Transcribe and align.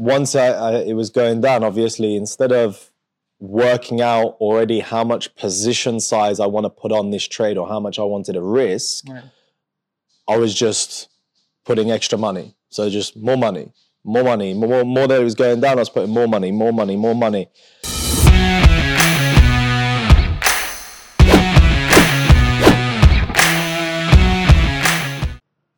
once 0.00 0.34
I, 0.34 0.46
I, 0.46 0.72
it 0.78 0.94
was 0.94 1.10
going 1.10 1.42
down, 1.42 1.62
obviously, 1.62 2.16
instead 2.16 2.52
of 2.52 2.90
working 3.38 4.00
out 4.00 4.28
already 4.40 4.80
how 4.80 5.04
much 5.04 5.34
position 5.36 6.00
size 6.00 6.40
I 6.40 6.46
want 6.46 6.64
to 6.64 6.70
put 6.70 6.90
on 6.90 7.10
this 7.10 7.28
trade 7.28 7.58
or 7.58 7.68
how 7.68 7.80
much 7.80 7.98
I 7.98 8.02
wanted 8.04 8.32
to 8.32 8.42
risk, 8.42 9.04
Right. 9.06 9.22
I 10.26 10.38
was 10.38 10.54
just 10.54 11.10
putting 11.66 11.90
extra 11.90 12.16
money. 12.16 12.56
So 12.70 12.88
just 12.88 13.14
more 13.14 13.36
money, 13.36 13.72
more 14.02 14.24
money, 14.24 14.54
more 14.54 14.84
more 14.84 15.06
that 15.06 15.20
it 15.20 15.24
was 15.24 15.34
going 15.34 15.60
down. 15.60 15.76
I 15.76 15.80
was 15.80 15.90
putting 15.90 16.14
more 16.14 16.28
money, 16.28 16.50
more 16.50 16.72
money, 16.72 16.96
more 16.96 17.14
money. 17.14 17.48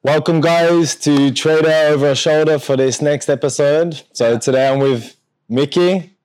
Welcome, 0.05 0.41
guys, 0.41 0.97
to 0.97 1.31
Trader 1.31 1.71
Over 1.71 2.11
a 2.11 2.17
Shoulder 2.17 2.59
for 2.59 2.77
this 2.77 3.01
next 3.01 3.29
episode. 3.29 4.03
So 4.13 4.37
today 4.37 4.69
I'm 4.69 4.81
with 4.81 5.15
Miki. 5.49 6.17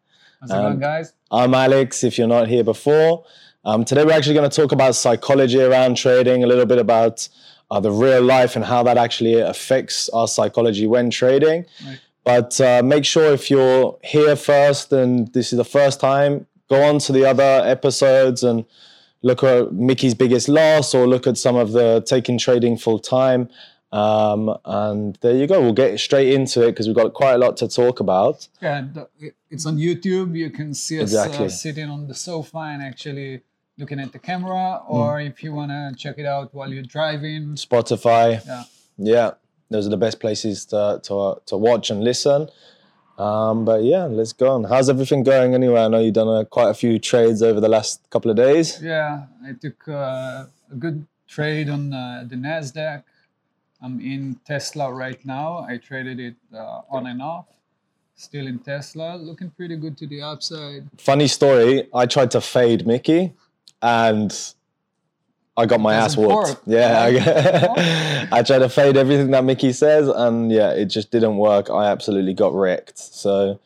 How's 0.42 0.50
it 0.50 0.54
going, 0.54 0.80
guys? 0.80 1.14
I'm 1.30 1.54
Alex, 1.54 2.04
if 2.04 2.18
you're 2.18 2.28
not 2.28 2.48
here 2.48 2.64
before. 2.64 3.24
Um, 3.64 3.86
today, 3.86 4.04
we're 4.04 4.14
actually 4.14 4.34
going 4.34 4.50
to 4.50 4.62
talk 4.62 4.72
about 4.72 4.96
psychology 4.96 5.62
around 5.62 5.96
trading, 5.96 6.44
a 6.44 6.48
little 6.48 6.66
bit 6.66 6.80
about 6.80 7.30
uh, 7.70 7.80
the 7.80 7.92
real 7.92 8.24
life 8.24 8.56
and 8.56 8.66
how 8.66 8.82
that 8.82 8.98
actually 8.98 9.36
affects 9.36 10.09
our 10.09 10.28
psychology 10.28 10.88
when 10.88 11.12
trading. 11.12 11.64
Right. 11.86 12.00
But 12.23 12.59
uh, 12.59 12.82
make 12.84 13.06
sure 13.06 13.32
if 13.32 13.52
you're 13.52 13.96
here 14.04 14.36
first 14.36 14.92
and 14.92 15.32
this 15.34 15.54
is 15.54 15.58
the 15.58 15.64
first 15.64 16.00
time, 16.00 16.48
go 16.68 16.82
on 16.82 16.98
to 16.98 17.12
the 17.12 17.26
other 17.26 17.62
episodes 17.64 18.42
and 18.42 18.66
look 19.22 19.44
at 19.44 19.73
Miki's 19.73 20.14
biggest 20.14 20.48
loss 20.48 20.94
or 20.94 21.08
look 21.08 21.28
at 21.28 21.38
some 21.38 21.56
of 21.56 21.72
the 21.72 22.04
taking 22.06 22.38
trading 22.38 22.78
full 22.78 23.00
time. 23.00 23.50
Um, 23.98 24.56
and 24.66 25.18
there 25.22 25.36
you 25.36 25.48
go. 25.48 25.62
We'll 25.62 25.74
get 25.86 26.00
straight 26.00 26.32
into 26.34 26.58
it 26.66 26.72
because 26.72 26.88
we've 26.88 26.96
got 27.04 27.14
quite 27.14 27.34
a 27.34 27.38
lot 27.46 27.58
to 27.58 27.68
talk 27.68 28.00
about. 28.00 28.48
Yeah, 28.62 28.86
uh, 28.96 29.06
it's 29.50 29.66
on 29.66 29.78
YouTube. 29.78 30.36
You 30.44 30.50
can 30.50 30.73
see 30.73 30.98
us 31.02 31.10
Exactly. 31.14 31.46
uh, 31.48 31.50
sitting 31.50 31.90
on 31.90 32.08
the 32.08 32.14
sofa 32.14 32.59
and 32.73 32.81
actually 32.84 33.42
looking 33.78 34.00
at 34.00 34.12
the 34.12 34.20
camera, 34.20 34.81
or 34.88 35.20
if 35.22 35.44
you 35.44 35.53
want 35.53 35.72
to 35.72 35.94
check 36.03 36.16
it 36.18 36.25
out 36.25 36.53
while 36.53 36.72
you're 36.73 36.84
driving. 36.98 37.44
Spotify. 37.56 38.45
Yeah. 38.45 38.64
Yeah, 39.00 39.31
those 39.70 39.86
are 39.88 39.92
the 39.92 40.03
best 40.08 40.20
places 40.20 40.66
to 40.72 41.00
to, 41.08 41.42
to 41.45 41.56
watch 41.58 41.90
and 41.92 42.03
listen. 42.03 42.50
Um, 43.18 43.66
but 43.66 43.84
yeah, 43.84 44.06
let's 44.06 44.34
go 44.34 44.48
on. 44.56 44.64
How's 44.66 44.90
everything 44.90 45.23
going 45.23 45.53
anyway? 45.56 45.81
I 45.81 45.88
know 45.88 46.00
you've 46.00 46.14
done 46.14 46.28
uh, 46.28 46.44
quite 46.45 46.70
a 46.70 46.73
few 46.73 47.00
trades 47.00 47.42
over 47.42 47.59
the 47.59 47.70
last 47.78 48.08
couple 48.12 48.30
of 48.30 48.38
days. 48.38 48.80
Yeah, 48.81 49.25
I 49.48 49.53
took 49.53 49.88
uh, 49.88 50.45
a 50.72 50.75
good 50.78 51.06
trade 51.28 51.68
on 51.70 51.94
uh, 51.94 52.25
the 52.28 52.36
Nasdaq. 52.36 53.03
I'm 53.81 54.00
in 54.00 54.39
Tesla 54.45 54.92
right 54.92 55.23
now. 55.25 55.66
I 55.67 55.78
traded 55.78 56.20
it 56.20 56.36
uh, 56.53 56.81
on 56.89 57.08
and 57.08 57.22
off. 57.22 57.45
Still 58.16 58.47
in 58.47 58.58
Tesla, 58.59 59.16
looking 59.16 59.52
pretty 59.52 59.75
good 59.75 59.95
to 59.97 60.08
the 60.08 60.23
upside. 60.23 60.89
Funny 60.97 61.28
story. 61.28 61.88
I 61.94 62.08
tried 62.08 62.31
to 62.31 62.42
fade 62.42 62.88
Miki, 62.88 63.34
and 63.84 64.36
I 65.56 65.67
got 65.67 65.80
my 65.80 65.94
ass 65.94 66.17
whooped. 66.17 66.34
work. 66.34 66.61
Yeah, 66.66 67.00
I, 67.00 68.28
I 68.39 68.42
tried 68.42 68.59
to 68.59 68.69
fade 68.69 68.97
everything 68.97 69.30
that 69.31 69.44
Miki 69.44 69.72
says, 69.72 70.08
and 70.08 70.52
yeah, 70.52 70.72
it 70.72 70.86
just 70.86 71.12
didn't 71.12 71.38
work. 71.38 71.69
I 71.69 71.86
absolutely 71.88 72.34
got 72.34 72.53
wrecked. 72.53 72.97
So. 72.97 73.59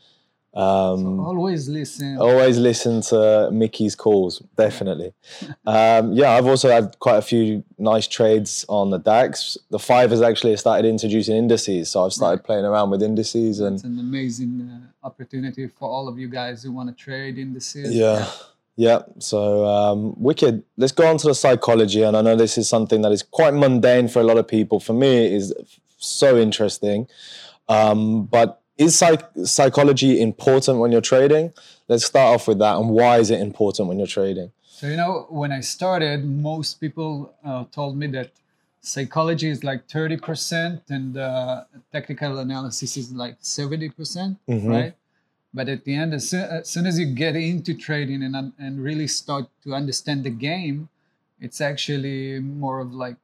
Um, 0.53 1.19
Always 1.21 1.69
listen. 1.69 2.17
Always 2.17 2.57
listen 2.57 3.01
to 3.03 3.49
Miki's 3.53 3.95
calls, 3.95 4.39
definitely. 4.57 5.13
Um, 5.65 6.11
yeah, 6.13 6.31
I've 6.31 6.47
also 6.47 6.69
had 6.69 6.97
quite 6.99 7.17
a 7.17 7.21
few 7.21 7.63
nice 7.77 8.07
trades 8.07 8.65
on 8.67 8.89
the 8.89 8.97
DAX. 8.97 9.57
The 9.69 9.79
five 9.79 10.09
has 10.09 10.21
actually 10.21 10.57
started 10.57 10.87
introducing 10.87 11.37
indices, 11.37 11.89
so 11.89 12.03
I've 12.03 12.13
started 12.13 12.43
playing 12.43 12.65
around 12.65 12.89
with 12.89 13.01
indices 13.01 13.59
and 13.59 13.75
It's 13.75 13.83
an 13.85 13.99
amazing 13.99 14.69
uh, 14.69 15.05
opportunity 15.07 15.67
for 15.67 15.87
all 15.89 16.07
of 16.09 16.17
you 16.19 16.27
guys 16.27 16.63
who 16.63 16.71
want 16.73 16.89
to 16.89 16.95
trade 16.95 17.37
indices. 17.37 17.95
yeah, 17.95 18.27
yeah. 18.75 19.03
So 19.19 19.65
um, 19.65 20.13
wicked. 20.17 20.63
Let's 20.77 20.91
go 20.91 21.07
on 21.07 21.17
to 21.19 21.27
the 21.27 21.35
psychology, 21.35 22.01
and 22.03 22.17
I 22.17 22.21
know 22.21 22.35
this 22.35 22.57
is 22.57 22.67
something 22.67 23.01
that 23.03 23.11
is 23.11 23.23
quite 23.23 23.53
mundane 23.53 24.07
for 24.09 24.19
a 24.19 24.23
lot 24.23 24.37
of 24.37 24.47
people. 24.47 24.79
For 24.79 24.93
me, 24.93 25.27
it 25.27 25.31
is 25.33 25.53
so 25.97 26.37
interesting. 26.37 27.07
Um, 27.69 28.25
but 28.25 28.60
is 28.77 28.97
psych- 28.97 29.29
psychology 29.45 30.21
important 30.21 30.79
when 30.79 30.91
you're 30.91 31.01
trading? 31.01 31.53
Let's 31.87 32.05
start 32.05 32.35
off 32.35 32.47
with 32.47 32.59
that. 32.59 32.77
And 32.77 32.89
why 32.89 33.19
is 33.19 33.29
it 33.29 33.39
important 33.39 33.87
when 33.87 33.97
you're 33.97 34.07
trading? 34.07 34.51
So, 34.63 34.87
you 34.87 34.97
know, 34.97 35.27
when 35.29 35.51
I 35.51 35.59
started, 35.59 36.25
most 36.25 36.81
people 36.81 37.35
uh, 37.45 37.65
told 37.71 37.97
me 37.97 38.07
that 38.07 38.31
psychology 38.81 39.49
is 39.49 39.63
like 39.63 39.87
30% 39.87 40.81
and 40.89 41.17
uh, 41.17 41.65
technical 41.91 42.39
analysis 42.39 42.97
is 42.97 43.11
like 43.11 43.39
70%, 43.41 43.95
percent 43.95 44.37
right? 44.47 44.93
But 45.53 45.67
at 45.67 45.83
the 45.83 45.93
end, 45.93 46.13
as 46.13 46.29
soon, 46.29 46.43
as 46.43 46.69
soon 46.69 46.85
as 46.85 46.97
you 46.97 47.07
get 47.07 47.35
into 47.35 47.73
trading 47.73 48.23
and, 48.23 48.53
and 48.57 48.81
really 48.81 49.07
start 49.07 49.47
to 49.63 49.73
understand 49.73 50.23
the 50.23 50.29
game, 50.29 50.89
it's 51.39 51.59
actually 51.59 52.39
more 52.39 52.79
of 52.79 52.93
like 52.93 53.17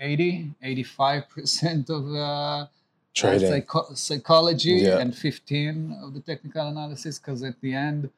80, 0.00 0.54
85% 0.64 1.90
of 1.90 2.14
uh, 2.14 2.66
Trading. 3.16 3.48
psycho- 3.50 3.94
psychology 3.94 4.76
Yeah. 4.84 4.98
and 5.00 5.10
15 5.16 5.96
of 6.04 6.12
the 6.14 6.20
technical 6.20 6.66
analysis 6.68 7.18
because 7.18 7.42
at 7.42 7.56
the 7.62 7.72
end 7.74 8.10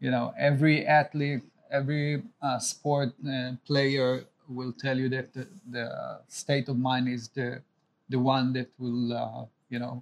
you 0.00 0.10
know 0.14 0.32
every 0.38 0.86
athlete 0.86 1.42
every 1.70 2.22
uh, 2.40 2.58
sport 2.60 3.10
uh, 3.26 3.52
player 3.66 4.24
will 4.48 4.72
tell 4.84 4.96
you 5.02 5.08
that 5.08 5.32
the, 5.34 5.44
the 5.76 5.86
state 6.28 6.68
of 6.68 6.76
mind 6.78 7.08
is 7.08 7.28
the 7.38 7.48
the 8.12 8.18
one 8.34 8.52
that 8.52 8.68
will 8.78 9.12
uh, 9.12 9.44
you 9.70 9.78
know 9.84 9.94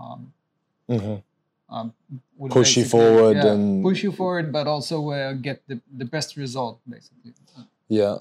um, 0.00 0.32
Mhm. 0.88 1.22
um, 1.68 1.92
will 2.38 2.48
Push 2.50 2.76
you 2.78 2.84
forward 2.86 3.36
yeah, 3.36 3.52
and- 3.52 3.82
push 3.84 4.02
you 4.02 4.12
forward 4.12 4.46
but 4.56 4.66
also 4.66 4.96
uh, 5.10 5.32
get 5.34 5.60
the, 5.68 5.76
the 6.00 6.04
best 6.14 6.36
result 6.44 6.80
basically 6.88 7.32
Yeah. 7.88 8.16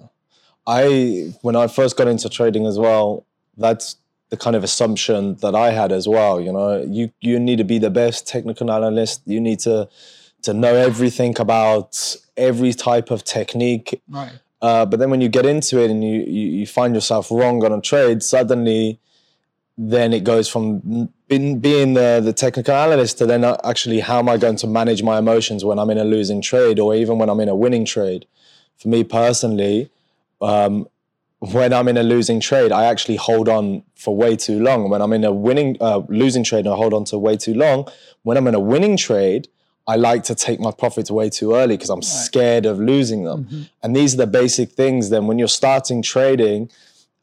I 0.68 1.34
when 1.46 1.56
I 1.56 1.68
first 1.68 1.96
got 1.98 2.08
into 2.08 2.28
trading 2.30 2.66
as 2.72 2.78
well, 2.78 3.26
that's 3.58 3.96
the 4.32 4.38
kind 4.38 4.56
of 4.56 4.64
assumption 4.64 5.36
that 5.42 5.54
I 5.54 5.72
had 5.72 5.92
as 5.92 6.08
well. 6.08 6.42
You 6.42 6.52
know, 6.54 6.84
you 6.84 7.12
you 7.20 7.40
need 7.40 7.58
to 7.58 7.64
be 7.64 7.78
the 7.78 7.92
best 7.92 8.28
technical 8.28 8.72
analyst. 8.72 9.22
You 9.26 9.40
need 9.40 9.60
to 9.60 9.88
to 10.44 10.54
know 10.54 10.74
everything 10.74 11.36
about 11.40 12.16
every 12.36 12.74
type 12.74 13.12
of 13.12 13.24
technique. 13.24 14.02
right 14.10 14.40
Uh, 14.62 14.86
but 14.86 15.00
then 15.00 15.10
when 15.10 15.22
you 15.22 15.30
get 15.30 15.46
into 15.46 15.80
it 15.84 15.90
and 15.92 16.04
you, 16.04 16.18
you 16.38 16.46
you 16.60 16.66
find 16.80 16.96
yourself 16.96 17.30
wrong 17.30 17.64
on 17.66 17.72
a 17.74 17.82
trade, 17.82 18.24
suddenly 18.24 19.00
then 19.78 20.14
it 20.14 20.24
goes 20.24 20.48
from 20.48 21.10
being, 21.28 21.60
being 21.60 21.94
the, 21.94 22.22
the 22.24 22.34
technical 22.34 22.76
analyst 22.76 23.18
to 23.18 23.26
then 23.26 23.44
uh, 23.44 23.58
actually 23.64 24.00
how 24.00 24.20
am 24.20 24.30
I 24.30 24.38
going 24.38 24.58
to 24.58 24.68
manage 24.68 25.02
my 25.02 25.18
emotions 25.18 25.66
when 25.66 25.80
I'm 25.80 25.90
in 25.90 25.98
a 25.98 26.04
losing 26.04 26.42
trade 26.42 26.78
or 26.78 26.94
even 26.94 27.18
when 27.18 27.30
I'm 27.30 27.40
in 27.40 27.50
a 27.50 27.56
winning 27.56 27.86
trade. 27.86 28.28
For 28.78 28.90
me 28.90 29.04
personally, 29.04 29.90
um, 30.42 30.88
when 31.42 31.74
I'm 31.74 31.88
in 31.88 31.98
a 31.98 32.04
losing 32.04 32.40
trade, 32.40 32.72
I 32.72 32.86
actually 32.86 33.16
hold 33.16 33.50
on 33.50 33.82
for 33.96 34.16
way 34.16 34.36
too 34.36 34.60
long. 34.60 34.92
When 34.92 35.02
I'm 35.02 35.12
in 35.12 35.24
a 35.24 35.32
winning, 35.32 35.76
uh, 35.82 36.02
losing 36.08 36.44
trade, 36.44 36.68
I 36.68 36.76
hold 36.76 36.94
on 36.94 37.04
to 37.06 37.18
way 37.18 37.36
too 37.36 37.56
long. 37.56 37.88
When 38.22 38.38
I'm 38.38 38.48
in 38.48 38.54
a 38.54 38.60
winning 38.60 38.96
trade, 38.96 39.48
I 39.88 39.96
like 39.96 40.24
to 40.26 40.36
take 40.36 40.60
my 40.60 40.70
profits 40.70 41.10
way 41.10 41.32
too 41.32 41.56
early 41.56 41.76
because 41.78 41.90
I'm 41.90 42.04
scared 42.04 42.68
of 42.68 42.80
losing 42.80 43.24
them. 43.24 43.68
And 43.82 43.96
these 43.96 44.14
are 44.14 44.18
the 44.18 44.28
basic 44.28 44.72
things. 44.74 45.10
Then 45.10 45.26
when 45.26 45.40
you're 45.40 45.48
starting 45.48 46.04
trading 46.04 46.70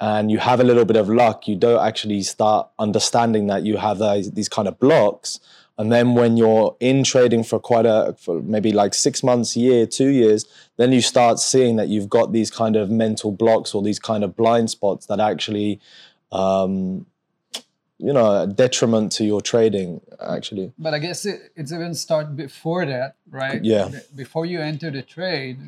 and 0.00 0.32
you 0.32 0.38
have 0.38 0.58
a 0.58 0.64
little 0.64 0.84
bit 0.84 0.96
of 0.96 1.08
luck, 1.08 1.46
you 1.46 1.54
don't 1.54 1.80
actually 1.80 2.22
start 2.22 2.68
understanding 2.76 3.46
that 3.46 3.62
you 3.62 3.76
have 3.76 4.00
these 4.34 4.48
kind 4.48 4.66
of 4.66 4.80
blocks. 4.80 5.38
And 5.78 5.92
then 5.92 6.14
when 6.14 6.36
you're 6.36 6.76
in 6.80 7.04
trading 7.04 7.44
for 7.44 7.60
quite 7.60 7.86
a, 7.86 8.16
for 8.18 8.42
maybe 8.42 8.72
like 8.72 8.94
six 8.94 9.22
months, 9.22 9.54
a 9.54 9.60
year, 9.60 9.86
two 9.86 10.08
years, 10.08 10.44
then 10.76 10.92
you 10.92 11.00
start 11.00 11.38
seeing 11.38 11.76
that 11.76 11.86
you've 11.86 12.08
got 12.08 12.32
these 12.32 12.50
kind 12.50 12.74
of 12.74 12.90
mental 12.90 13.30
blocks 13.30 13.74
or 13.74 13.82
these 13.82 14.00
kind 14.00 14.24
of 14.24 14.36
blind 14.36 14.70
spots 14.70 15.06
that 15.06 15.20
actually, 15.20 15.80
um, 16.32 17.06
you 17.98 18.12
know, 18.12 18.42
a 18.42 18.46
detriment 18.48 19.12
to 19.12 19.24
your 19.24 19.40
trading, 19.40 20.00
actually. 20.20 20.72
But 20.78 20.94
I 20.94 20.98
guess 20.98 21.24
it, 21.24 21.52
it's 21.54 21.72
even 21.72 21.94
start 21.94 22.36
before 22.36 22.84
that, 22.84 23.14
right? 23.30 23.64
Yeah. 23.64 23.90
Before 24.16 24.46
you 24.46 24.60
enter 24.60 24.90
the 24.90 25.02
trade, 25.02 25.58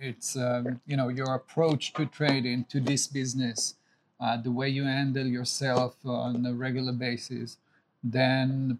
it's 0.00 0.36
um, 0.36 0.80
you 0.86 0.96
know 0.96 1.08
your 1.08 1.34
approach 1.34 1.92
to 1.94 2.06
trading 2.06 2.64
to 2.70 2.80
this 2.80 3.06
business, 3.06 3.74
uh, 4.20 4.36
the 4.36 4.50
way 4.50 4.68
you 4.68 4.84
handle 4.84 5.26
yourself 5.26 5.94
on 6.04 6.44
a 6.46 6.52
regular 6.52 6.92
basis. 6.92 7.56
Then, 8.02 8.78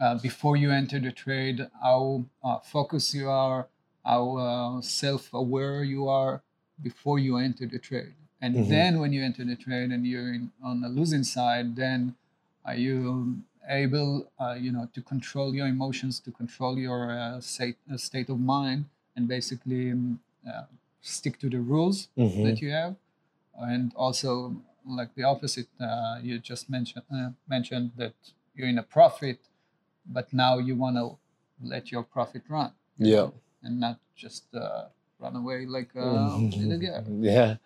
uh, 0.00 0.14
before 0.22 0.56
you 0.56 0.70
enter 0.70 0.98
the 0.98 1.12
trade, 1.12 1.58
how 1.82 2.24
uh, 2.42 2.58
focused 2.60 3.14
you 3.14 3.28
are, 3.28 3.66
how 4.04 4.36
uh, 4.38 4.80
self-aware 4.80 5.84
you 5.84 6.08
are 6.08 6.42
before 6.82 7.18
you 7.18 7.36
enter 7.36 7.66
the 7.66 7.78
trade, 7.78 8.14
and 8.40 8.54
then 8.70 8.98
when 9.00 9.12
you 9.12 9.22
enter 9.22 9.44
the 9.44 9.56
trade 9.56 9.90
and 9.90 10.06
you're 10.06 10.32
in, 10.32 10.50
on 10.62 10.80
the 10.80 10.88
losing 10.88 11.22
side, 11.24 11.76
then 11.76 12.14
are 12.64 12.74
you 12.76 13.36
able 13.68 14.26
uh, 14.40 14.56
you 14.58 14.72
know 14.72 14.88
to 14.94 15.00
control 15.02 15.54
your 15.54 15.66
emotions 15.66 16.18
to 16.20 16.30
control 16.32 16.78
your 16.78 17.10
uh, 17.12 17.40
state, 17.40 17.76
uh, 17.92 17.96
state 17.96 18.28
of 18.30 18.40
mind 18.40 18.86
and 19.16 19.28
basically 19.28 19.90
um, 19.92 20.18
uh, 20.48 20.64
stick 21.02 21.38
to 21.38 21.48
the 21.50 21.60
rules 21.60 22.08
Mhm. 22.16 22.42
that 22.44 22.60
you 22.62 22.70
have? 22.70 22.94
And 23.58 23.92
also 23.94 24.56
like 24.86 25.14
the 25.14 25.24
opposite 25.24 25.68
uh, 25.78 26.18
you 26.22 26.38
just 26.38 26.70
mentioned 26.70 27.04
uh, 27.12 27.30
mentioned 27.46 27.90
that 27.96 28.14
you're 28.54 28.68
in 28.68 28.78
a 28.78 28.82
profit 28.82 29.38
but 30.12 30.32
now 30.32 30.58
you 30.58 30.74
want 30.76 30.96
to 30.96 31.06
let 31.72 31.90
your 31.92 32.02
profit 32.02 32.42
run 32.48 32.72
Yeah. 32.98 33.28
and 33.62 33.80
not 33.80 33.96
just 34.16 34.44
uh, 34.54 34.84
run 35.18 35.36
away 35.36 35.66
like 35.66 35.90
uh, 35.96 36.36
little 36.56 36.78
girl. 36.78 37.04
Yeah. 37.20 37.56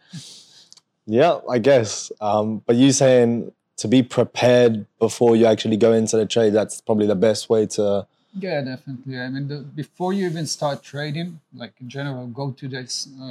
Yeah, 1.07 1.41
I 1.49 1.59
guess. 1.59 2.11
Um, 2.21 2.63
but 2.67 2.77
you 2.77 2.91
saying 2.93 3.53
to 3.77 3.89
be 3.89 4.03
prepared 4.03 4.87
before 4.99 5.37
you 5.37 5.47
actually 5.47 5.77
go 5.77 5.93
into 5.93 6.17
the 6.17 6.27
trade, 6.27 6.53
that's 6.55 6.81
probably 6.81 7.07
the 7.07 7.21
best 7.29 7.51
way 7.51 7.67
to. 7.77 8.07
Yeah, 8.37 8.63
definitely. 8.63 9.19
I 9.19 9.29
mean, 9.29 9.47
the, 9.49 9.59
before 9.59 10.13
you 10.13 10.27
even 10.27 10.47
start 10.47 10.83
trading, 10.83 11.41
like 11.53 11.75
in 11.81 11.89
general, 11.89 12.27
go 12.27 12.51
to 12.53 12.69
this 12.69 13.09
uh, 13.21 13.25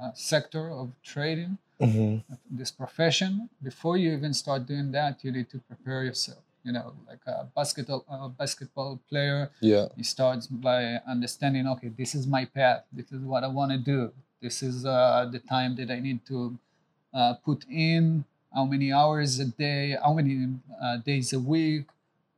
uh, 0.00 0.10
sector 0.14 0.70
of 0.70 0.92
trading, 1.02 1.58
this 2.50 2.70
profession. 2.70 3.50
Before 3.62 3.96
you 3.96 4.12
even 4.12 4.32
start 4.32 4.66
doing 4.66 4.92
that, 4.92 5.22
you 5.24 5.32
need 5.32 5.50
to 5.50 5.58
prepare 5.58 6.04
yourself. 6.04 6.43
You 6.64 6.72
know, 6.72 6.94
like 7.06 7.20
a 7.26 7.46
basketball 7.54 8.04
a 8.08 8.28
basketball 8.30 8.98
player, 9.10 9.50
Yeah. 9.60 9.88
he 9.96 10.02
starts 10.02 10.46
by 10.46 10.80
understanding, 11.06 11.66
okay, 11.68 11.88
this 11.88 12.14
is 12.14 12.26
my 12.26 12.46
path. 12.46 12.84
This 12.90 13.12
is 13.12 13.20
what 13.20 13.44
I 13.44 13.48
want 13.48 13.70
to 13.72 13.78
do. 13.78 14.12
This 14.40 14.62
is 14.62 14.86
uh, 14.86 15.28
the 15.30 15.40
time 15.40 15.76
that 15.76 15.90
I 15.90 16.00
need 16.00 16.24
to 16.26 16.58
uh, 17.12 17.34
put 17.44 17.64
in. 17.70 18.24
How 18.52 18.64
many 18.64 18.92
hours 18.92 19.38
a 19.40 19.44
day? 19.44 19.96
How 20.02 20.14
many 20.14 20.34
uh, 20.80 20.96
days 20.98 21.32
a 21.34 21.40
week? 21.40 21.84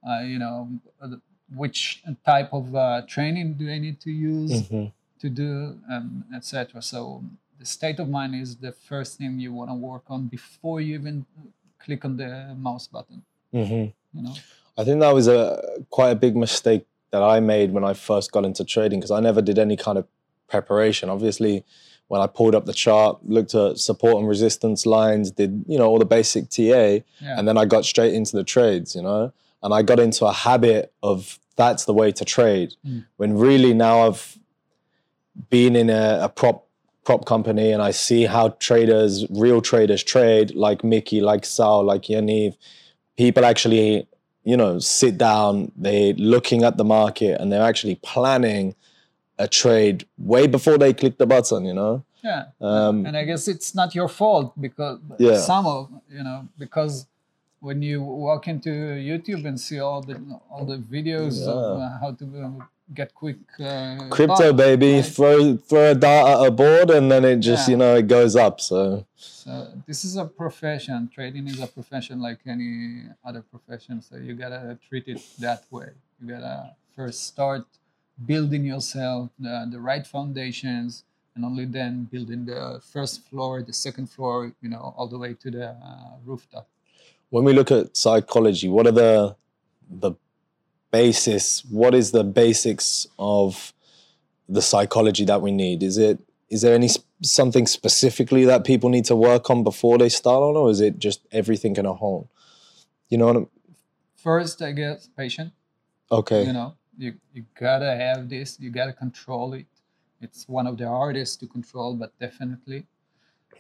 Uh, 0.07 0.21
you 0.33 0.39
know, 0.41 0.69
uh, 1.01 1.09
which 1.55 2.03
type 2.25 2.51
of 2.53 2.75
uh, 2.75 3.03
training 3.07 3.55
do 3.55 3.71
I 3.71 3.79
need 3.79 4.01
to 4.01 4.11
use 4.11 4.53
Mhm. 4.69 4.93
to 5.23 5.29
do, 5.31 5.79
um, 5.89 6.25
etc. 6.35 6.83
So 6.83 7.23
the 7.61 7.67
state 7.67 7.99
of 8.01 8.09
mind 8.09 8.35
is 8.35 8.57
the 8.57 8.73
first 8.73 9.19
thing 9.19 9.39
you 9.39 9.53
want 9.53 9.71
to 9.71 9.75
work 9.91 10.05
on 10.11 10.27
before 10.27 10.81
you 10.81 10.95
even 11.01 11.27
click 11.79 12.05
on 12.05 12.17
the 12.17 12.55
mouse 12.59 12.87
button. 12.89 13.23
Mhm. 13.55 13.93
You 14.17 14.23
know. 14.23 14.35
I 14.79 14.85
think 14.85 15.01
that 15.01 15.15
was 15.15 15.29
a 15.29 15.63
quite 15.91 16.11
a 16.11 16.15
big 16.17 16.37
mistake 16.37 16.87
that 17.13 17.23
I 17.23 17.41
made 17.41 17.73
when 17.73 17.85
I 17.85 17.95
first 17.95 18.33
got 18.33 18.45
into 18.45 18.65
trading 18.65 18.99
because 19.01 19.11
I 19.11 19.21
never 19.21 19.41
did 19.41 19.59
any 19.59 19.77
kind 19.77 19.97
of 19.99 20.07
preparation. 20.49 21.09
Obviously, 21.09 21.65
when 22.09 22.21
I 22.21 22.27
pulled 22.27 22.55
up 22.55 22.67
the 22.67 22.73
chart, 22.75 23.19
looked 23.25 23.55
at 23.55 23.79
support 23.79 24.17
and 24.19 24.29
resistance 24.29 24.87
lines, 24.87 25.31
did 25.31 25.65
you 25.69 25.79
know 25.79 25.87
all 25.87 25.99
the 25.99 26.05
basic 26.05 26.51
TA, 26.51 26.63
Yeah. 26.63 27.03
and 27.21 27.47
then 27.49 27.57
I 27.59 27.65
got 27.65 27.85
straight 27.85 28.15
into 28.15 28.37
the 28.37 28.45
trades, 28.45 28.95
you 28.95 29.03
know, 29.03 29.33
and 29.63 29.73
I 29.75 29.83
got 29.83 29.99
into 29.99 30.27
a 30.27 30.33
habit 30.33 30.93
of 31.03 31.39
that's 31.57 31.85
the 31.87 31.95
way 31.95 32.13
to 32.13 32.25
trade. 32.25 32.75
Mm. 32.87 33.07
When 33.17 33.37
really 33.39 33.73
now 33.73 34.07
I've 34.07 34.39
been 35.51 35.77
in 35.77 35.91
a, 35.91 36.19
a 36.23 36.29
prop 36.29 36.67
prop 37.05 37.25
company 37.25 37.71
and 37.71 37.81
I 37.83 37.93
see 37.93 38.25
how 38.25 38.49
traders, 38.59 39.25
real 39.31 39.61
traders 39.63 40.03
trade, 40.03 40.55
like 40.55 40.83
Miki, 40.83 41.21
like 41.21 41.45
Sal, 41.47 41.85
like 41.85 42.03
Yaniv, 42.03 42.57
people 43.17 43.45
actually, 43.45 44.07
you 44.45 44.57
know, 44.57 44.79
sit 44.79 45.19
down, 45.19 45.73
they're 45.77 46.13
looking 46.15 46.63
at 46.65 46.77
the 46.77 46.85
market 46.85 47.41
and 47.41 47.53
they're 47.53 47.63
actually 47.65 47.97
planning 47.97 48.75
a 49.39 49.47
trade 49.49 50.07
way 50.19 50.47
before 50.47 50.79
they 50.79 50.93
click 50.95 51.19
the 51.19 51.27
button, 51.27 51.65
you 51.65 51.75
know? 51.75 52.03
Yeah. 52.25 52.47
Um, 52.61 53.07
and 53.07 53.17
I 53.17 53.25
guess 53.25 53.47
it's 53.49 53.75
not 53.75 53.95
your 53.95 54.09
fault 54.09 54.53
because 54.61 54.99
Yeah. 55.19 55.39
some 55.39 55.67
of 55.67 55.89
you 56.11 56.25
know 56.25 56.49
because 56.59 57.07
when 57.61 57.83
you 57.83 58.03
walk 58.03 58.49
into 58.49 58.71
YouTube 58.71 59.45
and 59.47 59.61
see 59.61 59.79
all 59.79 60.01
the 60.03 60.17
all 60.51 60.65
the 60.65 60.79
videos 60.79 61.47
of 61.47 61.81
uh, 61.81 61.99
how 62.01 62.11
to 62.13 62.25
uh, 62.45 62.65
get 62.95 63.15
quick 63.15 63.37
uh, 63.61 64.09
Crypto 64.11 64.53
baby, 64.53 64.95
right? 64.95 65.05
throw 65.05 65.57
throw 65.57 65.91
a 65.93 65.95
dart 65.95 66.29
at 66.41 66.47
a 66.47 66.51
board 66.51 66.91
and 66.91 67.11
then 67.13 67.25
it 67.25 67.37
just, 67.37 67.69
Yeah. 67.69 67.73
you 67.73 67.77
know, 67.79 67.95
it 67.97 68.09
goes 68.09 68.35
up. 68.35 68.61
So 68.61 69.05
This 69.87 70.05
is 70.05 70.17
a 70.17 70.25
profession. 70.25 71.09
Trading 71.13 71.47
is 71.47 71.61
a 71.61 71.67
profession 71.67 72.21
like 72.21 72.41
any 72.47 73.05
other 73.25 73.43
profession. 73.43 74.03
So 74.03 74.17
you 74.17 74.35
gotta 74.35 74.79
treat 74.89 75.07
it 75.07 75.23
that 75.39 75.65
way. 75.71 75.91
You 76.21 76.29
gotta 76.29 76.75
first 76.97 77.27
start 77.27 77.65
building 78.25 78.65
yourself 78.65 79.31
the, 79.39 79.69
the 79.71 79.79
right 79.79 80.07
foundations, 80.07 81.05
and 81.35 81.45
only 81.45 81.67
then 81.67 82.05
building 82.05 82.47
the 82.47 82.81
first 82.93 83.29
floor, 83.29 83.63
the 83.63 83.73
second 83.73 84.09
floor, 84.09 84.53
you 84.63 84.71
know, 84.71 84.95
all 84.97 85.07
the 85.07 85.19
way 85.19 85.35
to 85.35 85.51
the 85.51 85.69
uh, 85.69 86.17
rooftop. 86.25 86.67
when 87.31 87.45
we 87.45 87.53
look 87.53 87.71
at 87.71 87.97
psychology, 87.97 88.69
what 88.69 88.87
are 88.87 88.93
the 88.93 89.37
the 89.89 90.13
basis? 90.91 91.65
What 91.67 91.95
is 91.95 92.11
the 92.11 92.25
basics 92.25 93.07
of 93.19 93.73
the 94.49 94.63
psychology 94.63 95.25
that 95.27 95.41
we 95.43 95.53
need? 95.53 95.83
Is 95.83 95.99
it 95.99 96.19
is 96.49 96.63
there 96.63 96.75
any 96.75 96.89
something 97.23 97.67
specifically 97.67 98.45
that 98.45 98.65
people 98.65 98.91
need 98.91 99.05
to 99.07 99.17
work 99.17 99.49
on 99.51 99.65
before 99.65 99.99
they 99.99 100.09
start 100.09 100.43
on, 100.43 100.57
or 100.57 100.71
is 100.71 100.81
it 100.81 100.99
just 100.99 101.21
everything 101.33 101.77
in 101.77 101.87
a 101.87 101.95
whole? 101.95 102.29
You 103.09 103.19
know 103.19 103.27
what 103.27 103.37
I'm? 103.37 103.49
First, 104.17 104.61
I 104.63 104.73
guess, 104.73 105.09
patient. 105.17 105.53
Okay. 106.11 106.45
You 106.45 106.53
know, 106.53 106.75
you, 106.99 107.15
you 107.33 107.45
gotta 107.59 107.95
have 107.97 108.29
this. 108.29 108.59
You 108.61 108.71
gotta 108.71 108.93
control 108.93 109.55
it. 109.55 109.67
It's 110.21 110.49
one 110.49 110.67
of 110.67 110.79
the 110.79 110.89
hardest 110.89 111.41
to 111.41 111.47
control, 111.47 111.95
but 111.95 112.13
definitely. 112.19 112.87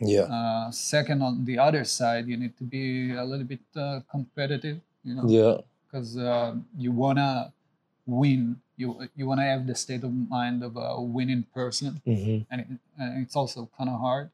Yeah. 0.00 0.22
Uh, 0.22 0.70
second, 0.70 1.22
on 1.22 1.44
the 1.44 1.58
other 1.58 1.84
side, 1.84 2.26
you 2.26 2.36
need 2.36 2.56
to 2.58 2.64
be 2.64 3.14
a 3.14 3.24
little 3.24 3.46
bit 3.46 3.60
uh, 3.76 4.00
competitive, 4.10 4.80
you 5.04 5.14
know, 5.14 5.24
Yeah. 5.26 5.56
because 5.86 6.16
uh, 6.18 6.54
you 6.76 6.92
wanna 6.92 7.52
win. 8.06 8.60
You 8.76 9.08
you 9.16 9.26
wanna 9.26 9.44
have 9.44 9.66
the 9.66 9.74
state 9.74 10.04
of 10.04 10.12
mind 10.12 10.62
of 10.62 10.76
a 10.76 11.00
winning 11.00 11.44
person, 11.54 12.00
hmm 12.04 12.38
and, 12.50 12.60
it, 12.60 12.68
and 12.98 13.22
it's 13.24 13.34
also 13.36 13.68
kind 13.76 13.90
of 13.90 14.00
hard 14.00 14.30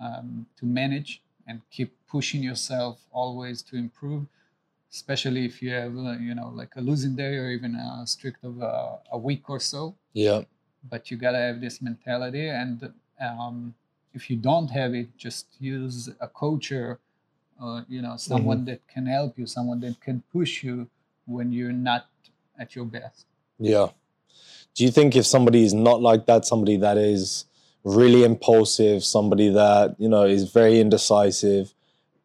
um, 0.00 0.46
to 0.58 0.66
manage 0.66 1.22
and 1.46 1.60
keep 1.70 1.94
pushing 2.08 2.42
yourself 2.42 2.98
always 3.12 3.62
to 3.62 3.76
improve. 3.76 4.26
Especially 4.92 5.44
if 5.44 5.60
you 5.62 5.70
have, 5.72 5.96
uh, 5.96 6.12
you 6.18 6.34
know, 6.34 6.48
like 6.48 6.74
a 6.76 6.80
losing 6.80 7.16
day 7.16 7.36
or 7.36 7.50
even 7.50 7.74
a 7.74 8.06
streak 8.06 8.36
of 8.42 8.62
uh, 8.62 8.96
a 9.12 9.18
week 9.18 9.48
or 9.50 9.60
so 9.60 9.94
Yeah. 10.12 10.42
but 10.90 11.10
you 11.10 11.16
gotta 11.16 11.38
have 11.38 11.60
this 11.60 11.82
mentality 11.82 12.48
and 12.48 12.92
um, 13.20 13.74
if 14.14 14.30
you 14.30 14.36
don't 14.36 14.68
have 14.68 14.94
it 14.94 15.08
just 15.18 15.46
use 15.60 16.08
a 16.20 16.28
coach 16.28 16.72
or 16.72 16.98
uh, 17.60 17.82
you 17.88 18.00
know 18.02 18.16
someone 18.16 18.64
that 18.64 18.80
can 18.88 19.06
help 19.06 19.38
you 19.38 19.46
someone 19.46 19.80
that 19.80 20.00
can 20.00 20.22
push 20.32 20.62
you 20.62 20.88
when 21.26 21.52
you're 21.52 21.72
not 21.90 22.06
at 22.58 22.74
your 22.76 22.84
best 22.84 23.26
Yeah. 23.58 23.88
Do 24.74 24.84
you 24.84 24.90
think 24.90 25.16
if 25.16 25.26
somebody 25.26 25.64
is 25.64 25.72
not 25.72 26.02
like 26.02 26.26
that, 26.26 26.44
somebody 26.44 26.76
that 26.78 26.98
is 26.98 27.46
really 27.84 28.24
impulsive, 28.24 29.04
somebody 29.04 29.48
that, 29.48 29.96
you 29.98 30.08
know, 30.08 30.24
is 30.24 30.50
very 30.50 30.80
indecisive, 30.80 31.72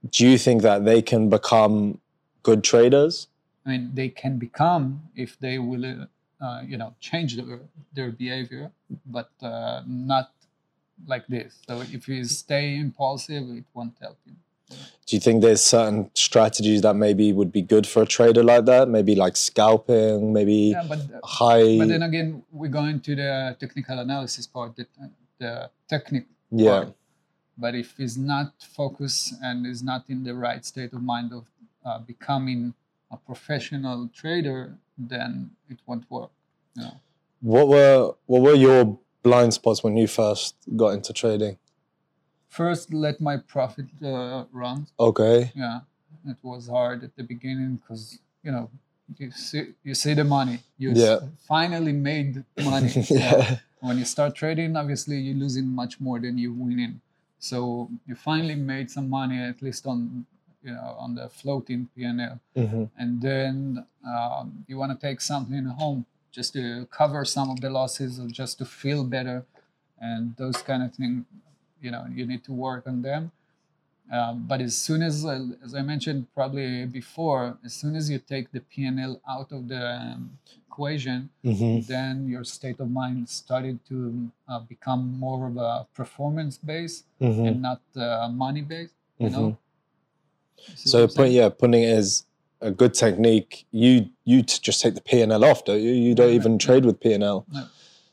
do 0.10 0.28
you 0.28 0.38
think 0.38 0.62
that 0.64 0.84
they 0.84 1.02
can 1.02 1.30
become 1.30 2.00
good 2.44 2.64
traders? 2.64 3.28
i 3.66 3.70
mean 3.70 3.92
they 3.94 4.10
can 4.10 4.38
become 4.38 5.10
if 5.16 5.40
they 5.40 5.58
will 5.60 5.86
uh, 5.86 6.06
uh, 6.46 6.62
you 6.62 6.78
know 6.78 6.94
change 7.00 7.36
their, 7.38 7.60
their 7.94 8.12
behavior 8.12 8.72
but 9.06 9.30
uh, 9.42 9.82
not 9.86 10.32
like 11.08 11.26
this 11.28 11.60
so 11.68 11.82
if 11.92 12.08
you 12.08 12.24
stay 12.24 12.76
impulsive 12.76 13.44
it 13.50 13.66
won't 13.74 13.94
help 14.02 14.18
you 14.26 14.34
Do 15.06 15.16
you 15.16 15.20
think 15.20 15.42
there's 15.42 15.62
certain 15.62 16.10
strategies 16.14 16.82
that 16.84 16.96
maybe 16.96 17.34
would 17.34 17.52
be 17.52 17.62
good 17.62 17.86
for 17.86 18.04
a 18.04 18.06
trader 18.06 18.44
like 18.44 18.66
that? 18.66 18.88
Maybe 18.88 19.16
like 19.16 19.36
scalping, 19.36 20.32
maybe 20.32 20.74
yeah 20.76 20.86
but 20.88 21.00
high. 21.24 21.78
but 21.78 21.90
then 21.90 22.04
again 22.04 22.44
we're 22.52 22.70
going 22.70 23.00
to 23.02 23.16
the 23.16 23.58
technical 23.60 24.00
analysis 24.00 24.48
part 24.48 24.76
the, 24.76 24.86
the 25.40 25.70
technique 25.90 26.28
yeah. 26.52 26.70
part. 26.70 26.96
But 27.58 27.76
if 27.76 27.98
he's 27.98 28.18
not 28.18 28.54
focused 28.60 29.34
and 29.42 29.66
is 29.68 29.84
not 29.84 30.06
in 30.08 30.24
the 30.24 30.34
right 30.34 30.64
state 30.66 30.94
of 30.94 31.02
mind 31.04 31.34
of 31.34 31.46
uh, 31.86 32.00
becoming 32.00 32.74
a 33.12 33.18
professional 33.18 34.10
trader, 34.16 34.78
then 34.98 35.52
it 35.70 35.78
won't 35.86 36.10
work. 36.10 36.32
You 36.76 36.84
know? 36.84 37.00
What 37.42 37.68
were 37.68 38.14
what 38.28 38.42
were 38.42 38.56
your 38.56 38.98
blind 39.24 39.54
spots 39.54 39.84
when 39.84 39.98
you 39.98 40.08
first 40.08 40.56
got 40.76 40.90
into 40.90 41.12
trading? 41.14 41.58
First, 42.52 42.94
let 42.94 43.22
my 43.22 43.38
profit 43.38 43.88
uh, 44.04 44.44
run. 44.52 44.88
Okay. 45.00 45.52
Yeah, 45.56 45.80
it 46.28 46.38
was 46.44 46.68
hard 46.68 47.00
at 47.08 47.16
the 47.16 47.24
beginning 47.24 47.72
because 47.80 48.20
you 48.46 48.52
know 48.56 48.66
you 49.18 49.32
see 49.32 49.64
you 49.88 49.94
see 50.04 50.14
the 50.22 50.28
money. 50.38 50.58
You 50.78 50.92
s- 50.92 50.98
Yeah. 51.06 51.20
finally 51.54 51.94
made 52.12 52.34
money. 52.72 52.92
Yeah. 53.10 53.58
When 53.80 53.98
you 54.02 54.06
start 54.16 54.32
trading, 54.36 54.76
obviously 54.82 55.18
you're 55.26 55.42
losing 55.46 55.68
much 55.82 55.94
more 56.06 56.20
than 56.26 56.38
you're 56.38 56.60
winning. 56.68 57.00
So 57.40 57.90
you 58.08 58.16
finally 58.16 58.56
made 58.74 58.88
some 58.92 59.08
money, 59.20 59.38
at 59.52 59.62
least 59.68 59.88
on 59.88 60.00
you 60.66 60.74
know 60.78 60.90
on 61.04 61.16
the 61.20 61.28
floating 61.40 61.82
PNL, 61.96 62.36
hmm 62.56 62.84
and 63.02 63.22
then 63.30 63.86
um, 64.14 64.66
you 64.68 64.76
want 64.82 64.92
to 64.96 65.00
take 65.08 65.20
something 65.22 65.64
home 65.82 66.06
just 66.38 66.52
to 66.58 66.64
cover 67.00 67.22
some 67.26 67.50
of 67.54 67.58
the 67.64 67.70
losses 67.80 68.20
or 68.22 68.28
just 68.42 68.54
to 68.60 68.66
feel 68.66 69.02
better, 69.18 69.38
and 70.10 70.36
those 70.42 70.60
kind 70.70 70.84
of 70.84 70.92
things. 71.00 71.24
You 71.82 71.92
know, 71.92 72.06
you 72.14 72.26
need 72.26 72.44
to 72.46 72.54
work 72.54 72.88
on 72.88 73.02
them. 73.02 73.32
Um, 74.12 74.46
but 74.48 74.60
as 74.60 74.76
soon 74.76 75.02
as, 75.02 75.26
uh, 75.26 75.40
as 75.64 75.74
I 75.74 75.82
mentioned 75.82 76.28
probably 76.34 76.86
before, 76.86 77.58
as 77.64 77.74
soon 77.74 77.96
as 77.96 78.10
you 78.10 78.20
take 78.20 78.52
the 78.52 78.60
PNL 78.60 79.22
out 79.30 79.52
of 79.54 79.70
the 79.70 79.84
um, 79.96 80.38
equation, 80.68 81.30
hmm 81.44 81.80
then 81.88 82.28
your 82.28 82.44
state 82.44 82.80
of 82.80 82.90
mind 82.92 83.28
started 83.28 83.80
to 83.90 84.30
uh, 84.48 84.60
become 84.60 85.18
more 85.20 85.48
of 85.48 85.58
a 85.58 85.88
performance 85.94 86.58
based 86.58 87.06
hmm 87.20 87.48
and 87.48 87.62
not 87.62 87.82
uh, 87.96 88.30
money 88.30 88.62
based 88.62 88.94
you 89.20 89.30
know 89.30 89.58
So 90.76 91.08
put, 91.08 91.30
yeah, 91.30 91.50
putting 91.50 91.84
it 91.84 91.90
as 91.90 92.26
a 92.62 92.72
good 92.72 92.94
technique, 92.94 93.66
you 93.72 94.10
you 94.24 94.44
just 94.44 94.82
take 94.82 94.96
the 94.96 95.02
P 95.02 95.22
and 95.22 95.32
L 95.32 95.44
off, 95.44 95.66
don't 95.66 95.82
you? 95.82 95.92
You 95.92 96.14
don't 96.16 96.34
even 96.34 96.58
trade 96.58 96.86
with 96.86 97.00
P 97.00 97.14
and 97.14 97.24
L. 97.24 97.46
No. 97.52 97.66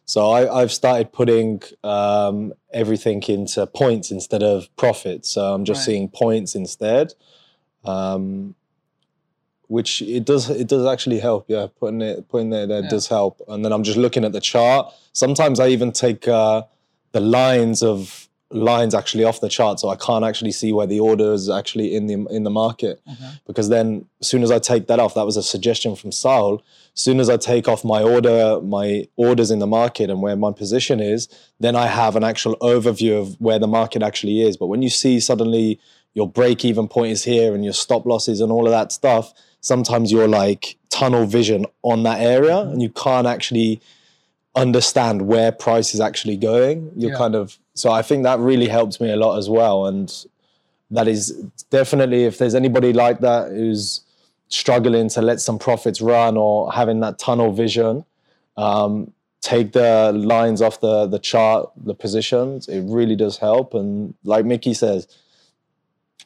So 0.08 0.30
I, 0.30 0.62
I've 0.62 0.72
started 0.72 1.12
putting 1.12 1.60
um, 1.84 2.54
everything 2.72 3.22
into 3.24 3.66
points 3.66 4.10
instead 4.10 4.42
of 4.42 4.74
profits. 4.76 5.28
So 5.28 5.52
I'm 5.52 5.66
just 5.66 5.80
Right. 5.80 5.84
seeing 5.84 6.08
points 6.08 6.54
instead, 6.54 7.12
um, 7.84 8.54
which 9.66 10.00
it 10.00 10.24
does 10.24 10.48
it 10.48 10.66
does 10.66 10.86
actually 10.86 11.18
help. 11.18 11.44
Yeah, 11.48 11.66
putting 11.78 12.00
it 12.00 12.26
putting 12.26 12.50
it 12.54 12.68
there 12.68 12.82
Yeah. 12.84 12.88
does 12.88 13.08
help. 13.08 13.42
And 13.48 13.62
then 13.62 13.70
I'm 13.70 13.82
just 13.82 13.98
looking 13.98 14.24
at 14.24 14.32
the 14.32 14.40
chart. 14.40 14.94
Sometimes 15.12 15.60
I 15.60 15.68
even 15.68 15.92
take 15.92 16.26
uh, 16.26 16.62
the 17.12 17.20
lines 17.20 17.82
of 17.82 18.27
lines 18.50 18.95
actually 18.95 19.25
off 19.25 19.40
the 19.40 19.49
chart, 19.49 19.78
so 19.78 19.88
I 19.90 19.97
can't 19.97 20.25
actually 20.25 20.52
see 20.52 20.73
where 20.73 20.87
the 20.87 21.00
order 21.00 21.33
is 21.35 21.50
actually 21.50 21.95
in 21.95 22.07
the 22.07 22.14
in 22.31 22.45
the 22.45 22.50
market 22.50 23.00
Okay. 23.12 23.31
because 23.47 23.69
then 23.69 24.07
as 24.23 24.28
soon 24.28 24.43
as 24.43 24.50
I 24.50 24.59
take 24.59 24.87
that 24.87 24.99
off, 24.99 25.14
that 25.14 25.26
was 25.26 25.37
a 25.37 25.43
suggestion 25.43 25.95
from 25.97 26.12
Saul. 26.12 26.62
As 26.95 27.02
soon 27.02 27.21
as 27.21 27.28
I 27.28 27.37
take 27.37 27.69
off 27.69 27.85
my 27.85 28.02
order, 28.02 28.61
my 28.62 29.07
orders 29.17 29.50
in 29.50 29.59
the 29.59 29.67
market 29.67 30.09
and 30.11 30.23
where 30.23 30.35
my 30.35 30.50
position 30.52 30.99
is, 30.99 31.28
then 31.61 31.76
I 31.76 31.87
have 31.88 32.17
an 32.17 32.25
actual 32.25 32.57
overview 32.62 33.21
of 33.21 33.38
where 33.40 33.59
the 33.59 33.67
market 33.69 34.02
actually 34.02 34.40
is. 34.40 34.57
But 34.57 34.69
when 34.69 34.81
you 34.83 34.88
see 34.90 35.21
suddenly 35.21 35.78
your 36.14 36.28
break 36.28 36.64
even 36.64 36.88
point 36.88 37.12
is 37.12 37.25
here 37.25 37.55
and 37.55 37.62
your 37.64 37.75
stop 37.75 38.07
losses 38.07 38.40
and 38.40 38.50
all 38.50 38.64
of 38.67 38.73
that 38.73 38.93
stuff, 38.93 39.33
sometimes 39.61 40.11
you're 40.11 40.26
like 40.26 40.76
tunnel 40.88 41.26
vision 41.26 41.67
on 41.83 42.02
that 42.05 42.21
area 42.21 42.52
mm-hmm. 42.57 42.73
and 42.73 42.83
you 42.83 42.88
can't 42.88 43.26
actually 43.26 43.81
understand 44.55 45.23
where 45.23 45.52
price 45.52 45.95
is 45.95 46.00
actually 46.00 46.37
going. 46.37 46.90
You're 46.97 47.12
Yeah. 47.12 47.19
kind 47.19 47.35
of 47.37 47.59
so 47.78 47.90
I 47.90 48.02
think 48.02 48.25
that 48.25 48.38
really 48.40 48.68
helps 48.68 49.00
me 49.00 49.11
a 49.11 49.16
lot 49.16 49.38
as 49.38 49.49
well. 49.49 49.87
And 49.87 50.12
that 50.90 51.06
is 51.06 51.30
definitely 51.70 52.25
if 52.25 52.38
there's 52.38 52.54
anybody 52.54 52.92
like 52.92 53.20
that 53.20 53.50
who's 53.50 54.00
struggling 54.49 55.08
to 55.11 55.23
let 55.23 55.40
some 55.40 55.58
profits 55.58 56.00
run 56.00 56.37
or 56.37 56.73
having 56.73 57.00
that 57.00 57.18
tunnel 57.18 57.52
vision 57.52 58.04
um, 58.56 59.12
take 59.40 59.73
the 59.73 60.12
lines 60.12 60.61
off 60.61 60.80
the 60.80 61.06
the 61.06 61.18
chart 61.18 61.70
the 61.76 61.94
positions 61.94 62.66
it 62.68 62.80
really 62.87 63.14
does 63.14 63.38
help. 63.38 63.75
And 63.75 64.14
like 64.25 64.44
miki 64.44 64.75
says 64.75 65.06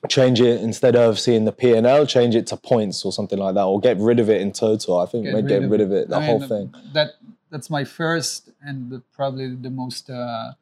change 0.08 0.40
it 0.40 0.60
instead 0.60 0.96
of 0.96 1.18
seeing 1.18 1.44
the 1.44 1.52
p&l 1.52 2.06
change 2.06 2.34
it 2.34 2.46
to 2.48 2.56
points 2.56 3.04
or 3.04 3.12
something 3.12 3.38
like 3.38 3.54
that 3.54 3.64
or 3.64 3.78
get 3.78 3.98
rid 3.98 4.18
of 4.18 4.30
it 4.30 4.40
in 4.40 4.52
total. 4.52 4.98
I 4.98 5.06
think 5.06 5.26
get, 5.26 5.46
get 5.46 5.68
rid 5.68 5.80
of 5.80 5.92
it 5.92 6.08
the 6.08 6.16
I 6.16 6.24
whole 6.24 6.40
mean, 6.40 6.48
thing. 6.48 6.74
That 6.92 7.14
that's 7.50 7.68
my 7.68 7.84
first 7.84 8.50
and 8.62 8.90
the, 8.90 9.02
probably 9.14 9.54
the 9.54 9.70
most, 9.70 10.08
uh, 10.08 10.52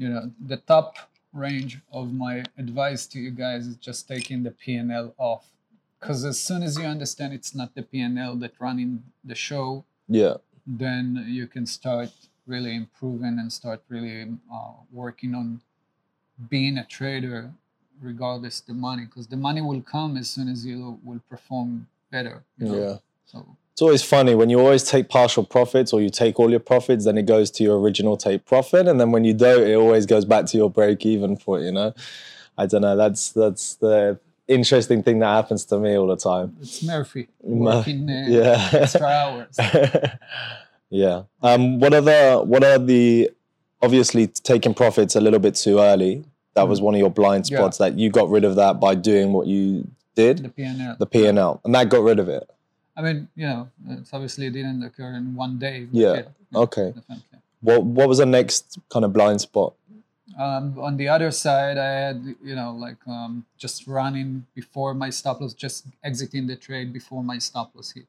you 0.00 0.08
know, 0.08 0.30
the 0.52 0.56
top 0.56 0.96
range 1.34 1.78
of 1.92 2.12
my 2.12 2.42
advice 2.56 3.06
to 3.06 3.20
you 3.20 3.30
guys 3.30 3.66
is 3.66 3.76
just 3.76 4.08
taking 4.08 4.42
the 4.42 4.50
PNL 4.50 5.12
off, 5.18 5.44
because 5.98 6.24
as 6.24 6.38
soon 6.40 6.62
as 6.62 6.78
you 6.78 6.86
understand 6.96 7.34
it's 7.34 7.54
not 7.54 7.74
the 7.74 7.82
PNL 7.82 8.40
that 8.40 8.52
running 8.58 9.02
the 9.22 9.34
show, 9.34 9.84
yeah. 10.08 10.34
then 10.66 11.26
you 11.28 11.46
can 11.46 11.66
start 11.66 12.10
really 12.46 12.74
improving 12.74 13.38
and 13.38 13.52
start 13.52 13.82
really 13.88 14.22
uh, 14.52 14.72
working 14.90 15.34
on 15.34 15.60
being 16.48 16.78
a 16.78 16.86
trader 16.86 17.52
regardless 18.00 18.60
the 18.60 18.72
money 18.72 19.04
because 19.04 19.26
the 19.26 19.36
money 19.36 19.60
will 19.60 19.82
come 19.82 20.16
as 20.16 20.30
soon 20.30 20.48
as 20.48 20.64
you 20.64 20.98
will 21.04 21.20
perform 21.28 21.86
better 22.10 22.42
you 22.56 22.66
know? 22.66 22.78
yeah. 22.80 22.96
So 23.26 23.46
it's 23.80 23.82
always 23.82 24.02
funny 24.02 24.34
when 24.34 24.50
you 24.50 24.60
always 24.60 24.82
take 24.84 25.08
partial 25.08 25.42
profits 25.42 25.90
or 25.94 26.02
you 26.02 26.10
take 26.10 26.38
all 26.38 26.50
your 26.50 26.60
profits, 26.60 27.06
then 27.06 27.16
it 27.16 27.24
goes 27.24 27.50
to 27.52 27.64
your 27.64 27.80
original 27.80 28.14
take 28.18 28.44
profit, 28.44 28.86
and 28.86 29.00
then 29.00 29.10
when 29.10 29.24
you 29.24 29.32
don't, 29.32 29.66
it 29.66 29.74
always 29.74 30.04
goes 30.04 30.26
back 30.26 30.44
to 30.46 30.58
your 30.58 30.68
break 30.70 31.06
even 31.06 31.34
point. 31.38 31.62
You 31.64 31.72
know, 31.72 31.94
I 32.58 32.66
don't 32.66 32.82
know. 32.82 32.94
That's 32.94 33.30
that's 33.32 33.76
the 33.76 34.18
interesting 34.48 35.02
thing 35.02 35.20
that 35.20 35.28
happens 35.34 35.64
to 35.66 35.78
me 35.78 35.96
all 35.96 36.08
the 36.08 36.16
time. 36.18 36.56
it's 36.60 36.82
murphy 36.82 37.28
Mur- 37.42 37.76
working 37.76 38.10
uh, 38.10 38.26
yeah. 38.28 38.68
extra 38.72 39.06
hours 39.06 39.56
yeah. 40.90 41.22
Um. 41.42 41.80
What 41.80 41.94
are 41.94 42.00
the 42.02 42.42
What 42.44 42.62
are 42.62 42.78
the 42.78 43.30
obviously 43.80 44.26
taking 44.26 44.74
profits 44.74 45.16
a 45.16 45.22
little 45.22 45.38
bit 45.40 45.54
too 45.54 45.78
early? 45.78 46.24
That 46.54 46.68
was 46.68 46.82
one 46.82 46.94
of 46.94 47.00
your 47.00 47.10
blind 47.10 47.48
Yeah. 47.48 47.58
spots 47.60 47.78
that 47.78 47.98
you 47.98 48.10
got 48.10 48.28
rid 48.28 48.44
of 48.44 48.56
that 48.56 48.78
by 48.78 48.94
doing 48.94 49.32
what 49.32 49.46
you 49.46 49.88
the 50.16 50.34
did, 50.34 50.54
PNL. 50.54 50.98
the 50.98 51.06
P 51.06 51.24
and 51.24 51.38
L, 51.38 51.62
and 51.64 51.74
that 51.74 51.88
got 51.88 52.02
rid 52.02 52.18
of 52.18 52.28
it. 52.28 52.46
I 52.96 53.02
mean, 53.02 53.28
you 53.34 53.46
know, 53.46 53.70
it's 53.88 54.12
obviously 54.12 54.50
didn't 54.50 54.82
occur 54.82 55.14
in 55.14 55.34
one 55.34 55.58
day. 55.58 55.88
Yeah. 55.92 56.22
Okay. 56.54 56.92
definitely. 56.92 57.38
What 57.60 57.84
What 57.84 58.08
was 58.08 58.18
the 58.18 58.26
next 58.26 58.78
kind 58.92 59.04
of 59.04 59.12
blind 59.12 59.40
spot? 59.40 59.74
Um, 60.38 60.78
on 60.78 60.96
the 60.96 61.08
other 61.08 61.30
side, 61.32 61.76
I 61.76 61.90
had, 62.06 62.24
you 62.42 62.54
know, 62.54 62.72
like 62.72 62.96
um, 63.06 63.44
just 63.58 63.86
running 63.86 64.46
before 64.54 64.94
my 64.94 65.10
stop 65.10 65.40
loss, 65.40 65.52
just 65.54 65.86
exiting 66.04 66.46
the 66.46 66.56
trade 66.56 66.92
before 66.92 67.22
my 67.22 67.38
stop 67.38 67.72
loss 67.74 67.90
hit, 67.92 68.06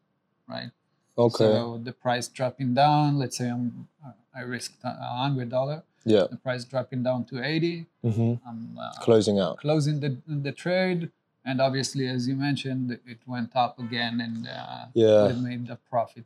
right? 0.48 0.70
Okay. 1.18 1.38
So 1.46 1.80
the 1.84 1.92
price 1.92 2.28
dropping 2.28 2.74
down. 2.74 3.18
Let's 3.20 3.38
say 3.38 3.50
I'm, 3.50 3.88
uh, 4.06 4.12
I 4.36 4.42
risked 4.42 4.78
a 4.84 4.94
hundred 5.24 5.50
dollar. 5.50 5.84
yeah. 6.06 6.26
The 6.30 6.38
price 6.38 6.64
dropping 6.64 7.04
down 7.04 7.26
to 7.26 7.44
eighty. 7.44 7.86
hmm 8.04 8.34
I'm 8.48 8.78
uh, 8.80 8.92
Closing 9.02 9.40
out. 9.40 9.58
closing 9.58 10.00
the 10.00 10.18
the 10.28 10.52
trade, 10.52 11.10
and 11.46 11.60
obviously, 11.62 12.08
as 12.08 12.28
you 12.28 12.36
mentioned, 12.36 12.92
it 12.92 13.20
went 13.26 13.56
up 13.56 13.80
again, 13.80 14.22
and 14.22 14.48
uh, 14.48 14.86
Yeah. 14.94 15.32
made 15.34 15.70
a 15.70 15.78
profit. 15.90 16.26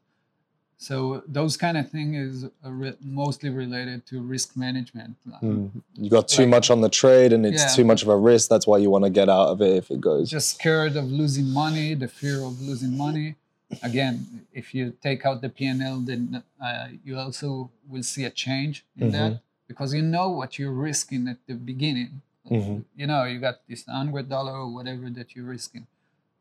So 0.78 1.24
those 1.26 1.56
kind 1.56 1.78
of 1.78 1.90
thing 1.90 2.16
is 2.16 2.44
uh, 2.44 2.50
re- 2.70 2.98
mostly 3.02 3.50
related 3.50 4.06
to 4.08 4.22
risk 4.22 4.58
management. 4.58 5.16
Mm. 5.42 5.72
You 5.96 6.10
got 6.10 6.28
too 6.28 6.42
Like- 6.44 6.50
much 6.50 6.70
on 6.70 6.82
the 6.82 6.90
trade, 6.90 7.32
and 7.32 7.46
it's 7.46 7.64
Yeah. 7.64 7.76
too 7.78 7.86
much 7.86 8.02
of 8.04 8.10
a 8.10 8.18
risk. 8.18 8.50
That's 8.50 8.68
why 8.68 8.78
you 8.80 8.90
want 8.90 9.06
to 9.06 9.10
get 9.10 9.30
out 9.30 9.48
of 9.54 9.62
it 9.62 9.74
if 9.78 9.90
it 9.90 10.02
goes. 10.02 10.30
Just 10.30 10.50
scared 10.56 10.96
of 10.98 11.06
losing 11.10 11.50
money, 11.50 11.94
the 11.94 12.10
fear 12.10 12.44
of 12.44 12.62
losing 12.62 12.98
money. 12.98 13.36
Again, 13.82 14.46
if 14.54 14.76
you 14.76 14.94
take 15.02 15.26
out 15.26 15.42
the 15.42 15.50
P&L, 15.50 16.02
then 16.02 16.44
uh, 16.62 16.88
you 17.06 17.18
also 17.18 17.72
will 17.90 18.04
see 18.04 18.24
a 18.26 18.30
change 18.30 18.86
in 18.98 19.12
that 19.12 19.40
because 19.68 19.94
you 19.94 20.02
know 20.04 20.30
what 20.30 20.60
you're 20.60 20.72
risking 20.90 21.28
at 21.28 21.38
the 21.48 21.56
beginning. 21.56 22.22
Mhm. 22.50 22.86
You 22.96 23.08
know, 23.08 23.24
you 23.26 23.40
got 23.40 23.66
this 23.68 23.86
hundred 23.86 24.30
dollar 24.30 24.54
or 24.54 24.74
whatever 24.74 25.10
that 25.10 25.36
you're 25.36 25.46
risking, 25.46 25.88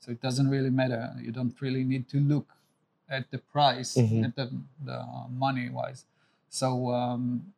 so 0.01 0.13
it 0.13 0.21
doesn't 0.21 0.49
really 0.51 0.71
matter. 0.71 1.15
You 1.21 1.33
don't 1.33 1.55
really 1.61 1.85
need 1.85 2.09
to 2.11 2.19
look 2.21 2.49
at 3.09 3.31
the 3.31 3.39
price, 3.39 3.97
Mhm. 3.97 4.25
at 4.25 4.37
the, 4.37 4.51
the 4.85 5.05
money 5.31 5.69
wise. 5.71 6.05
So 6.51 6.93
um, 6.93 7.53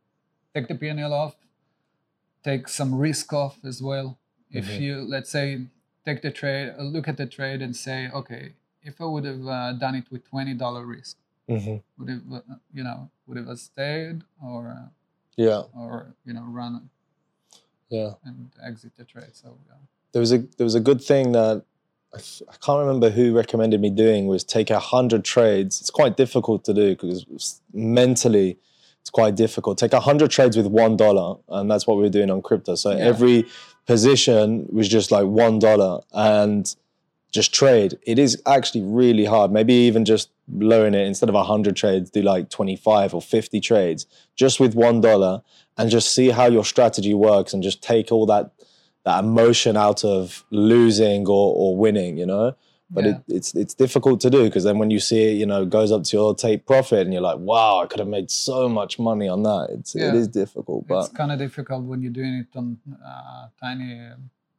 take 0.55 0.69
the 0.69 0.75
P&L 0.75 1.13
off, 1.13 1.37
take 2.43 2.69
some 2.69 2.95
risk 2.95 3.33
off 3.33 3.59
as 3.65 3.83
well. 3.83 4.19
If 4.51 4.67
Mhm. 4.67 4.81
you 4.81 4.93
let's 5.03 5.31
say 5.31 5.67
take 6.05 6.23
the 6.23 6.31
trade, 6.31 6.75
uh, 6.79 6.83
look 6.83 7.09
at 7.09 7.17
the 7.17 7.27
trade 7.27 7.61
and 7.63 7.75
say, 7.77 8.09
okay, 8.11 8.53
if 8.83 9.01
I 9.01 9.05
would 9.05 9.25
have 9.25 9.47
uh, 9.47 9.73
done 9.73 9.97
it 9.97 10.11
with 10.11 10.25
twenty 10.25 10.55
dollar 10.55 10.87
risk, 10.87 11.17
Mhm. 11.49 11.83
would 11.99 12.09
have 12.09 12.33
uh, 12.33 12.41
you 12.73 12.85
know 12.85 13.11
would 13.27 13.37
have 13.39 13.59
stayed 13.59 14.23
or 14.43 14.91
Yeah, 15.37 15.65
or 15.75 16.15
you 16.25 16.33
know 16.33 16.45
run 16.45 16.89
yeah. 17.89 18.13
and 18.25 18.51
exit 18.65 18.93
the 18.97 19.05
trade. 19.05 19.31
So 19.33 19.59
yeah. 19.69 19.75
There 20.13 20.21
was 20.21 20.33
a 20.33 20.39
there 20.39 20.65
was 20.65 20.75
a 20.75 20.81
good 20.81 21.03
thing 21.03 21.33
that 21.33 21.65
I 22.15 22.57
can't 22.65 22.81
remember 22.81 23.11
who 23.11 23.37
recommended 23.37 23.81
me 23.81 23.91
doing 23.91 24.27
was 24.27 24.45
take 24.45 24.71
a 24.71 24.79
hundred 24.79 25.25
trades. 25.25 25.81
It's 25.81 25.91
quite 25.91 26.17
difficult 26.17 26.65
to 26.65 26.75
do 26.75 26.91
because 26.91 27.61
mentally 27.73 28.59
it's 29.01 29.11
quite 29.11 29.35
difficult. 29.35 29.79
Take 29.79 29.93
a 29.93 30.01
hundred 30.01 30.31
trades 30.31 30.57
with 30.57 30.67
one 30.67 30.97
dollar, 30.97 31.39
and 31.49 31.71
that's 31.71 31.87
what 31.87 31.97
we 31.97 32.03
were 32.03 32.09
doing 32.09 32.31
on 32.31 32.43
crypto. 32.43 32.75
So 32.75 32.91
Yeah. 32.91 33.05
every 33.05 33.45
position 33.87 34.67
was 34.73 34.89
just 34.89 35.11
like 35.11 35.27
one 35.27 35.59
dollar, 35.59 36.01
and 36.13 36.75
just 37.33 37.53
trade. 37.55 37.99
It 38.07 38.19
is 38.19 38.41
actually 38.47 38.83
really 38.83 39.25
hard. 39.25 39.51
Maybe 39.53 39.75
even 39.75 40.05
just 40.05 40.31
lowering 40.53 40.95
it 40.95 41.07
instead 41.07 41.29
of 41.29 41.35
100 41.35 41.77
trades, 41.77 42.11
do 42.11 42.23
like 42.23 42.51
25 42.51 43.15
or 43.15 43.21
50 43.23 43.61
trades 43.61 44.07
just 44.37 44.61
with 44.61 44.75
$1 44.75 45.43
and 45.79 45.91
just 45.91 46.15
see 46.15 46.31
how 46.31 46.47
your 46.47 46.65
strategy 46.65 47.15
works 47.15 47.53
and 47.53 47.63
just 47.63 47.83
take 47.83 48.11
all 48.13 48.27
that 48.27 48.53
that 49.05 49.23
emotion 49.23 49.77
out 49.77 50.05
of 50.05 50.45
losing 50.51 51.29
or, 51.29 51.55
or 51.55 51.77
winning, 51.77 52.17
you 52.17 52.27
know? 52.27 52.57
But 52.91 53.05
Yeah. 53.05 53.11
it, 53.11 53.35
it's 53.37 53.55
it's 53.55 53.75
difficult 53.75 54.21
to 54.21 54.31
do 54.31 54.45
because 54.45 54.65
then 54.65 54.79
when 54.79 54.91
you 54.91 55.01
see 55.01 55.31
it, 55.33 55.35
you 55.35 55.47
know, 55.47 55.65
goes 55.67 55.91
up 55.93 56.05
to 56.05 56.17
your 56.17 56.35
take 56.35 56.67
profit 56.67 57.01
and 57.01 57.13
you're 57.13 57.23
like, 57.23 57.39
wow, 57.39 57.83
I 57.83 57.87
could 57.87 57.99
have 58.01 58.09
made 58.09 58.31
so 58.31 58.69
much 58.69 58.99
money 58.99 59.29
on 59.29 59.43
that. 59.43 59.69
It's 59.71 59.95
it 59.95 60.01
Yeah. 60.03 60.15
is 60.15 60.29
difficult, 60.29 60.87
but 60.89 61.01
it's 61.07 61.09
kind 61.13 61.31
of 61.33 61.39
difficult 61.39 61.85
when 61.85 62.01
you're 62.03 62.13
doing 62.13 62.35
it 62.35 62.57
on 62.57 62.79
uh, 63.05 63.49
tiny 63.61 64.11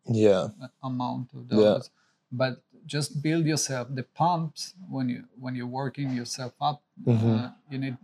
yeah, 0.09 0.47
amount 0.83 1.33
of 1.33 1.45
Yeah. 1.51 1.79
But 2.31 2.61
just 2.85 3.21
build 3.21 3.45
yourself 3.45 3.87
the 3.93 4.03
pumps 4.03 4.73
when 4.89 5.09
you 5.09 5.23
when 5.39 5.55
you're 5.55 5.67
working 5.83 6.11
yourself 6.13 6.53
up. 6.61 6.83
Mhm. 7.05 7.23
Uh, 7.39 7.51
you 7.69 7.77
need 7.79 7.97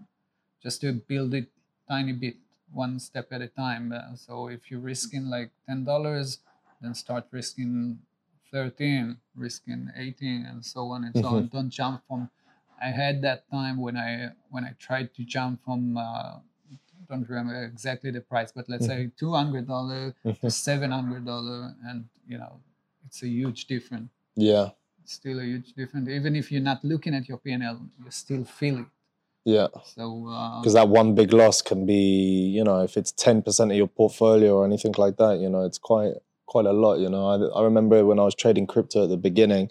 just 0.63 0.81
to 0.81 0.93
build 0.93 1.33
it 1.33 1.51
tiny 1.87 2.13
bit, 2.13 2.37
one 2.71 2.99
step 2.99 3.27
at 3.31 3.41
a 3.41 3.47
time. 3.47 3.91
Uh, 3.91 4.15
so 4.15 4.47
if 4.47 4.71
you're 4.71 4.79
risking 4.79 5.27
like 5.29 5.51
ten 5.67 5.83
dollars, 5.83 6.39
then 6.81 6.93
start 6.95 7.27
risking 7.31 7.99
thirteen, 8.51 9.17
risking 9.35 9.91
eighteen, 9.95 10.45
and 10.45 10.63
so 10.65 10.89
on 10.91 11.03
and 11.03 11.13
so 11.15 11.27
on. 11.27 11.47
Don't 11.51 11.69
jump 11.69 12.01
from. 12.07 12.29
I 12.81 12.91
had 12.91 13.21
that 13.23 13.49
time 13.51 13.77
when 13.77 13.97
I 13.97 14.31
when 14.51 14.63
I 14.63 14.71
tried 14.79 15.13
to 15.15 15.23
jump 15.23 15.63
from. 15.63 15.97
Uh, 15.97 16.39
don't 17.09 17.27
remember 17.27 17.63
exactly 17.65 18.11
the 18.11 18.21
price, 18.21 18.51
but 18.55 18.69
let's 18.69 18.85
say 18.87 19.11
two 19.19 19.33
hundred 19.33 19.67
dollar 19.67 20.15
to 20.41 20.49
seven 20.51 20.91
hundred 20.91 21.25
dollar, 21.25 21.75
and 21.85 22.07
you 22.27 22.37
know 22.37 22.59
it's 23.13 23.22
a 23.22 23.27
huge 23.27 23.67
difference. 23.67 24.10
yeah, 24.36 24.70
It's 25.03 25.13
still 25.13 25.39
a 25.39 25.43
huge 25.43 25.74
difference. 25.74 26.10
Even 26.10 26.36
if 26.36 26.51
you're 26.51 26.62
not 26.62 26.84
looking 26.84 27.13
at 27.13 27.29
your 27.29 27.38
P&L, 27.38 27.79
you 28.03 28.10
still 28.10 28.43
feel 28.43 28.79
it. 28.79 28.86
Yeah. 29.46 29.67
So 29.84 30.27
uh, 30.29 30.60
Because 30.62 30.74
that 30.74 30.89
one 30.89 31.13
big 31.13 31.32
loss 31.32 31.62
can 31.62 31.86
be, 31.86 31.93
you 32.58 32.63
know, 32.63 32.82
if 32.82 32.98
it's 32.98 33.12
ten 33.12 33.43
percent 33.43 33.70
of 33.72 33.77
your 33.77 33.88
portfolio 33.88 34.55
or 34.55 34.65
anything 34.65 34.96
like 34.98 35.17
that, 35.17 35.39
you 35.39 35.50
know, 35.50 35.63
it's 35.63 35.77
quite 35.77 36.13
quite 36.48 36.65
a 36.65 36.72
lot. 36.72 36.96
You 37.00 37.10
know, 37.10 37.27
I, 37.27 37.60
I 37.60 37.63
remember 37.63 38.03
when 38.03 38.20
I 38.20 38.24
was 38.24 38.34
trading 38.36 38.65
crypto 38.65 39.03
at 39.03 39.10
the 39.10 39.17
beginning, 39.17 39.70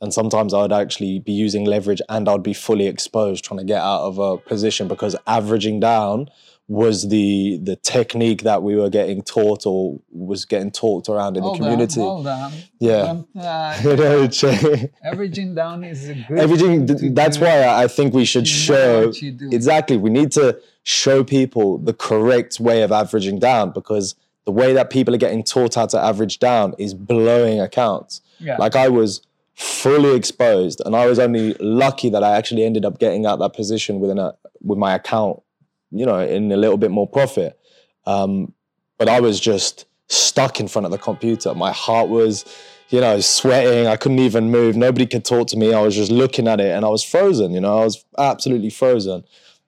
and 0.00 0.12
sometimes 0.14 0.54
I 0.54 0.62
would 0.62 0.72
actually 0.72 1.18
be 1.18 1.32
using 1.32 1.64
leverage 1.64 2.00
and 2.08 2.28
I'd 2.28 2.42
be 2.42 2.54
fully 2.54 2.86
exposed 2.86 3.44
trying 3.44 3.58
to 3.58 3.64
get 3.64 3.80
out 3.82 4.02
of 4.02 4.18
a 4.18 4.36
position 4.38 4.88
because 4.88 5.16
averaging 5.26 5.80
down 5.80 6.28
was 6.70 7.08
the 7.08 7.58
the 7.62 7.76
technique 7.76 8.42
that 8.42 8.62
we 8.62 8.76
were 8.76 8.90
getting 8.90 9.22
taught 9.22 9.64
or 9.64 9.98
was 10.12 10.44
getting 10.44 10.70
talked 10.70 11.08
around 11.08 11.36
in 11.38 11.42
hold 11.42 11.54
the 11.56 11.58
community. 11.62 12.00
On, 12.00 12.26
on. 12.26 12.52
Yeah. 12.78 13.22
Uh, 13.40 13.74
You 13.82 13.96
know, 13.96 14.22
it's- 14.24 14.84
averaging 15.02 15.54
down 15.54 15.82
is 15.84 16.10
a 16.10 16.14
good. 16.14 16.38
everything. 16.38 16.86
thing 16.86 17.14
That's 17.14 17.38
do. 17.38 17.44
why 17.44 17.66
I 17.66 17.88
think 17.88 18.12
we 18.12 18.24
should 18.26 18.46
You 18.46 18.52
show 18.54 19.06
what 19.06 19.22
you 19.22 19.32
do. 19.32 19.48
exactly. 19.50 19.96
We 19.96 20.10
need 20.10 20.30
to 20.32 20.60
show 20.82 21.24
people 21.24 21.78
the 21.78 21.94
correct 21.94 22.60
way 22.60 22.82
of 22.82 22.92
averaging 22.92 23.38
down 23.38 23.72
because 23.72 24.14
the 24.44 24.52
way 24.52 24.72
that 24.74 24.90
people 24.90 25.14
are 25.14 25.18
getting 25.18 25.42
taught 25.44 25.74
how 25.74 25.86
to 25.86 25.98
average 25.98 26.38
down 26.38 26.74
is 26.78 26.92
blowing 26.94 27.60
accounts. 27.60 28.20
Yeah. 28.40 28.56
Like 28.58 28.76
I 28.76 28.88
was 28.88 29.22
fully 29.58 30.14
exposed, 30.14 30.80
and 30.86 30.94
I 30.94 31.06
was 31.06 31.18
only 31.18 31.54
lucky 31.54 32.08
that 32.10 32.22
I 32.22 32.36
actually 32.36 32.64
ended 32.64 32.84
up 32.84 32.98
getting 32.98 33.26
out 33.26 33.40
that 33.40 33.54
position 33.54 33.98
within 33.98 34.18
a 34.18 34.34
with 34.60 34.78
my 34.78 34.94
account, 34.94 35.42
you 35.90 36.06
know, 36.06 36.20
in 36.20 36.50
a 36.52 36.56
little 36.56 36.78
bit 36.78 36.90
more 36.90 37.08
profit. 37.08 37.58
Um, 38.06 38.52
but 38.98 39.08
I 39.08 39.20
was 39.20 39.40
just 39.40 39.86
stuck 40.06 40.60
in 40.60 40.68
front 40.68 40.86
of 40.86 40.92
the 40.92 40.98
computer. 40.98 41.54
My 41.54 41.72
heart 41.72 42.08
was, 42.08 42.44
you 42.88 43.00
know, 43.00 43.20
sweating. 43.20 43.86
I 43.86 43.96
couldn't 43.96 44.20
even 44.20 44.50
move. 44.50 44.76
Nobody 44.76 45.06
could 45.06 45.24
talk 45.24 45.48
to 45.48 45.56
me. 45.56 45.74
I 45.74 45.82
was 45.82 45.96
just 45.96 46.12
looking 46.12 46.46
at 46.46 46.60
it, 46.60 46.70
and 46.70 46.84
I 46.84 46.88
was 46.88 47.02
frozen. 47.02 47.52
You 47.52 47.60
know, 47.60 47.80
I 47.80 47.84
was 47.84 48.04
absolutely 48.16 48.70
frozen, 48.70 49.24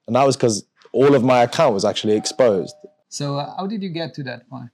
and 0.07 0.15
that 0.15 0.25
was 0.25 0.37
because 0.37 0.65
all 0.93 1.15
of 1.15 1.23
my 1.23 1.43
account 1.43 1.73
was 1.73 1.85
actually 1.85 2.15
exposed. 2.15 2.75
so 3.09 3.37
uh, 3.37 3.55
how 3.57 3.67
did 3.67 3.83
you 3.83 3.89
get 3.89 4.13
to 4.15 4.23
that 4.23 4.49
point? 4.49 4.69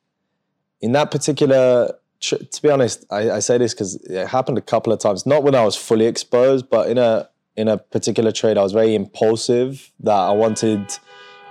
in 0.81 0.91
that 0.91 1.11
particular 1.11 1.91
to 2.19 2.61
be 2.61 2.69
honest 2.69 3.05
i, 3.11 3.31
I 3.31 3.39
say 3.39 3.57
this 3.57 3.73
because 3.73 3.95
it 3.95 4.27
happened 4.27 4.57
a 4.57 4.61
couple 4.61 4.91
of 4.93 4.99
times 4.99 5.25
not 5.25 5.43
when 5.43 5.55
i 5.55 5.63
was 5.63 5.75
fully 5.75 6.05
exposed 6.05 6.69
but 6.69 6.89
in 6.89 6.97
a 6.97 7.29
in 7.55 7.67
a 7.67 7.77
particular 7.77 8.31
trade 8.31 8.57
i 8.57 8.63
was 8.63 8.73
very 8.73 8.95
impulsive 8.95 9.91
that 9.99 10.15
i 10.15 10.31
wanted 10.31 10.81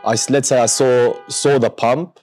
i 0.04 0.16
let's 0.28 0.48
say 0.48 0.60
i 0.60 0.66
saw 0.66 1.14
saw 1.28 1.58
the 1.58 1.70
pump 1.70 2.20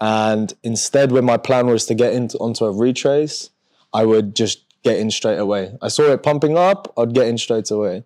and 0.00 0.54
instead 0.62 1.12
when 1.12 1.24
my 1.24 1.36
plan 1.36 1.66
was 1.66 1.86
to 1.86 1.94
get 1.94 2.12
into 2.12 2.36
onto 2.38 2.64
a 2.64 2.72
retrace 2.72 3.50
i 3.92 4.04
would 4.04 4.34
just 4.34 4.64
get 4.82 4.98
in 4.98 5.10
straight 5.10 5.38
away 5.38 5.76
i 5.82 5.88
saw 5.88 6.10
it 6.12 6.22
pumping 6.22 6.56
up 6.56 6.92
i'd 6.98 7.14
get 7.14 7.26
in 7.26 7.38
straight 7.38 7.70
away 7.70 8.04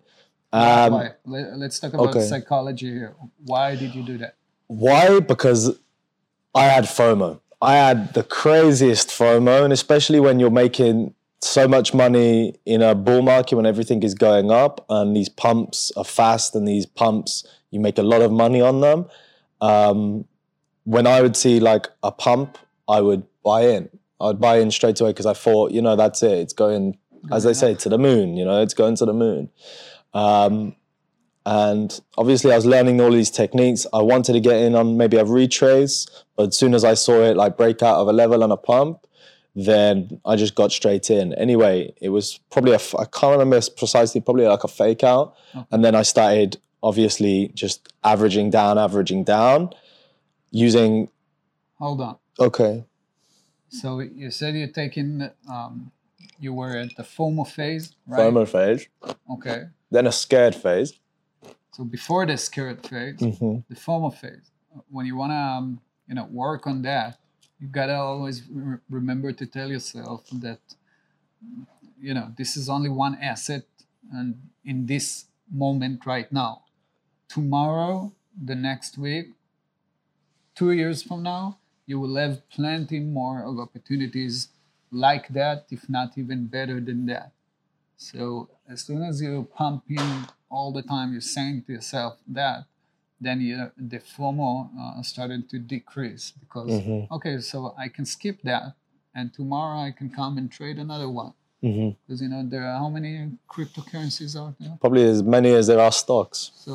um, 0.53 0.93
Why? 0.93 1.09
Let, 1.25 1.57
let's 1.57 1.79
talk 1.79 1.93
about 1.95 2.09
okay. 2.09 2.21
psychology 2.27 2.91
here. 2.91 3.15
Why 3.43 3.75
did 3.75 3.95
you 3.95 4.03
do 4.03 4.19
that? 4.19 4.35
Why? 4.67 5.19
Because 5.19 5.79
I 6.53 6.65
had 6.65 6.83
FOMO. 6.83 7.39
I 7.63 7.75
had 7.75 8.13
the 8.13 8.23
craziest 8.23 9.07
FOMO, 9.07 9.63
and 9.63 9.71
especially 9.71 10.19
when 10.19 10.37
you're 10.39 10.51
making 10.51 11.15
so 11.41 11.67
much 11.67 11.93
money 11.93 12.55
in 12.65 12.81
a 12.81 12.93
bull 12.93 13.21
market 13.21 13.55
when 13.55 13.65
everything 13.65 14.03
is 14.03 14.13
going 14.13 14.51
up 14.51 14.85
and 14.89 15.15
these 15.15 15.29
pumps 15.29 15.91
are 15.97 16.03
fast 16.03 16.55
and 16.55 16.67
these 16.67 16.85
pumps 16.85 17.45
you 17.71 17.79
make 17.79 17.97
a 17.97 18.03
lot 18.03 18.21
of 18.21 18.31
money 18.31 18.61
on 18.61 18.81
them. 18.81 19.05
Um, 19.61 20.25
when 20.83 21.07
I 21.07 21.21
would 21.21 21.35
see 21.35 21.59
like 21.59 21.87
a 22.03 22.11
pump, 22.11 22.57
I 22.87 23.01
would 23.01 23.23
buy 23.43 23.61
in. 23.61 23.89
I 24.19 24.27
would 24.27 24.39
buy 24.39 24.59
in 24.59 24.69
straight 24.69 24.99
away 24.99 25.11
because 25.11 25.25
I 25.25 25.33
thought, 25.33 25.71
you 25.71 25.81
know, 25.81 25.95
that's 25.95 26.21
it. 26.21 26.37
It's 26.37 26.53
going, 26.53 26.97
as 27.31 27.43
they 27.43 27.53
say, 27.53 27.75
to 27.75 27.89
the 27.89 27.97
moon. 27.97 28.37
You 28.37 28.45
know, 28.45 28.61
it's 28.61 28.73
going 28.73 28.95
to 28.97 29.05
the 29.05 29.13
moon. 29.13 29.49
Um, 30.13 30.75
and 31.45 31.99
obviously, 32.17 32.51
I 32.51 32.55
was 32.55 32.65
learning 32.65 33.01
all 33.01 33.11
these 33.11 33.29
techniques. 33.29 33.85
I 33.93 34.01
wanted 34.01 34.33
to 34.33 34.39
get 34.39 34.57
in 34.61 34.75
on 34.75 34.97
maybe 34.97 35.17
a 35.17 35.25
retrace, 35.25 36.07
but 36.35 36.49
as 36.49 36.57
soon 36.57 36.73
as 36.73 36.83
I 36.83 36.93
saw 36.93 37.21
it 37.21 37.35
like 37.37 37.57
break 37.57 37.81
out 37.83 37.97
of 37.97 38.07
a 38.07 38.13
level 38.13 38.43
on 38.43 38.51
a 38.51 38.57
pump, 38.57 39.05
then 39.55 40.21
I 40.25 40.35
just 40.35 40.55
got 40.55 40.71
straight 40.71 41.09
in. 41.11 41.33
Anyway, 41.33 41.93
it 42.01 42.09
was 42.09 42.39
probably 42.49 42.73
a 42.73 42.79
I 42.97 43.05
can't 43.05 43.37
remember 43.37 43.59
precisely, 43.75 44.21
probably 44.21 44.45
like 44.47 44.63
a 44.63 44.67
fake 44.69 45.03
out, 45.03 45.35
and 45.71 45.83
then 45.83 45.95
I 45.95 46.01
started 46.03 46.57
obviously 46.81 47.51
just 47.53 47.91
averaging 48.03 48.49
down, 48.49 48.77
averaging 48.77 49.23
down, 49.23 49.69
using 50.51 51.09
Hold 51.79 52.01
on. 52.01 52.17
okay, 52.39 52.85
So 53.69 53.99
you 53.99 54.31
said 54.31 54.55
you're 54.55 54.67
taking, 54.67 55.29
um, 55.49 55.91
you 56.39 56.53
were 56.53 56.77
at 56.77 56.95
the 56.95 57.03
FOMO 57.03 57.45
phase, 57.47 57.93
right? 58.07 58.19
FOMO 58.21 58.47
phase, 58.47 58.87
Okay. 59.31 59.63
then 59.91 60.07
a 60.07 60.11
scared 60.11 60.55
phase. 60.55 60.93
So 61.73 61.83
before 61.83 62.25
the 62.25 62.37
scared 62.37 62.85
phase, 62.87 63.19
hmm 63.19 63.57
the 63.69 63.75
FOMO 63.75 64.13
phase, 64.13 64.51
when 64.89 65.05
you 65.05 65.15
want 65.15 65.31
to, 65.31 65.35
um, 65.35 65.81
you 66.07 66.15
know, 66.15 66.25
work 66.25 66.67
on 66.67 66.81
that, 66.83 67.17
you 67.59 67.67
gotta 67.67 67.95
always 67.95 68.43
re- 68.49 68.77
remember 68.89 69.31
to 69.33 69.45
tell 69.45 69.69
yourself 69.69 70.21
that, 70.45 70.59
you 71.99 72.13
know, 72.13 72.31
this 72.37 72.55
is 72.57 72.69
only 72.69 72.89
one 72.89 73.15
asset, 73.21 73.65
and 74.11 74.35
in 74.63 74.85
this 74.85 75.25
moment 75.51 76.05
right 76.05 76.31
now, 76.31 76.63
tomorrow, 77.27 78.11
the 78.49 78.55
next 78.55 78.97
week, 78.97 79.27
two 80.55 80.71
years 80.71 81.01
from 81.01 81.23
now, 81.23 81.57
you 81.85 81.99
will 81.99 82.15
have 82.15 82.47
plenty 82.49 82.99
more 82.99 83.43
of 83.43 83.59
opportunities 83.59 84.49
like 84.91 85.27
that, 85.29 85.65
if 85.71 85.89
not 85.89 86.17
even 86.17 86.45
better 86.47 86.79
than 86.79 87.05
that. 87.07 87.31
So 87.97 88.49
as 88.69 88.81
soon 88.81 89.01
as 89.03 89.21
you 89.21 89.47
pump 89.55 89.83
in 89.89 90.25
all 90.55 90.71
the 90.79 90.83
time, 90.95 91.07
you're 91.13 91.21
saying 91.37 91.63
to 91.65 91.73
yourself 91.77 92.13
that, 92.39 92.57
then 93.25 93.37
you, 93.41 93.55
the 93.93 93.99
FOMO 93.99 94.51
uh, 94.79 95.01
started 95.11 95.41
to 95.51 95.57
decrease 95.75 96.25
because 96.43 96.71
Mm-hmm. 96.71 97.13
okay, 97.15 97.35
so 97.51 97.57
I 97.85 97.87
can 97.95 98.05
skip 98.15 98.37
that, 98.51 98.63
and 99.17 99.25
tomorrow 99.39 99.79
I 99.89 99.91
can 99.99 100.09
come 100.19 100.33
and 100.39 100.47
trade 100.59 100.77
another 100.87 101.09
one 101.23 101.33
hmm 101.61 101.89
because 102.05 102.21
you 102.23 102.29
know 102.33 102.41
there 102.53 102.65
are 102.69 102.77
how 102.83 102.89
many 102.97 103.11
cryptocurrencies 103.53 104.33
out 104.41 104.53
there. 104.59 104.75
Probably 104.81 105.03
as 105.13 105.23
many 105.23 105.49
as 105.59 105.65
there 105.71 105.79
are 105.87 105.91
stocks. 106.03 106.39
So 106.65 106.73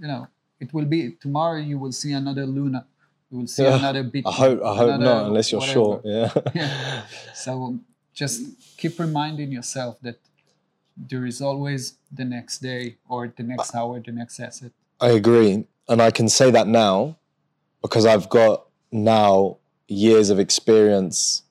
you 0.00 0.06
know 0.10 0.22
it 0.64 0.68
will 0.74 0.84
be 0.96 1.00
tomorrow. 1.24 1.58
You 1.72 1.78
will 1.82 1.92
see 2.02 2.12
another 2.22 2.46
Luna. 2.56 2.86
You 3.30 3.38
will 3.38 3.50
see 3.54 3.64
Yeah, 3.64 3.78
another 3.82 4.04
Bitcoin. 4.04 4.26
I 4.26 4.32
hope 4.44 4.58
I 4.70 4.74
hope 4.82 4.94
another 5.00 5.04
not, 5.04 5.26
unless 5.28 5.46
you're 5.50 5.60
whatever. 5.60 5.80
short. 5.86 6.00
Yeah. 6.04 6.30
Yeah. 6.60 7.02
So 7.44 7.52
just 8.20 8.36
keep 8.80 8.94
reminding 9.06 9.50
yourself 9.58 9.92
that 10.06 10.18
there 11.08 11.26
is 11.26 11.40
always 11.40 11.94
the 12.10 12.24
next 12.24 12.58
day 12.58 12.96
or 13.08 13.32
the 13.36 13.42
next 13.42 13.74
hour, 13.74 14.00
the 14.00 14.12
next 14.12 14.38
asset. 14.40 14.72
I 15.00 15.10
agree. 15.10 15.64
And 15.88 16.00
I 16.00 16.10
can 16.10 16.28
say 16.28 16.50
that 16.50 16.66
now 16.68 17.16
because 17.82 18.06
I've 18.06 18.28
got 18.28 18.66
now 18.90 19.58
years 19.88 20.30
of 20.30 20.38
experience 20.38 21.42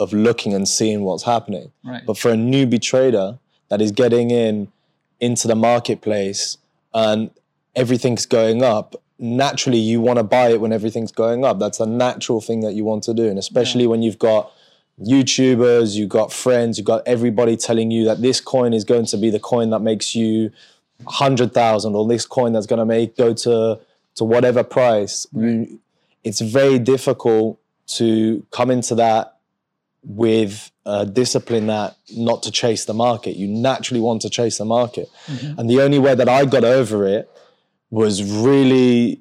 of 0.00 0.12
looking 0.12 0.54
and 0.54 0.68
seeing 0.68 1.02
what's 1.02 1.22
happening. 1.24 1.72
Right. 1.84 2.04
But 2.04 2.18
for 2.18 2.30
a 2.30 2.34
newbie 2.34 2.80
trader 2.80 3.38
that 3.68 3.80
is 3.80 3.92
getting 3.92 4.30
in 4.30 4.72
into 5.20 5.48
the 5.48 5.54
marketplace 5.54 6.58
and 6.92 7.30
everything's 7.74 8.26
going 8.26 8.62
up, 8.62 8.96
naturally 9.18 9.78
you 9.78 10.00
want 10.00 10.18
to 10.18 10.22
buy 10.22 10.48
it 10.48 10.60
when 10.60 10.72
everything's 10.72 11.12
going 11.12 11.44
up. 11.44 11.58
That's 11.58 11.80
a 11.80 11.86
natural 11.86 12.40
thing 12.40 12.60
that 12.60 12.74
you 12.74 12.84
want 12.84 13.04
to 13.04 13.14
do. 13.14 13.28
And 13.28 13.38
especially 13.38 13.86
when 13.86 14.02
you've 14.02 14.18
got 14.18 14.52
YouTubers, 15.00 15.94
you've 15.94 16.08
got 16.08 16.32
friends, 16.32 16.78
you've 16.78 16.86
got 16.86 17.02
everybody 17.06 17.56
telling 17.56 17.90
you 17.90 18.04
that 18.06 18.22
this 18.22 18.40
coin 18.40 18.72
is 18.72 18.84
going 18.84 19.06
to 19.06 19.18
be 19.18 19.28
the 19.30 19.40
coin 19.40 19.70
that 19.70 19.80
makes 19.80 20.14
you 20.14 20.50
hundred 21.06 21.52
thousand 21.52 21.94
or 21.94 22.08
this 22.08 22.24
coin 22.24 22.52
that's 22.52 22.66
going 22.66 22.78
to 22.78 22.86
make 22.86 23.16
go 23.16 23.34
to 23.34 23.78
to 24.14 24.24
whatever 24.24 24.62
price. 24.62 25.26
You, 25.34 25.80
it's 26.24 26.40
very 26.40 26.78
difficult 26.78 27.60
to 27.88 28.44
come 28.50 28.70
into 28.70 28.94
that 28.94 29.36
with 30.02 30.70
a 30.86 31.04
discipline 31.04 31.66
that 31.66 31.96
not 32.16 32.42
to 32.44 32.50
chase 32.50 32.86
the 32.86 32.94
market. 32.94 33.36
You 33.36 33.48
naturally 33.48 34.00
want 34.00 34.22
to 34.22 34.30
chase 34.30 34.56
the 34.56 34.64
market, 34.64 35.10
mm-hmm. 35.26 35.60
and 35.60 35.68
the 35.68 35.82
only 35.82 35.98
way 35.98 36.14
that 36.14 36.28
I 36.28 36.46
got 36.46 36.64
over 36.64 37.06
it 37.06 37.30
was 37.90 38.22
really 38.22 39.20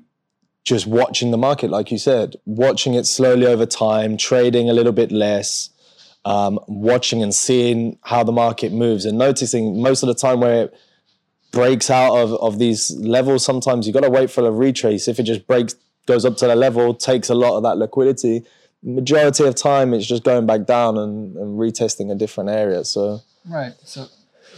just 0.66 0.88
watching 0.88 1.32
the 1.32 1.38
market, 1.38 1.70
like 1.70 1.92
you 1.92 1.98
said, 1.98 2.36
watching 2.46 2.96
it 2.96 3.06
slowly 3.06 3.46
over 3.46 3.66
time, 3.66 4.18
trading 4.18 4.70
a 4.70 4.74
little 4.74 4.92
bit 4.92 5.12
less, 5.12 5.70
um, 6.26 6.60
watching 6.68 7.22
and 7.22 7.34
seeing 7.34 7.98
how 8.02 8.24
the 8.24 8.32
market 8.32 8.74
moves, 8.74 9.06
and 9.06 9.18
noticing 9.18 9.82
most 9.82 10.04
of 10.04 10.08
the 10.08 10.16
time 10.16 10.40
where 10.40 10.64
it 10.64 10.74
breaks 11.52 11.90
out 11.90 12.16
of, 12.18 12.34
of 12.34 12.60
these 12.60 12.92
levels, 12.98 13.46
sometimes 13.46 13.86
you've 13.86 13.94
got 13.94 14.02
to 14.02 14.10
wait 14.10 14.30
for 14.30 14.46
a 14.46 14.52
retrace. 14.52 15.08
If 15.08 15.20
it 15.20 15.24
just 15.24 15.48
breaks, 15.48 15.76
goes 16.08 16.26
up 16.26 16.36
to 16.38 16.48
the 16.48 16.56
level, 16.56 16.94
takes 16.96 17.30
a 17.30 17.36
lot 17.36 17.56
of 17.56 17.64
that 17.64 17.78
liquidity. 17.78 18.44
Majority 18.84 19.46
of 19.46 19.56
time, 19.56 19.94
it's 19.94 20.06
just 20.06 20.24
going 20.24 20.46
back 20.46 20.66
down 20.66 20.98
and, 20.98 21.36
and 21.38 21.60
retesting 21.60 22.12
a 22.12 22.16
different 22.16 22.50
area. 22.50 22.84
So 22.84 23.22
Right. 23.48 23.74
So, 23.84 24.08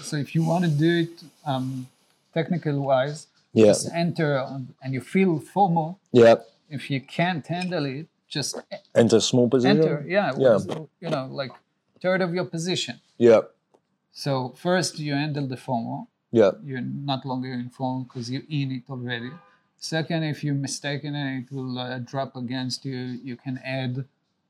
so 0.02 0.18
if 0.18 0.34
you 0.34 0.44
want 0.44 0.64
to 0.64 0.70
do 0.70 1.00
it 1.00 1.24
um, 1.46 1.88
technical 2.34 2.80
wise, 2.80 3.28
yeah, 3.54 3.66
just 3.68 3.90
enter 3.94 4.38
on- 4.40 4.74
and 4.82 4.94
you 4.94 5.02
feel 5.02 5.40
FOMO. 5.40 5.98
yeah, 6.12 6.36
If 6.70 6.90
you 6.92 7.00
can't 7.02 7.46
handle 7.48 7.86
it, 7.86 8.08
just 8.28 8.58
enter 8.94 9.20
small 9.22 9.48
position. 9.50 9.78
enter. 9.78 10.06
Yeah. 10.08 10.34
Yeah. 10.38 10.54
was, 10.56 10.66
You 11.04 11.10
know, 11.10 11.26
like 11.42 11.52
third 12.02 12.22
of 12.22 12.34
your 12.34 12.46
position. 12.46 12.96
Yeah, 13.18 13.42
So 14.12 14.50
first 14.66 15.00
you 15.00 15.14
handle 15.14 15.48
the 15.48 15.56
FOMO. 15.68 16.08
Yeah. 16.32 16.52
You're 16.64 16.82
not 17.12 17.26
longer 17.26 17.52
in 17.54 17.70
FOMO 17.70 18.04
because 18.08 18.30
you're 18.32 18.48
in 18.50 18.72
it 18.78 18.84
already. 18.90 19.32
Second, 19.80 20.24
if 20.24 20.44
you're 20.44 20.56
mistaken 20.70 21.16
and 21.16 21.30
it 21.44 21.52
will 21.56 21.78
uh, 21.80 22.00
drop 22.00 22.36
against 22.36 22.84
you, 22.84 22.98
you 23.30 23.36
can 23.38 23.60
add 23.64 24.06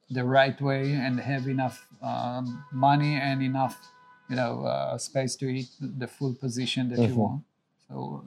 the 0.09 0.23
right 0.23 0.59
way 0.61 0.93
and 0.93 1.19
have 1.19 1.47
enough 1.47 1.85
um, 2.01 2.63
money 2.71 3.13
and 3.15 3.43
enough, 3.43 3.75
you 4.29 4.35
know, 4.37 4.63
uh, 4.63 4.97
space 4.97 5.35
to 5.35 5.45
eat 5.47 5.69
the 5.79 6.07
full 6.07 6.33
position 6.33 6.89
that 6.89 6.99
you 6.99 7.13
Mhm. 7.13 7.23
want. 7.25 7.41
So 7.89 8.23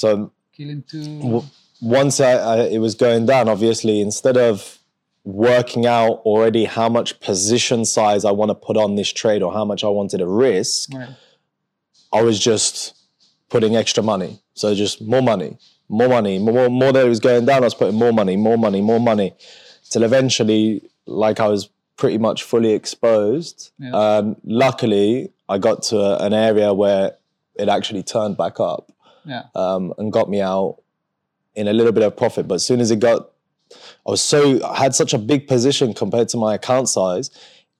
So 0.00 0.32
killing 0.56 0.82
two. 0.90 1.42
once 1.82 2.20
I, 2.20 2.32
I, 2.32 2.56
it 2.62 2.78
was 2.78 2.94
going 2.94 3.26
down, 3.26 3.48
obviously, 3.48 4.00
instead 4.00 4.38
of 4.38 4.78
working 5.24 5.84
out 5.84 6.22
already 6.24 6.64
how 6.64 6.88
much 6.88 7.20
position 7.20 7.84
size 7.84 8.24
I 8.24 8.30
want 8.30 8.48
to 8.48 8.54
put 8.54 8.78
on 8.78 8.94
this 8.94 9.12
trade 9.12 9.42
or 9.42 9.52
how 9.52 9.66
much 9.66 9.84
I 9.84 9.88
wanted 9.88 10.18
to 10.18 10.26
risk, 10.26 10.90
Right. 10.94 11.10
I 12.12 12.22
was 12.22 12.40
just 12.40 12.96
putting 13.50 13.76
extra 13.76 14.02
money. 14.02 14.40
So 14.54 14.74
just 14.74 15.02
more 15.02 15.22
money, 15.22 15.58
more 15.88 16.08
money, 16.08 16.38
more 16.38 16.70
more 16.70 16.92
that 16.92 17.04
it 17.04 17.08
was 17.08 17.20
going 17.20 17.44
down. 17.44 17.62
I 17.62 17.66
was 17.66 17.74
putting 17.74 17.98
more 17.98 18.12
money, 18.12 18.36
more 18.36 18.56
money, 18.56 18.80
more 18.80 19.00
money, 19.00 19.34
till 19.90 20.02
eventually, 20.02 20.82
like 21.06 21.40
I 21.40 21.48
was 21.48 21.68
pretty 21.98 22.16
much 22.16 22.42
fully 22.42 22.72
exposed. 22.72 23.70
Yeah. 23.78 23.92
Um, 23.92 24.36
luckily, 24.44 25.30
I 25.46 25.58
got 25.58 25.82
to 25.90 25.98
a, 25.98 26.26
an 26.26 26.32
area 26.32 26.72
where 26.72 27.16
it 27.54 27.68
actually 27.68 28.02
turned 28.02 28.38
back 28.38 28.58
up 28.58 28.90
Yeah. 29.24 29.44
um, 29.54 29.92
and 29.98 30.12
got 30.12 30.28
me 30.28 30.40
out 30.40 30.78
in 31.54 31.68
a 31.68 31.72
little 31.72 31.92
bit 31.92 32.02
of 32.02 32.16
profit. 32.16 32.48
But 32.48 32.56
as 32.56 32.66
soon 32.66 32.80
as 32.80 32.90
it 32.90 33.00
got, 33.00 33.30
I 34.06 34.10
was 34.10 34.22
so 34.22 34.64
I 34.64 34.78
had 34.78 34.94
such 34.94 35.12
a 35.14 35.18
big 35.18 35.46
position 35.46 35.94
compared 35.94 36.28
to 36.30 36.36
my 36.36 36.54
account 36.54 36.88
size. 36.88 37.30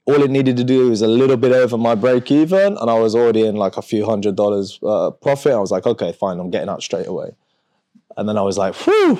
All 0.07 0.23
it 0.23 0.31
needed 0.31 0.57
to 0.57 0.65
do 0.65 0.91
was 0.91 1.03
a 1.03 1.07
little 1.07 1.37
bit 1.37 1.53
over 1.53 1.77
my 1.77 1.95
break 1.95 2.31
even, 2.31 2.77
and 2.77 2.91
I 2.91 2.99
was 2.99 3.15
already 3.15 3.47
in 3.47 3.57
like 3.57 3.77
a 3.77 3.83
few 3.83 4.05
hundred 4.07 4.35
dollars 4.35 4.79
uh, 4.83 5.11
profit. 5.11 5.53
I 5.53 5.59
was 5.59 5.71
like, 5.71 5.87
okay, 5.87 6.13
fine, 6.13 6.41
I'm 6.41 6.51
getting 6.51 6.69
out 6.69 6.83
straight 6.83 7.07
away. 7.07 7.31
And 8.17 8.29
then 8.29 8.37
I 8.37 8.43
was 8.43 8.59
like, 8.59 8.75
whew. 8.75 9.19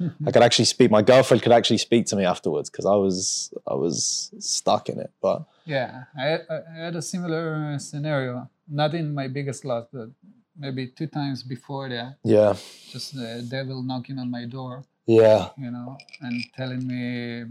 I 0.26 0.30
could 0.30 0.42
actually 0.42 0.66
speak. 0.66 0.92
My 0.92 1.02
girlfriend 1.02 1.42
could 1.42 1.50
actually 1.50 1.78
speak 1.78 2.06
to 2.06 2.16
me 2.16 2.24
afterwards 2.24 2.70
because 2.70 2.86
I 2.86 2.94
was 2.94 3.52
I 3.66 3.74
was 3.74 4.30
stuck 4.38 4.88
in 4.88 5.00
it. 5.00 5.10
But 5.20 5.44
Yeah, 5.64 6.04
I 6.16 6.22
had, 6.22 6.46
I 6.48 6.84
had 6.84 6.96
a 6.96 7.02
similar 7.02 7.72
uh, 7.74 7.78
scenario. 7.78 8.48
Not 8.68 8.94
in 8.94 9.12
my 9.12 9.26
biggest 9.28 9.64
loss, 9.64 9.86
but 9.92 10.10
maybe 10.58 10.88
two 10.88 11.06
times 11.06 11.42
before 11.42 11.88
that. 11.88 12.16
yeah, 12.24 12.54
Just 12.90 13.14
the 13.14 13.46
devil 13.48 13.82
knocking 13.82 14.18
on 14.18 14.30
my 14.30 14.44
door, 14.44 14.84
yeah, 15.06 15.50
you 15.56 15.70
know, 15.70 15.96
and 16.20 16.42
telling 16.56 16.86
me, 16.86 17.44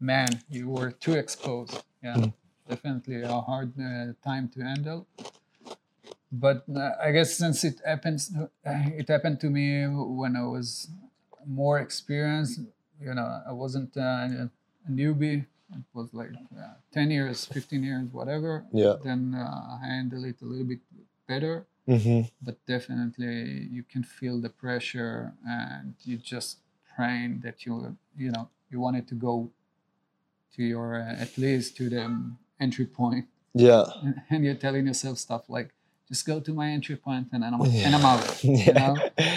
"Man, 0.00 0.40
you 0.50 0.68
were 0.68 0.90
too 0.92 1.14
exposed." 1.14 1.78
Yeah, 2.02 2.16
Mm. 2.18 2.32
definitely 2.68 3.22
a 3.22 3.40
hard 3.40 3.72
uh, 3.78 4.12
time 4.24 4.48
to 4.54 4.60
handle. 4.62 5.06
But 6.32 6.64
uh, 6.74 6.92
I 7.00 7.12
guess 7.12 7.36
since 7.36 7.62
it 7.64 7.80
happens, 7.84 8.32
uh, 8.34 8.46
it 9.00 9.08
happened 9.08 9.40
to 9.40 9.50
me 9.50 9.86
when 9.88 10.36
I 10.36 10.44
was 10.46 10.88
more 11.46 11.78
experienced. 11.80 12.60
You 13.00 13.14
know, 13.14 13.42
I 13.46 13.52
wasn't 13.52 13.96
uh, 13.96 14.46
a 14.48 14.90
newbie. 14.90 15.44
It 15.72 15.84
was 15.94 16.08
like 16.12 16.32
uh, 16.56 16.74
10 16.92 17.10
years, 17.10 17.44
15 17.46 17.82
years, 17.82 18.06
whatever. 18.12 18.64
yeah. 18.72 18.94
Then 19.02 19.34
uh, 19.34 19.78
I 19.80 19.86
handle 19.86 20.24
it 20.24 20.36
a 20.42 20.44
little 20.44 20.64
bit 20.66 20.80
better. 21.28 21.66
Hmm 21.86 22.22
But 22.40 22.56
definitely, 22.66 23.68
you 23.70 23.82
can 23.82 24.02
feel 24.04 24.40
the 24.40 24.48
pressure, 24.50 25.32
and 25.46 25.94
you 26.04 26.16
just 26.18 26.58
praying 26.96 27.40
that 27.44 27.64
you, 27.66 27.96
you 28.16 28.30
know, 28.30 28.48
you 28.70 28.80
wanted 28.80 29.08
to 29.08 29.14
go 29.14 29.50
to 30.56 30.62
your 30.62 30.96
uh, 31.00 31.20
at 31.22 31.36
least 31.38 31.76
to 31.78 31.88
the 31.88 32.04
entry 32.60 32.86
point, 32.86 33.26
Yeah. 33.54 33.84
and 34.30 34.44
you're 34.44 34.54
telling 34.54 34.86
yourself 34.86 35.18
stuff 35.18 35.48
like, 35.48 35.70
"Just 36.08 36.26
go 36.26 36.40
to 36.40 36.52
my 36.52 36.68
entry 36.70 36.96
point, 36.96 37.28
and 37.32 37.42
then 37.42 37.54
I'm 37.54 37.62
and 37.62 37.94
I'm 37.94 38.04
out." 38.04 38.24
You 38.44 38.56
Yeah. 38.66 38.72
know? 38.72 38.96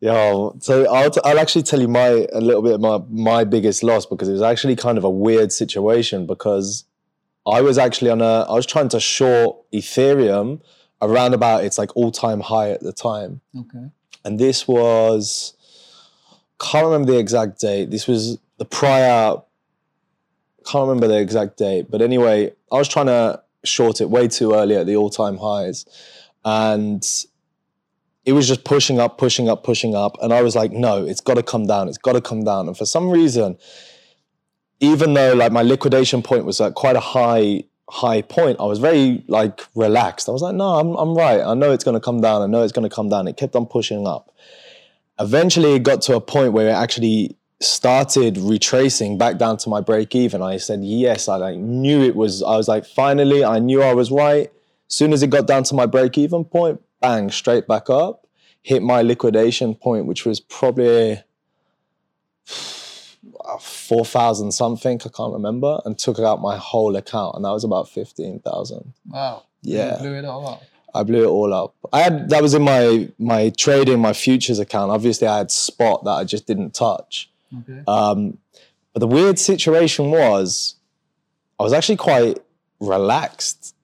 Yeah, 0.00 0.50
so 0.60 0.86
I'll, 0.94 1.10
t- 1.10 1.20
I'll 1.24 1.40
actually 1.40 1.64
tell 1.64 1.80
you 1.80 1.88
my 1.88 2.28
a 2.32 2.40
little 2.40 2.62
bit 2.62 2.74
of 2.74 2.80
my 2.80 2.98
my 3.10 3.42
biggest 3.42 3.82
loss 3.82 4.06
because 4.06 4.28
it 4.28 4.32
was 4.32 4.42
actually 4.42 4.76
kind 4.76 4.96
of 4.96 5.02
a 5.02 5.10
weird 5.10 5.50
situation 5.50 6.24
because 6.24 6.84
I 7.44 7.62
was 7.62 7.78
actually 7.78 8.12
on 8.12 8.20
a 8.20 8.46
I 8.48 8.52
was 8.52 8.64
trying 8.64 8.88
to 8.90 9.00
short 9.00 9.56
Ethereum 9.72 10.60
around 11.00 11.34
about 11.34 11.64
its 11.64 11.78
like 11.78 11.96
all 11.96 12.10
time 12.10 12.40
high 12.40 12.70
at 12.70 12.80
the 12.80 12.92
time, 12.92 13.40
Okay. 13.58 13.86
and 14.24 14.38
this 14.38 14.66
was 14.66 15.54
can't 16.60 16.84
remember 16.84 17.12
the 17.12 17.18
exact 17.18 17.60
date. 17.60 17.90
This 17.90 18.06
was 18.06 18.38
the 18.58 18.64
prior 18.64 19.36
can't 20.66 20.86
remember 20.88 21.08
the 21.08 21.18
exact 21.18 21.56
date, 21.56 21.90
but 21.90 22.02
anyway, 22.02 22.52
I 22.70 22.76
was 22.76 22.88
trying 22.88 23.06
to 23.06 23.42
short 23.64 24.00
it 24.00 24.10
way 24.10 24.28
too 24.28 24.52
early 24.54 24.76
at 24.76 24.86
the 24.86 24.96
all 24.96 25.08
time 25.10 25.38
highs, 25.38 25.86
and 26.44 27.06
it 28.24 28.32
was 28.32 28.46
just 28.46 28.64
pushing 28.64 29.00
up, 29.00 29.16
pushing 29.16 29.48
up, 29.48 29.64
pushing 29.64 29.94
up. 29.94 30.18
And 30.20 30.34
I 30.34 30.42
was 30.42 30.54
like, 30.54 30.70
no, 30.70 31.06
it's 31.06 31.22
got 31.22 31.34
to 31.34 31.42
come 31.42 31.66
down. 31.66 31.88
It's 31.88 31.96
got 31.96 32.12
to 32.12 32.20
come 32.20 32.44
down. 32.44 32.66
And 32.66 32.76
for 32.76 32.84
some 32.84 33.08
reason, 33.08 33.56
even 34.80 35.14
though 35.14 35.32
like 35.32 35.50
my 35.50 35.62
liquidation 35.62 36.22
point 36.22 36.44
was 36.44 36.60
at 36.60 36.74
quite 36.74 36.96
a 36.96 37.00
high, 37.00 37.64
high 37.90 38.22
point, 38.22 38.60
I 38.60 38.64
was 38.64 38.78
very 38.78 39.24
like 39.28 39.66
relaxed. 39.74 40.28
I 40.28 40.32
was 40.32 40.42
like, 40.42 40.54
no, 40.54 40.76
I'm, 40.76 40.94
I'm 40.96 41.14
right. 41.16 41.40
I 41.40 41.54
know 41.54 41.72
it's 41.72 41.84
going 41.84 41.94
to 41.94 42.00
come 42.00 42.20
down. 42.20 42.42
I 42.42 42.46
know 42.46 42.62
it's 42.62 42.72
going 42.72 42.88
to 42.88 42.94
come 42.94 43.08
down. 43.08 43.26
It 43.28 43.36
kept 43.36 43.56
on 43.56 43.66
pushing 43.66 44.06
up. 44.06 44.34
Eventually, 45.18 45.74
it 45.74 45.82
got 45.82 46.02
to 46.02 46.14
a 46.14 46.20
point 46.20 46.52
where 46.52 46.68
it 46.68 46.72
actually 46.72 47.36
started 47.60 48.38
retracing 48.38 49.18
back 49.18 49.36
down 49.36 49.56
to 49.58 49.68
my 49.68 49.80
break 49.80 50.14
even. 50.14 50.42
I 50.42 50.58
said, 50.58 50.84
yes, 50.84 51.28
I 51.28 51.36
like 51.36 51.56
knew 51.56 52.02
it 52.02 52.14
was, 52.14 52.42
I 52.42 52.56
was 52.56 52.68
like, 52.68 52.86
finally, 52.86 53.44
I 53.44 53.58
knew 53.58 53.82
I 53.82 53.94
was 53.94 54.10
right. 54.10 54.52
Soon 54.86 55.12
as 55.12 55.22
it 55.22 55.30
got 55.30 55.46
down 55.46 55.64
to 55.64 55.74
my 55.74 55.86
break 55.86 56.16
even 56.16 56.44
point, 56.44 56.80
bang, 57.00 57.30
straight 57.30 57.66
back 57.66 57.90
up, 57.90 58.26
hit 58.62 58.82
my 58.82 59.02
liquidation 59.02 59.74
point, 59.74 60.06
which 60.06 60.24
was 60.24 60.38
probably 60.40 61.22
4,000 63.60 64.52
something, 64.52 65.00
I 65.04 65.08
can't 65.08 65.32
remember, 65.32 65.80
and 65.84 65.98
took 65.98 66.18
out 66.18 66.40
my 66.40 66.56
whole 66.56 66.96
account. 66.96 67.36
And 67.36 67.44
that 67.44 67.50
was 67.50 67.64
about 67.64 67.88
15,000. 67.88 68.92
Wow. 69.08 69.44
Yeah. 69.62 69.94
You 69.94 69.98
blew 70.00 70.14
it 70.14 70.24
all 70.24 70.48
up. 70.48 70.62
I 70.94 71.02
blew 71.02 71.24
it 71.24 71.28
all 71.28 71.52
up. 71.52 71.74
I 71.92 72.00
had 72.00 72.30
that 72.30 72.42
was 72.42 72.54
in 72.54 72.62
my 72.62 73.08
my 73.18 73.50
trading, 73.50 74.00
my 74.00 74.14
futures 74.14 74.58
account. 74.58 74.90
Obviously, 74.90 75.28
I 75.28 75.38
had 75.38 75.50
spot 75.50 76.04
that 76.04 76.10
I 76.12 76.24
just 76.24 76.46
didn't 76.46 76.72
touch. 76.74 77.30
Okay. 77.60 77.82
Um, 77.86 78.38
but 78.94 79.00
the 79.00 79.06
weird 79.06 79.38
situation 79.38 80.10
was, 80.10 80.76
I 81.60 81.62
was 81.62 81.72
actually 81.74 81.96
quite 81.96 82.38
relaxed, 82.80 83.74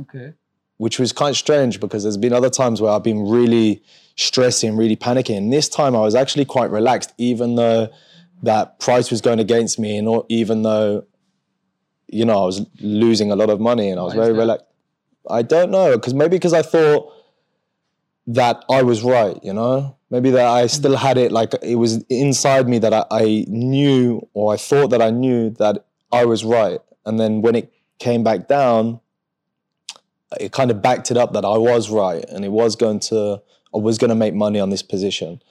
Okay. 0.00 0.32
which 0.78 0.98
was 0.98 1.12
kind 1.12 1.30
of 1.30 1.36
strange 1.36 1.80
because 1.80 2.02
there's 2.02 2.16
been 2.16 2.32
other 2.32 2.50
times 2.50 2.80
where 2.80 2.92
I've 2.92 3.02
been 3.02 3.28
really 3.28 3.82
stressing, 4.16 4.76
really 4.76 4.96
panicking. 4.96 5.36
And 5.36 5.52
this 5.52 5.68
time, 5.68 5.94
I 5.94 6.00
was 6.00 6.14
actually 6.14 6.44
quite 6.46 6.70
relaxed, 6.70 7.12
even 7.18 7.56
though 7.56 7.88
that 8.44 8.78
price 8.80 9.10
was 9.10 9.20
going 9.20 9.40
against 9.40 9.78
me, 9.78 9.96
and 9.96 10.22
even 10.28 10.62
though, 10.62 11.04
you 12.08 12.24
know, 12.24 12.42
I 12.42 12.46
was 12.46 12.66
losing 12.80 13.30
a 13.30 13.36
lot 13.36 13.50
of 13.50 13.60
money, 13.60 13.90
and 13.90 13.98
I 13.98 14.02
was 14.02 14.14
Why 14.14 14.24
very 14.24 14.32
relaxed. 14.32 14.66
I 15.28 15.42
don't 15.42 15.70
know 15.70 15.96
because 15.96 16.14
maybe 16.14 16.36
because 16.36 16.52
I 16.52 16.62
thought 16.62 17.12
that 18.26 18.64
I 18.70 18.82
was 18.82 19.02
right, 19.02 19.38
you 19.42 19.52
know, 19.52 19.96
maybe 20.10 20.30
that 20.30 20.46
I 20.46 20.66
still 20.66 20.96
had 20.96 21.18
it 21.18 21.32
like 21.32 21.54
it 21.62 21.76
was 21.76 22.02
inside 22.04 22.68
me 22.68 22.78
that 22.78 22.92
I, 22.92 23.04
I 23.10 23.44
knew 23.48 24.26
or 24.34 24.52
I 24.52 24.56
thought 24.56 24.88
that 24.90 25.02
I 25.02 25.10
knew 25.10 25.50
that 25.50 25.86
I 26.12 26.24
was 26.24 26.44
right, 26.44 26.80
and 27.06 27.18
then 27.18 27.42
when 27.42 27.54
it 27.54 27.72
came 27.98 28.22
back 28.22 28.48
down, 28.48 29.00
it 30.40 30.52
kind 30.52 30.70
of 30.70 30.82
backed 30.82 31.10
it 31.10 31.16
up 31.16 31.32
that 31.32 31.44
I 31.44 31.56
was 31.56 31.90
right 31.90 32.24
and 32.28 32.44
it 32.44 32.50
was 32.50 32.76
going 32.76 33.00
to 33.00 33.40
I 33.74 33.78
was 33.78 33.98
going 33.98 34.10
to 34.10 34.14
make 34.14 34.34
money 34.34 34.60
on 34.60 34.70
this 34.70 34.82
position. 34.82 35.42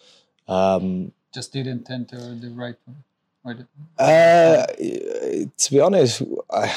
Um, 0.48 1.12
Just 1.34 1.52
didn't 1.52 1.90
enter 1.90 2.18
the 2.36 2.50
right 2.50 2.76
one. 2.86 3.68
The, 3.98 4.02
uh, 4.02 4.66
to 5.58 5.72
be 5.72 5.80
honest, 5.82 6.22
I, 6.50 6.74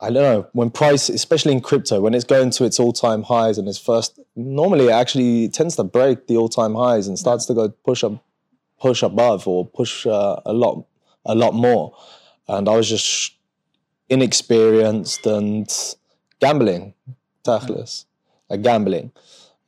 I 0.00 0.10
don't 0.10 0.14
know 0.14 0.48
when 0.52 0.70
price, 0.70 1.08
especially 1.08 1.52
in 1.52 1.60
crypto, 1.60 2.00
when 2.00 2.12
it's 2.12 2.24
going 2.24 2.50
to 2.50 2.64
its 2.64 2.80
all-time 2.80 3.22
highs 3.22 3.56
and 3.56 3.68
it's 3.68 3.78
first. 3.78 4.18
Normally, 4.34 4.86
it 4.88 4.92
actually 4.92 5.48
tends 5.48 5.76
to 5.76 5.84
break 5.84 6.26
the 6.26 6.36
all-time 6.36 6.74
highs 6.74 7.06
and 7.06 7.16
starts 7.16 7.46
to 7.46 7.54
go 7.54 7.68
push 7.68 8.02
up, 8.02 8.24
push 8.80 9.04
above 9.04 9.46
or 9.46 9.64
push 9.64 10.04
uh, 10.06 10.40
a 10.44 10.52
lot, 10.52 10.84
a 11.24 11.36
lot 11.36 11.54
more. 11.54 11.94
And 12.48 12.68
I 12.68 12.74
was 12.74 12.88
just 12.88 13.36
inexperienced 14.08 15.24
and 15.24 15.72
gambling, 16.40 16.94
tactless, 17.44 18.06
like 18.50 18.62
gambling. 18.62 19.12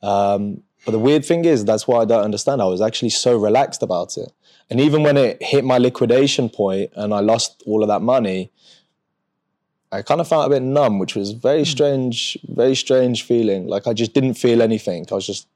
Um, 0.01 0.63
but 0.85 0.91
the 0.91 0.99
weird 0.99 1.25
thing 1.25 1.45
is, 1.45 1.65
that's 1.65 1.87
why 1.87 2.01
I 2.01 2.05
don't 2.05 2.23
understand. 2.23 2.61
I 2.61 2.65
was 2.65 2.81
actually 2.81 3.09
so 3.09 3.37
relaxed 3.37 3.81
about 3.81 4.17
it. 4.17 4.31
And 4.69 4.79
even 4.79 5.03
when 5.03 5.17
it 5.17 5.41
hit 5.41 5.63
my 5.63 5.77
liquidation 5.77 6.49
point 6.49 6.91
and 6.95 7.13
I 7.13 7.19
lost 7.19 7.63
all 7.65 7.83
of 7.83 7.87
that 7.89 8.01
money, 8.01 8.51
I 9.91 10.01
kind 10.01 10.21
of 10.21 10.27
felt 10.27 10.47
a 10.47 10.49
bit 10.49 10.61
numb, 10.61 10.99
which 10.99 11.15
was 11.15 11.31
very 11.31 11.59
hmm. 11.59 11.65
strange, 11.65 12.37
very 12.47 12.75
strange 12.75 13.23
feeling. 13.23 13.67
Like 13.67 13.87
I 13.87 13.93
just 13.93 14.13
didn't 14.13 14.35
feel 14.35 14.61
anything. 14.61 15.05
I 15.11 15.15
was 15.15 15.25
just 15.25 15.47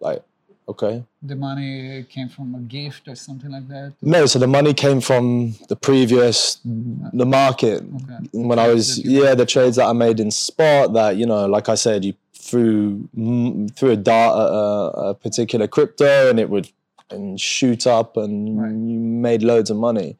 like 0.00 0.22
Okay. 0.68 1.04
The 1.22 1.34
money 1.34 2.06
came 2.08 2.28
from 2.28 2.54
a 2.54 2.60
gift 2.60 3.08
or 3.08 3.16
something 3.16 3.50
like 3.50 3.66
that. 3.68 3.94
No, 4.00 4.26
so 4.26 4.38
the 4.38 4.46
money 4.46 4.72
came 4.72 5.00
from 5.00 5.54
the 5.68 5.76
previous 5.76 6.56
uh, 6.56 7.10
the 7.12 7.26
market 7.26 7.82
Okay. 7.82 8.28
when 8.32 8.58
I 8.58 8.68
was 8.68 8.98
yeah 8.98 9.34
the 9.34 9.46
trades 9.46 9.76
that 9.76 9.86
I 9.86 9.92
made 9.92 10.20
in 10.20 10.30
spot 10.30 10.92
that 10.92 11.16
you 11.16 11.26
know 11.26 11.46
like 11.46 11.68
I 11.68 11.74
said 11.74 12.04
you 12.04 12.14
threw 12.42 13.08
mm, 13.16 13.74
threw 13.74 13.92
a 13.92 14.10
a, 14.10 14.88
a 15.10 15.14
particular 15.14 15.68
crypto 15.68 16.28
and 16.28 16.40
it 16.40 16.50
would 16.50 16.70
and 17.10 17.40
shoot 17.40 17.86
up 17.86 18.16
and 18.16 18.60
Right. 18.60 18.70
you 18.72 18.98
made 18.98 19.42
loads 19.42 19.70
of 19.70 19.76
money. 19.76 20.16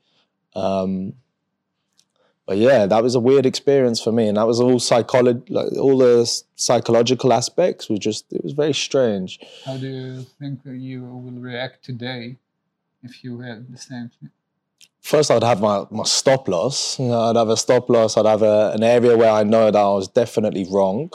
Um, 0.55 1.15
but 2.47 2.59
yeah, 2.59 2.87
that 2.87 3.03
was 3.03 3.15
a 3.15 3.21
weird 3.21 3.47
experience 3.47 4.01
for 4.01 4.13
me, 4.13 4.29
and 4.29 4.37
that 4.37 4.47
was 4.47 4.61
all 4.61 4.79
psychology, 4.79 5.41
like 5.49 5.73
all 5.73 5.97
the 5.99 6.27
psychological 6.57 7.33
aspects 7.33 7.89
was 7.89 7.99
just 7.99 8.33
it 8.33 8.43
was 8.43 8.53
very 8.53 8.75
strange. 8.75 9.39
How 9.65 9.77
do 9.77 9.89
you 9.89 10.27
think 10.39 10.61
you 10.65 11.03
will 11.03 11.41
react 11.41 11.85
today 11.85 12.39
if 13.03 13.25
you 13.25 13.41
had 13.41 13.73
the 13.73 13.79
same 13.79 14.11
thing? 14.21 14.31
first 15.01 15.31
I'd 15.31 15.43
have 15.43 15.61
my, 15.61 15.85
my 15.91 16.05
stop 16.05 16.49
loss. 16.49 16.99
You 16.99 17.07
know, 17.07 17.21
I'd 17.23 17.37
have 17.37 17.49
a 17.49 17.57
stop 17.57 17.91
loss. 17.91 18.17
I'd 18.17 18.27
have 18.27 18.43
a, 18.43 18.71
an 18.73 18.83
area 18.85 19.17
where 19.17 19.31
I 19.31 19.43
know 19.43 19.71
that 19.71 19.79
I 19.79 19.89
was 19.89 20.09
definitely 20.09 20.65
wrong. 20.71 21.11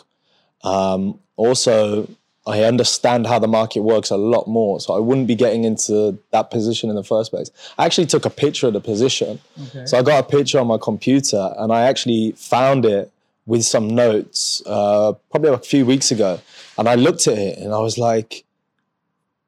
Um, 0.63 1.19
also, 1.35 2.07
I 2.47 2.63
understand 2.63 3.27
how 3.27 3.39
the 3.39 3.47
market 3.47 3.81
works 3.81 4.09
a 4.09 4.15
lot 4.15 4.47
more, 4.47 4.79
so 4.79 4.93
I 4.93 4.99
wouldn't 4.99 5.27
be 5.27 5.35
getting 5.35 5.65
into 5.65 6.17
that 6.31 6.49
position 6.49 6.89
in 6.89 6.95
the 6.95 7.03
first 7.03 7.29
place. 7.31 7.51
I 7.77 7.85
actually 7.85 8.07
took 8.07 8.25
a 8.25 8.29
picture 8.29 8.67
of 8.67 8.73
the 8.73 8.79
position. 8.79 9.39
Okay. 9.67 9.85
So 9.85 9.97
I 9.97 10.01
got 10.01 10.23
a 10.23 10.27
picture 10.27 10.59
on 10.59 10.67
my 10.67 10.77
computer, 10.77 11.53
and 11.57 11.73
I 11.73 11.83
actually 11.83 12.31
found 12.31 12.85
it 12.85 13.11
with 13.45 13.65
some 13.65 13.89
notes 13.89 14.61
uh, 14.65 15.13
probably 15.29 15.49
a 15.49 15.57
few 15.57 15.85
weeks 15.85 16.09
ago. 16.09 16.39
And 16.77 16.87
I 16.87 16.95
looked 16.95 17.27
at 17.27 17.37
it, 17.37 17.57
and 17.59 17.73
I 17.73 17.79
was 17.79 17.97
like, 17.97 18.45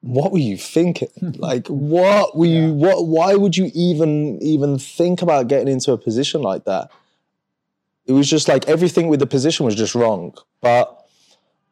"What 0.02 0.34
were 0.34 0.40
you 0.40 0.58
thinking? 0.58 1.10
like, 1.38 1.68
what 1.68 2.38
were 2.38 2.48
you? 2.48 2.74
What? 2.74 3.08
Why 3.08 3.36
would 3.36 3.56
you 3.56 3.72
even 3.74 4.42
even 4.42 4.78
think 4.78 5.22
about 5.22 5.48
getting 5.48 5.70
into 5.70 5.94
a 5.94 5.98
position 5.98 6.42
like 6.42 6.66
that?" 6.66 6.92
It 8.06 8.12
was 8.14 8.30
just 8.30 8.50
like 8.50 8.68
everything 8.68 9.08
with 9.08 9.20
the 9.22 9.28
position 9.28 9.66
was 9.66 9.76
just 9.76 9.96
wrong. 9.96 10.34
But 10.62 10.99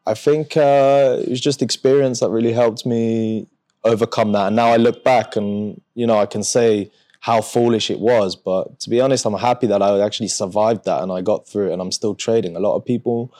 I 0.08 0.14
think 0.14 0.56
uh, 0.56 1.18
it 1.20 1.28
was 1.28 1.40
just 1.40 1.62
experience 1.62 2.20
that 2.20 2.30
really 2.30 2.52
helped 2.52 2.86
me 2.86 3.46
overcome 3.84 4.32
that. 4.32 4.48
And 4.48 4.56
now 4.56 4.68
I 4.68 4.76
look 4.76 5.04
back, 5.04 5.36
and 5.36 5.80
you 5.94 6.06
know, 6.06 6.18
I 6.18 6.26
can 6.26 6.42
say 6.42 6.90
how 7.20 7.40
foolish 7.40 7.90
it 7.90 8.00
was. 8.00 8.36
But 8.36 8.80
to 8.80 8.90
be 8.90 9.00
honest, 9.00 9.26
I'm 9.26 9.34
happy 9.34 9.66
that 9.66 9.82
I 9.82 10.00
actually 10.00 10.28
survived 10.28 10.84
that 10.84 11.02
and 11.02 11.12
I 11.12 11.20
got 11.20 11.48
through 11.48 11.70
it 11.70 11.72
and 11.72 11.82
I'm 11.82 11.92
still 11.92 12.14
trading. 12.14 12.56
A 12.56 12.60
lot 12.60 12.76
of 12.76 12.84
people, 12.84 13.34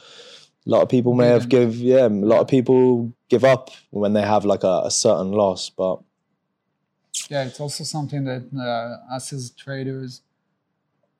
a 0.66 0.70
lot 0.70 0.82
of 0.82 0.88
people 0.88 1.14
may 1.14 1.28
have 1.28 1.48
give, 1.48 1.76
yeah, 1.76 2.06
a 2.06 2.08
lot 2.08 2.40
of 2.40 2.48
people 2.48 3.12
give 3.28 3.44
up 3.44 3.70
when 3.90 4.12
they 4.12 4.22
have 4.22 4.44
like 4.44 4.64
a, 4.64 4.82
a 4.84 4.90
certain 4.90 5.32
loss. 5.32 5.70
But 5.70 6.00
yeah, 7.30 7.44
it's 7.44 7.60
also 7.60 7.84
something 7.84 8.24
that 8.24 8.48
uh, 8.56 9.14
us 9.14 9.32
as 9.32 9.50
traders, 9.50 10.22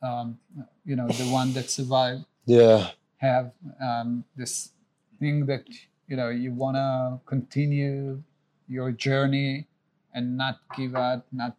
um, 0.03 0.39
you 0.85 0.97
know, 0.97 1.09
the 1.09 1.31
one 1.31 1.53
that 1.55 1.71
survived 1.71 2.25
yeah, 2.47 2.91
have 3.19 3.53
um, 3.81 4.25
this 4.37 4.71
thing 5.19 5.47
that 5.47 5.65
you 6.07 6.17
know 6.17 6.29
you 6.29 6.53
want 6.53 6.77
to 6.77 7.21
continue 7.27 8.23
your 8.69 8.93
journey 8.93 9.67
and 10.15 10.37
not 10.37 10.61
give 10.77 10.95
up, 10.95 11.27
not 11.33 11.57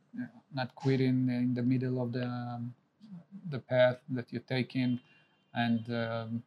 not 0.54 0.74
quitting 0.76 1.30
in, 1.30 1.54
the 1.54 1.62
middle 1.62 2.02
of 2.02 2.12
the 2.12 2.28
the 3.50 3.60
path 3.60 3.98
that 4.10 4.26
you're 4.32 4.42
taking, 4.42 5.00
and 5.54 5.84
um, 5.90 6.44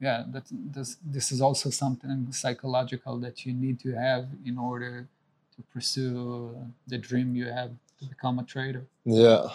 yeah, 0.00 0.24
that 0.32 0.44
this 0.50 0.96
this 1.04 1.32
is 1.32 1.40
also 1.40 1.70
something 1.70 2.30
psychological 2.32 3.18
that 3.18 3.44
you 3.44 3.52
need 3.52 3.80
to 3.80 3.92
have 3.92 4.28
in 4.44 4.58
order 4.58 5.06
to 5.56 5.62
pursue 5.72 6.54
the 6.86 6.98
dream 6.98 7.34
you 7.34 7.46
have 7.46 7.70
to 7.98 8.04
become 8.06 8.38
a 8.38 8.44
trader. 8.44 8.86
yeah. 9.04 9.48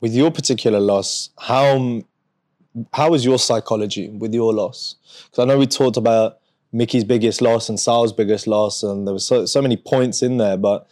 With 0.00 0.12
your 0.12 0.30
particular 0.30 0.80
loss, 0.80 1.30
how 1.38 2.02
how 2.92 3.10
was 3.10 3.24
your 3.24 3.38
psychology 3.38 4.08
with 4.08 4.34
your 4.34 4.52
loss? 4.52 4.96
Because 5.24 5.42
I 5.42 5.44
know 5.46 5.58
we 5.58 5.66
talked 5.66 5.96
about 5.96 6.38
Miki's 6.72 7.04
biggest 7.04 7.40
loss 7.40 7.68
and 7.68 7.78
Sal's 7.78 8.12
biggest 8.12 8.46
loss, 8.46 8.82
and 8.82 9.06
there 9.06 9.14
were 9.14 9.20
so 9.20 9.46
so 9.46 9.62
many 9.62 9.76
points 9.76 10.22
in 10.22 10.38
there, 10.38 10.56
but 10.56 10.88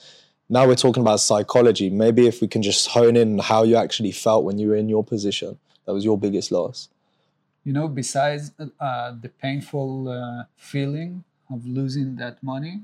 now 0.49 0.67
we're 0.67 0.77
talking 0.77 1.01
about 1.03 1.21
psychology. 1.21 1.91
Maybe 1.91 2.27
if 2.27 2.41
we 2.41 2.49
can 2.49 2.63
just 2.63 2.89
hone 2.89 3.17
in 3.17 3.39
how 3.39 3.63
you 3.65 3.77
actually 3.77 4.13
felt 4.13 4.45
when 4.45 4.59
you 4.59 4.69
were 4.69 4.77
in 4.77 4.89
your 4.89 5.03
position, 5.05 5.59
that 5.87 5.93
was 5.95 6.05
your 6.05 6.19
biggest 6.19 6.53
loss. 6.53 6.89
you 7.65 7.73
know 7.73 7.89
besides 7.89 8.53
uh, 8.81 9.13
the 9.25 9.29
painful 9.29 10.09
uh, 10.09 10.45
feeling 10.57 11.23
of 11.55 11.65
losing 11.67 12.17
that 12.17 12.43
money 12.43 12.75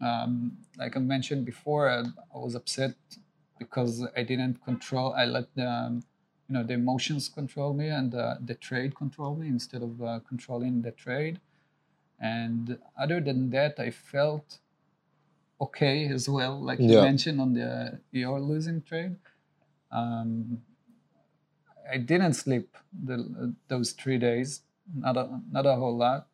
um, 0.00 0.56
like 0.78 0.96
i 0.96 1.00
mentioned 1.00 1.44
before 1.44 1.88
I, 1.90 1.98
I 2.34 2.38
was 2.38 2.54
upset 2.54 2.94
because 3.58 4.06
i 4.16 4.22
didn't 4.22 4.64
control 4.64 5.12
i 5.14 5.24
let 5.24 5.46
the 5.54 6.00
you 6.48 6.54
know 6.54 6.62
the 6.64 6.74
emotions 6.74 7.28
control 7.28 7.74
me 7.74 7.88
and 7.88 8.14
uh, 8.14 8.36
the 8.44 8.54
trade 8.54 8.94
control 8.96 9.36
me 9.36 9.48
instead 9.48 9.82
of 9.82 10.02
uh, 10.02 10.20
controlling 10.28 10.82
the 10.82 10.92
trade. 10.92 11.40
And 12.20 12.78
other 12.98 13.20
than 13.20 13.50
that 13.50 13.78
i 13.78 13.90
felt 13.90 14.58
okay 15.60 16.08
as 16.08 16.28
well 16.28 16.60
like 16.60 16.88
you 16.88 16.96
mentioned 16.96 17.40
on 17.40 17.54
the 17.54 18.00
your 18.12 18.40
losing 18.40 18.82
trade. 18.82 19.16
Um, 19.90 20.62
I 21.90 21.98
didn't 21.98 22.34
sleep 22.34 22.76
the, 22.92 23.54
those 23.68 23.92
three 23.92 24.18
days, 24.18 24.62
not 24.94 25.16
a, 25.16 25.40
not 25.50 25.66
a 25.66 25.76
whole 25.76 25.96
lot. 25.96 26.28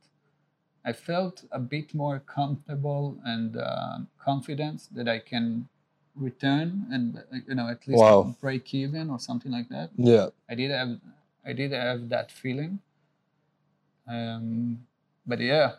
I 0.84 0.92
felt 0.92 1.44
a 1.50 1.58
bit 1.60 1.94
more 1.94 2.20
comfortable 2.20 3.18
and 3.24 3.56
uh, 3.56 3.98
confident 4.18 4.88
that 4.94 5.08
I 5.08 5.18
can 5.20 5.68
return 6.16 6.86
and 6.92 7.22
you 7.48 7.54
know 7.54 7.68
at 7.68 7.86
least 7.88 8.00
Wow. 8.00 8.34
break 8.40 8.72
even 8.74 9.10
or 9.10 9.18
something 9.18 9.50
like 9.52 9.68
that. 9.70 9.90
Yeah. 9.96 10.28
I 10.48 10.54
did 10.54 10.70
have 10.70 10.98
I 11.44 11.52
did 11.52 11.72
have 11.72 12.08
that 12.10 12.30
feeling. 12.30 12.78
Um, 14.06 14.86
but 15.26 15.40
yeah, 15.40 15.72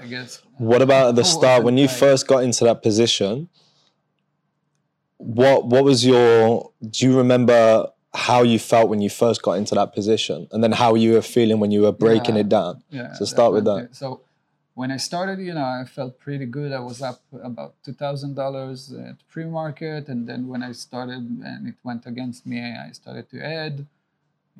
I 0.00 0.06
guess. 0.06 0.42
What 0.58 0.80
about 0.82 1.10
at 1.10 1.16
the 1.16 1.24
start 1.24 1.64
when 1.64 1.76
you 1.76 1.86
like- 1.86 1.96
first 1.96 2.26
got 2.26 2.44
into 2.44 2.64
that 2.64 2.82
position? 2.82 3.48
What 5.18 5.66
what 5.66 5.84
was 5.84 6.06
your 6.06 6.70
do 6.88 7.06
you 7.06 7.16
remember 7.16 7.88
how 8.14 8.42
you 8.42 8.58
felt 8.58 8.88
when 8.88 9.00
you 9.00 9.10
first 9.10 9.42
got 9.42 9.52
into 9.54 9.74
that 9.74 9.92
position 9.92 10.48
and 10.52 10.62
then 10.62 10.72
how 10.72 10.94
you 10.94 11.12
were 11.12 11.22
feeling 11.22 11.58
when 11.60 11.70
you 11.70 11.82
were 11.82 11.92
breaking 11.92 12.36
Yeah. 12.36 12.40
it 12.42 12.48
down? 12.48 12.82
Yeah. 12.90 13.12
So 13.14 13.24
start 13.24 13.52
with 13.52 13.64
that. 13.64 13.88
So 13.94 14.20
when 14.78 14.92
I 14.92 14.96
started, 15.10 15.38
you 15.48 15.54
know, 15.58 15.68
I 15.82 15.84
felt 15.98 16.12
pretty 16.26 16.46
good. 16.46 16.70
I 16.72 16.78
was 16.90 16.98
up 17.10 17.20
about 17.50 17.72
two 17.84 17.92
thousand 18.02 18.32
dollars 18.42 18.78
at 19.08 19.16
pre-market, 19.32 20.02
and 20.12 20.20
then 20.30 20.40
when 20.52 20.62
I 20.62 20.72
started 20.86 21.22
and 21.50 21.62
it 21.70 21.74
went 21.88 22.06
against 22.12 22.40
me, 22.46 22.58
I 22.86 22.92
started 22.92 23.26
to 23.32 23.38
add, 23.44 23.74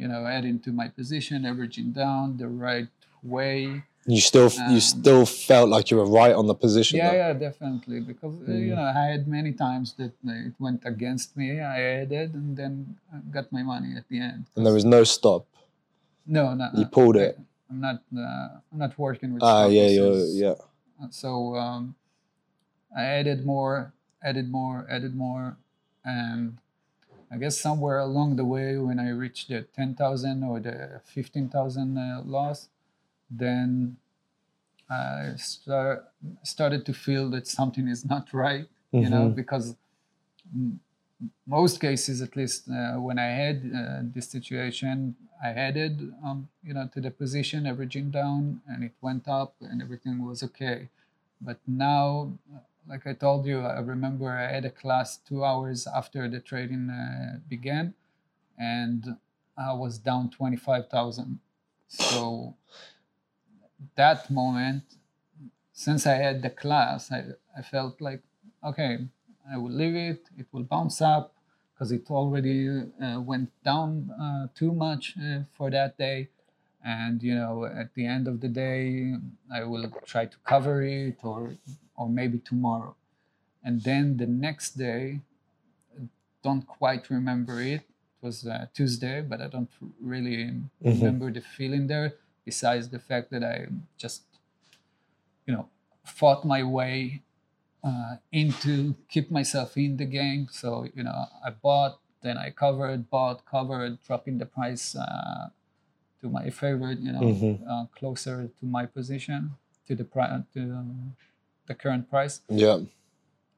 you 0.00 0.08
know, 0.10 0.26
add 0.36 0.44
into 0.44 0.70
my 0.72 0.88
position, 0.98 1.36
averaging 1.52 1.88
down 2.04 2.24
the 2.42 2.48
right 2.48 2.90
way. 3.36 3.84
You 4.14 4.20
still 4.30 4.50
you 4.74 4.80
Um, 4.82 4.94
still 4.96 5.24
felt 5.50 5.68
like 5.74 5.86
you 5.90 5.96
were 6.00 6.10
right 6.22 6.34
on 6.40 6.46
the 6.52 6.58
position. 6.66 6.94
Yeah, 6.98 7.04
though. 7.06 7.18
yeah, 7.22 7.32
definitely. 7.48 8.00
Because 8.10 8.34
uh, 8.48 8.50
you 8.66 8.72
Mm. 8.72 8.78
know, 8.78 8.88
I 9.02 9.04
had 9.14 9.22
many 9.38 9.52
times 9.66 9.88
that 10.00 10.14
uh, 10.30 10.48
it 10.48 10.54
went 10.66 10.82
against 10.94 11.28
me. 11.40 11.48
I 11.76 11.78
added, 12.02 12.28
and 12.38 12.48
then 12.60 12.72
I 13.14 13.16
got 13.36 13.46
my 13.58 13.62
money 13.72 13.90
at 14.00 14.06
the 14.10 14.18
end. 14.30 14.42
And 14.56 14.62
there 14.66 14.76
was 14.80 14.88
no 14.96 15.02
stop. 15.16 15.42
no, 16.36 16.44
no, 16.60 16.66
You 16.78 16.86
pulled 16.96 17.16
it. 17.26 17.38
I'm 17.70 17.80
not. 17.80 18.02
Uh, 18.16 18.60
I'm 18.72 18.78
not 18.78 18.98
working 18.98 19.34
with. 19.34 19.42
Ah, 19.42 19.66
yeah, 19.66 19.88
you're, 19.88 20.24
yeah. 20.26 20.54
so 21.10 21.54
um, 21.56 21.94
I 22.96 23.04
added 23.04 23.44
more, 23.44 23.92
added 24.22 24.50
more, 24.50 24.86
added 24.90 25.14
more, 25.14 25.56
and 26.04 26.58
I 27.30 27.36
guess 27.38 27.58
somewhere 27.60 27.98
along 27.98 28.36
the 28.36 28.44
way, 28.44 28.78
when 28.78 28.98
I 28.98 29.10
reached 29.10 29.48
the 29.48 29.62
ten 29.62 29.94
thousand 29.94 30.44
or 30.44 30.60
the 30.60 31.00
fifteen 31.04 31.48
thousand 31.48 31.98
uh, 31.98 32.22
loss, 32.24 32.68
then 33.30 33.96
I 34.90 35.34
start, 35.36 36.08
started 36.42 36.86
to 36.86 36.94
feel 36.94 37.30
that 37.30 37.46
something 37.46 37.88
is 37.88 38.04
not 38.04 38.32
right. 38.46 38.66
You 38.92 39.10
know, 39.10 39.28
Mhm. 39.28 39.34
because 39.36 39.76
m- 40.54 40.80
most 41.46 41.80
cases, 41.80 42.22
at 42.22 42.36
least 42.36 42.68
uh, 42.70 42.96
when 42.96 43.18
I 43.18 43.26
had 43.42 43.56
uh, 43.74 44.00
this 44.14 44.28
situation, 44.28 45.16
I 45.42 45.50
added, 45.50 46.12
um, 46.24 46.48
you 46.64 46.74
know, 46.74 46.88
to 46.92 47.00
the 47.00 47.10
position, 47.10 47.66
averaging 47.66 48.10
down, 48.10 48.60
and 48.66 48.82
it 48.82 48.92
went 49.00 49.28
up, 49.28 49.54
and 49.60 49.80
everything 49.80 50.24
was 50.24 50.42
okay. 50.42 50.88
But 51.40 51.58
now, 51.66 52.32
like 52.88 53.06
I 53.06 53.12
told 53.12 53.46
you, 53.46 53.60
I 53.60 53.80
remember 53.80 54.30
I 54.30 54.50
had 54.52 54.64
a 54.64 54.70
class 54.70 55.16
two 55.16 55.44
hours 55.44 55.86
after 55.86 56.28
the 56.28 56.40
trading 56.40 56.90
uh, 56.90 57.38
began, 57.48 57.94
and 58.58 59.16
I 59.56 59.72
was 59.74 59.98
down 59.98 60.30
twenty 60.30 60.56
five 60.56 60.88
thousand. 60.88 61.38
So 61.86 62.54
that 63.94 64.30
moment, 64.30 64.82
since 65.72 66.06
I 66.06 66.14
had 66.14 66.42
the 66.42 66.50
class, 66.50 67.12
I, 67.12 67.24
I 67.56 67.62
felt 67.62 68.00
like, 68.00 68.22
okay, 68.64 69.06
I 69.50 69.56
will 69.56 69.70
leave 69.70 69.94
it. 69.94 70.28
It 70.36 70.46
will 70.52 70.64
bounce 70.64 71.00
up 71.00 71.34
because 71.78 71.92
it 71.92 72.10
already 72.10 72.68
uh, 73.00 73.20
went 73.20 73.50
down 73.62 74.10
uh, 74.10 74.48
too 74.54 74.72
much 74.72 75.14
uh, 75.22 75.42
for 75.56 75.70
that 75.70 75.96
day. 75.96 76.28
And 76.84 77.22
you 77.22 77.34
know, 77.34 77.64
at 77.66 77.94
the 77.94 78.06
end 78.06 78.26
of 78.26 78.40
the 78.40 78.48
day, 78.48 79.14
I 79.52 79.64
will 79.64 79.90
try 80.04 80.26
to 80.26 80.36
cover 80.44 80.82
it 80.82 81.18
or 81.22 81.54
or 81.96 82.08
maybe 82.08 82.38
tomorrow. 82.38 82.96
And 83.64 83.82
then 83.82 84.16
the 84.18 84.26
next 84.26 84.78
day, 84.78 85.20
don't 86.42 86.66
quite 86.66 87.10
remember 87.10 87.60
it. 87.60 87.82
It 87.82 88.22
was 88.22 88.46
uh, 88.46 88.66
Tuesday, 88.74 89.20
but 89.20 89.40
I 89.40 89.48
don't 89.48 89.70
really 90.00 90.60
remember 90.82 91.30
the 91.30 91.40
feeling 91.40 91.86
there. 91.86 92.14
Besides 92.44 92.88
the 92.88 92.98
fact 92.98 93.30
that 93.30 93.44
I 93.44 93.66
just, 93.96 94.22
you 95.46 95.54
know, 95.54 95.68
fought 96.04 96.44
my 96.44 96.62
way 96.62 97.22
uh, 97.84 98.16
into 98.32 98.94
keep 99.08 99.30
myself 99.30 99.76
in 99.76 99.96
the 99.96 100.04
game. 100.04 100.48
So 100.50 100.86
you 100.94 101.02
know, 101.04 101.26
I 101.44 101.50
bought, 101.50 102.00
then 102.22 102.36
I 102.38 102.50
covered, 102.50 103.10
bought, 103.10 103.44
covered, 103.46 103.98
dropping 104.06 104.38
the 104.38 104.46
price 104.46 104.96
uh, 104.96 105.48
to 106.20 106.28
my 106.28 106.50
favorite. 106.50 106.98
You 107.00 107.12
know, 107.12 107.20
Mhm. 107.20 107.54
uh, 107.68 107.86
closer 107.98 108.48
to 108.60 108.66
my 108.66 108.86
position 108.86 109.52
to 109.86 109.94
the 109.94 110.04
pri- 110.04 110.42
to 110.54 110.60
um, 110.60 111.16
the 111.66 111.74
current 111.74 112.08
price. 112.10 112.40
Yeah. 112.48 112.80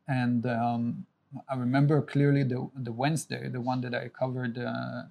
And 0.08 0.44
um, 0.46 1.06
I 1.48 1.54
remember 1.56 2.02
clearly 2.02 2.42
the 2.44 2.68
the 2.74 2.92
Wednesday, 2.92 3.48
the 3.48 3.60
one 3.60 3.80
that 3.82 3.94
I 3.94 4.08
covered 4.08 4.58
uh, 4.58 5.04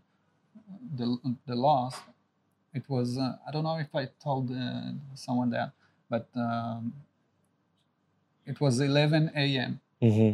the 0.95 1.17
the 1.45 1.56
loss. 1.56 1.95
It 2.74 2.88
was 2.89 3.17
uh, 3.17 3.38
I 3.48 3.52
don't 3.52 3.63
know 3.63 3.78
if 3.78 3.93
I 3.95 4.06
told 4.24 4.52
uh, 4.52 4.91
someone 5.15 5.50
that, 5.52 5.72
but 6.10 6.28
um, 6.36 6.93
it 8.45 8.60
was 8.62 8.80
11 8.80 9.32
a.m. 9.36 9.80
hmm 10.02 10.32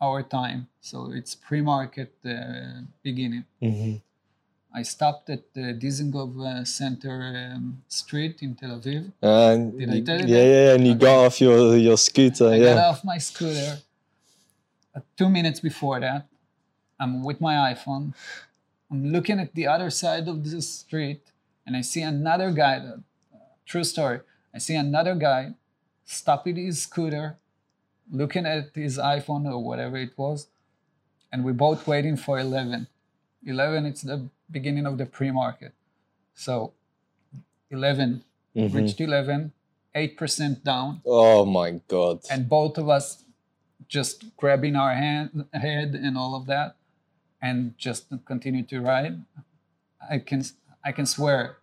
our 0.00 0.22
time, 0.22 0.68
so 0.80 1.12
it's 1.12 1.34
pre-market 1.34 2.12
uh, 2.26 2.82
beginning. 3.02 3.44
hmm 3.60 3.94
I 4.76 4.82
stopped 4.82 5.30
at 5.30 5.54
the 5.54 5.72
Dizengoff 5.72 6.34
uh, 6.44 6.64
Center 6.64 7.52
um, 7.54 7.82
Street 7.88 8.42
in 8.42 8.56
Tel 8.56 8.80
Aviv. 8.80 9.12
And 9.22 9.78
Did 9.78 9.88
I 9.88 10.00
tell 10.00 10.20
you 10.20 10.26
yeah, 10.26 10.42
that? 10.42 10.48
yeah, 10.50 10.74
and 10.74 10.86
you 10.86 10.94
Okay. 10.94 11.04
got 11.06 11.26
off 11.26 11.40
your 11.40 11.76
your 11.76 11.96
scooter. 11.96 12.48
I 12.48 12.58
got 12.58 12.76
yeah. 12.76 12.88
off 12.90 13.04
my 13.04 13.18
scooter. 13.18 13.78
Uh, 14.94 15.00
two 15.16 15.28
minutes 15.28 15.60
before 15.60 16.00
that, 16.00 16.26
I'm 17.00 17.22
with 17.22 17.40
my 17.40 17.54
iPhone. 17.72 18.14
I'm 18.90 19.12
looking 19.12 19.38
at 19.40 19.54
the 19.54 19.66
other 19.66 19.90
side 19.90 20.28
of 20.28 20.44
the 20.44 20.60
street, 20.62 21.22
and 21.66 21.76
I 21.76 21.82
see 21.82 22.02
another 22.02 22.50
guy. 22.50 22.76
uh, 22.78 22.98
true 23.66 23.84
story. 23.84 24.20
I 24.54 24.58
see 24.58 24.74
another 24.76 25.14
guy 25.14 25.54
stopping 26.04 26.56
his 26.56 26.82
scooter, 26.82 27.36
looking 28.10 28.46
at 28.46 28.74
his 28.74 28.98
iPhone 28.98 29.50
or 29.50 29.62
whatever 29.62 29.96
it 29.96 30.16
was, 30.16 30.48
and 31.32 31.44
we're 31.44 31.52
both 31.52 31.86
waiting 31.86 32.16
for 32.16 32.38
11. 32.38 32.86
11, 33.46 33.86
it's 33.86 34.02
the 34.02 34.28
beginning 34.50 34.86
of 34.86 34.98
the 34.98 35.06
pre-market. 35.06 35.72
So 36.34 36.72
11, 37.70 38.24
Mhm. 38.54 38.74
reached 38.74 39.00
11, 39.00 39.52
8% 39.94 40.62
down 40.64 41.00
Oh 41.06 41.44
my 41.44 41.80
god. 41.88 42.20
and 42.30 42.48
both 42.48 42.78
of 42.78 42.88
us 42.88 43.24
just 43.88 44.36
grabbing 44.36 44.76
our 44.76 44.94
hand 44.94 45.46
head 45.52 45.94
and 45.94 46.16
all 46.16 46.34
of 46.34 46.46
that 46.46 46.76
and 47.42 47.76
just 47.78 48.06
continue 48.24 48.62
to 48.64 48.80
ride 48.80 49.22
i 50.10 50.18
can 50.18 50.42
i 50.84 50.90
can 50.90 51.04
swear 51.06 51.56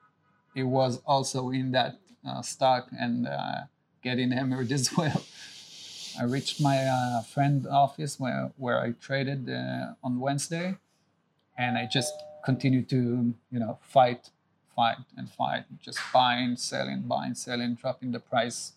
it 0.56 0.63
was 0.63 1.01
also 1.06 1.49
in 1.49 1.71
that 1.71 1.97
uh, 2.25 2.41
stock 2.41 2.89
and 2.97 3.27
uh, 3.27 3.62
getting 4.01 4.31
hammered 4.37 4.71
as 4.71 4.95
well 4.97 5.23
i 6.19 6.23
reached 6.23 6.59
my 6.61 6.79
uh, 6.85 7.21
friend 7.21 7.67
office 7.67 8.19
where, 8.19 8.51
where 8.57 8.79
i 8.79 8.91
traded 8.91 9.49
uh, 9.49 9.93
on 10.03 10.19
wednesday 10.19 10.75
and 11.57 11.77
i 11.77 11.85
just 11.85 12.13
continued 12.43 12.89
to 12.89 13.33
you 13.51 13.59
know 13.59 13.77
fight 13.81 14.29
fight 14.75 14.97
and 15.17 15.29
fight 15.29 15.63
just 15.81 15.99
buying 16.13 16.55
selling 16.55 17.01
buying 17.01 17.35
selling 17.35 17.75
dropping 17.75 18.11
the 18.11 18.19
price 18.19 18.73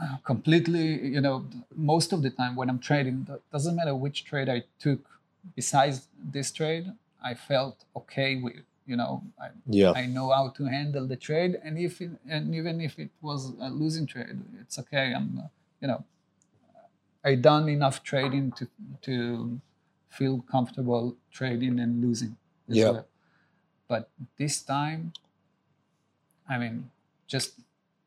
uh, 0.00 0.16
completely 0.24 0.86
you 1.06 1.20
know 1.20 1.44
most 1.76 2.12
of 2.12 2.22
the 2.22 2.30
time 2.30 2.56
when 2.56 2.70
i'm 2.70 2.78
trading 2.78 3.26
doesn't 3.52 3.76
matter 3.76 3.94
which 3.94 4.24
trade 4.24 4.48
i 4.48 4.62
took 4.78 5.00
besides 5.54 6.08
this 6.32 6.50
trade 6.50 6.92
i 7.22 7.34
felt 7.34 7.84
okay 7.94 8.36
with 8.36 8.64
you 8.90 8.96
know 8.96 9.12
i, 9.44 9.48
Yeah. 9.66 9.94
I 10.00 10.06
know 10.16 10.26
how 10.36 10.44
to 10.58 10.64
handle 10.76 11.06
the 11.12 11.16
trade 11.28 11.52
and 11.64 11.78
if 11.78 12.00
it, 12.04 12.10
and 12.34 12.54
even 12.60 12.80
if 12.88 12.98
it 13.04 13.10
was 13.28 13.40
a 13.68 13.70
losing 13.82 14.06
trade 14.14 14.38
it's 14.62 14.78
okay 14.82 15.06
i'm 15.18 15.28
you 15.82 15.88
know 15.90 16.00
i 17.24 17.34
done 17.34 17.68
enough 17.68 18.02
trading 18.02 18.52
to 18.52 18.68
to 19.02 19.60
feel 20.08 20.42
comfortable 20.54 21.16
trading 21.30 21.78
and 21.80 22.00
losing 22.02 22.36
as 22.68 22.76
Yeah. 22.78 22.90
well. 22.90 23.06
but 23.88 24.10
this 24.38 24.62
time 24.62 25.12
i 26.48 26.58
mean 26.58 26.90
just 27.26 27.60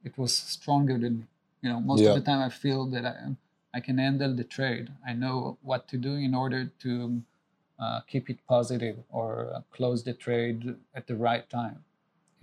it 0.03 0.17
was 0.17 0.35
stronger 0.35 0.97
than 0.97 1.19
me 1.19 1.25
you 1.61 1.69
know 1.69 1.79
most 1.79 2.01
Yeah. 2.01 2.09
of 2.09 2.15
the 2.15 2.21
time 2.21 2.41
i 2.41 2.49
feel 2.49 2.85
that 2.85 3.05
i 3.05 3.15
i 3.73 3.79
can 3.79 3.97
handle 3.97 4.33
the 4.35 4.43
trade 4.43 4.91
i 5.05 5.13
know 5.13 5.57
what 5.61 5.87
to 5.87 5.97
do 5.97 6.13
in 6.15 6.33
order 6.35 6.65
to 6.85 7.21
uh, 7.83 7.99
keep 8.11 8.25
it 8.33 8.39
positive 8.55 8.97
or 9.19 9.29
uh, 9.53 9.61
close 9.75 9.99
the 10.09 10.13
trade 10.25 10.59
at 10.95 11.03
the 11.09 11.15
right 11.27 11.45
time. 11.49 11.79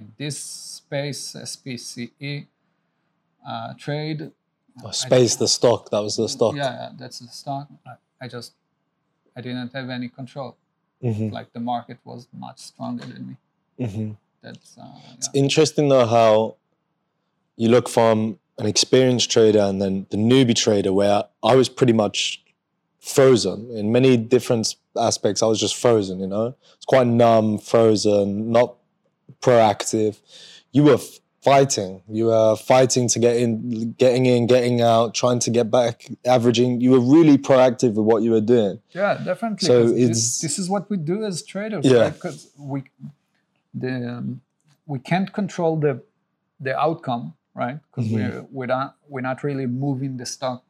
In 0.00 0.06
this 0.22 0.36
space 0.78 1.22
spce 1.54 2.46
uh, 3.48 3.74
trade 3.86 4.20
Oh, 4.84 4.90
space 4.92 5.34
the 5.36 5.48
stock. 5.48 5.90
That 5.90 6.02
was 6.06 6.16
the 6.16 6.28
stock. 6.28 6.54
yeah 6.54 6.72
yeah, 6.80 6.90
that's 7.00 7.18
the 7.18 7.28
stock. 7.42 7.66
I, 7.86 7.92
I 8.24 8.28
just 8.36 8.52
i 9.36 9.40
didn't 9.46 9.72
have 9.78 9.88
any 9.98 10.08
control. 10.20 10.50
Hmm 11.02 11.28
like 11.38 11.48
the 11.58 11.64
market 11.74 11.98
was 12.04 12.20
much 12.46 12.58
stronger 12.70 13.06
than 13.12 13.22
me. 13.30 13.36
Hmm 13.86 14.10
that's 14.44 14.70
uh, 14.78 15.16
It's 15.16 15.28
interesting 15.44 15.86
though 15.92 16.06
how 16.18 16.56
you 17.56 17.68
look 17.68 17.88
from 17.88 18.38
an 18.60 18.66
experienced 18.66 19.30
trader 19.30 19.60
and 19.60 19.80
then 19.82 20.06
the 20.10 20.16
newbie 20.16 20.54
trader, 20.54 20.92
where 20.92 21.24
I 21.42 21.54
was 21.56 21.68
pretty 21.68 21.92
much 21.92 22.42
frozen 23.00 23.70
in 23.72 23.90
many 23.92 24.16
different 24.16 24.74
aspects. 24.96 25.42
I 25.42 25.46
was 25.46 25.58
just 25.60 25.76
frozen, 25.76 26.20
you 26.20 26.26
know. 26.26 26.54
It's 26.76 26.84
quite 26.86 27.06
numb, 27.06 27.58
frozen, 27.58 28.50
not 28.52 28.76
proactive. 29.40 30.18
You 30.72 30.84
were 30.84 30.94
f- 30.94 31.18
fighting. 31.42 32.02
You 32.08 32.26
were 32.26 32.56
fighting 32.56 33.08
to 33.08 33.18
get 33.18 33.36
in, 33.36 33.92
getting 33.92 34.26
in, 34.26 34.46
getting 34.46 34.80
out, 34.82 35.14
trying 35.14 35.38
to 35.40 35.50
get 35.50 35.70
back, 35.70 36.06
averaging. 36.24 36.80
You 36.80 36.90
were 36.92 37.00
really 37.00 37.38
proactive 37.38 37.94
with 37.94 38.04
what 38.04 38.22
you 38.22 38.32
were 38.32 38.40
doing. 38.42 38.80
Yeah, 38.90 39.14
definitely. 39.24 39.66
So 39.66 39.82
it's- 39.88 40.08
this, 40.08 40.40
this 40.40 40.58
is 40.58 40.68
what 40.68 40.90
we 40.90 40.96
do 40.96 41.24
as 41.24 41.42
traders, 41.42 41.86
Yeah. 41.86 41.98
right? 42.02 42.12
Because 42.14 42.50
we 42.58 42.84
the 43.72 43.92
um, 44.18 44.40
we 44.86 44.98
can't 44.98 45.32
control 45.32 45.76
the 45.76 46.02
the 46.58 46.76
outcome, 46.78 47.34
right? 47.54 47.78
Because 47.90 48.10
Mhm. 48.10 48.14
we're 48.14 48.46
we're 48.50 48.66
not 48.66 48.96
we're 49.08 49.20
not 49.22 49.42
really 49.42 49.66
moving 49.66 50.16
the 50.18 50.26
stock, 50.26 50.64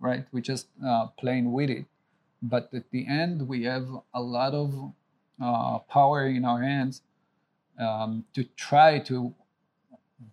right? 0.00 0.24
We're 0.32 0.40
just 0.40 0.68
uh, 0.84 1.06
playing 1.18 1.52
with 1.52 1.70
it. 1.70 1.84
But 2.42 2.72
at 2.74 2.90
the 2.90 3.06
end, 3.06 3.48
we 3.48 3.64
have 3.64 3.86
a 4.14 4.20
lot 4.20 4.52
of 4.54 4.92
uh, 5.42 5.78
power 5.90 6.26
in 6.26 6.44
our 6.44 6.62
hands 6.62 7.02
um, 7.78 8.24
to 8.34 8.44
try 8.56 8.98
to 9.00 9.34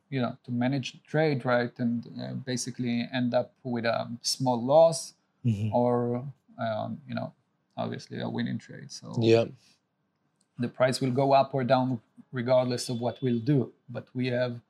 you 0.10 0.22
know 0.22 0.38
to 0.46 0.52
manage 0.52 0.94
the 0.94 1.00
trade 1.06 1.44
right 1.44 1.74
and 1.78 2.08
uh, 2.22 2.34
basically 2.46 3.08
end 3.14 3.34
up 3.34 3.52
with 3.64 3.84
a 3.86 4.08
small 4.22 4.62
loss 4.64 5.14
or 5.74 6.24
um, 6.58 7.02
you 7.08 7.14
know 7.16 7.34
obviously 7.76 8.22
a 8.22 8.30
winning 8.30 8.58
trade 8.58 8.90
so 8.90 9.14
Yeah. 9.20 9.46
the 10.58 10.70
price 10.70 11.02
will 11.02 11.12
go 11.12 11.34
up 11.34 11.54
or 11.54 11.66
down 11.66 12.00
regardless 12.32 12.88
of 12.88 13.00
what 13.02 13.18
we'll 13.22 13.40
do 13.54 13.74
but 13.90 14.06
we 14.14 14.28
have 14.28 14.62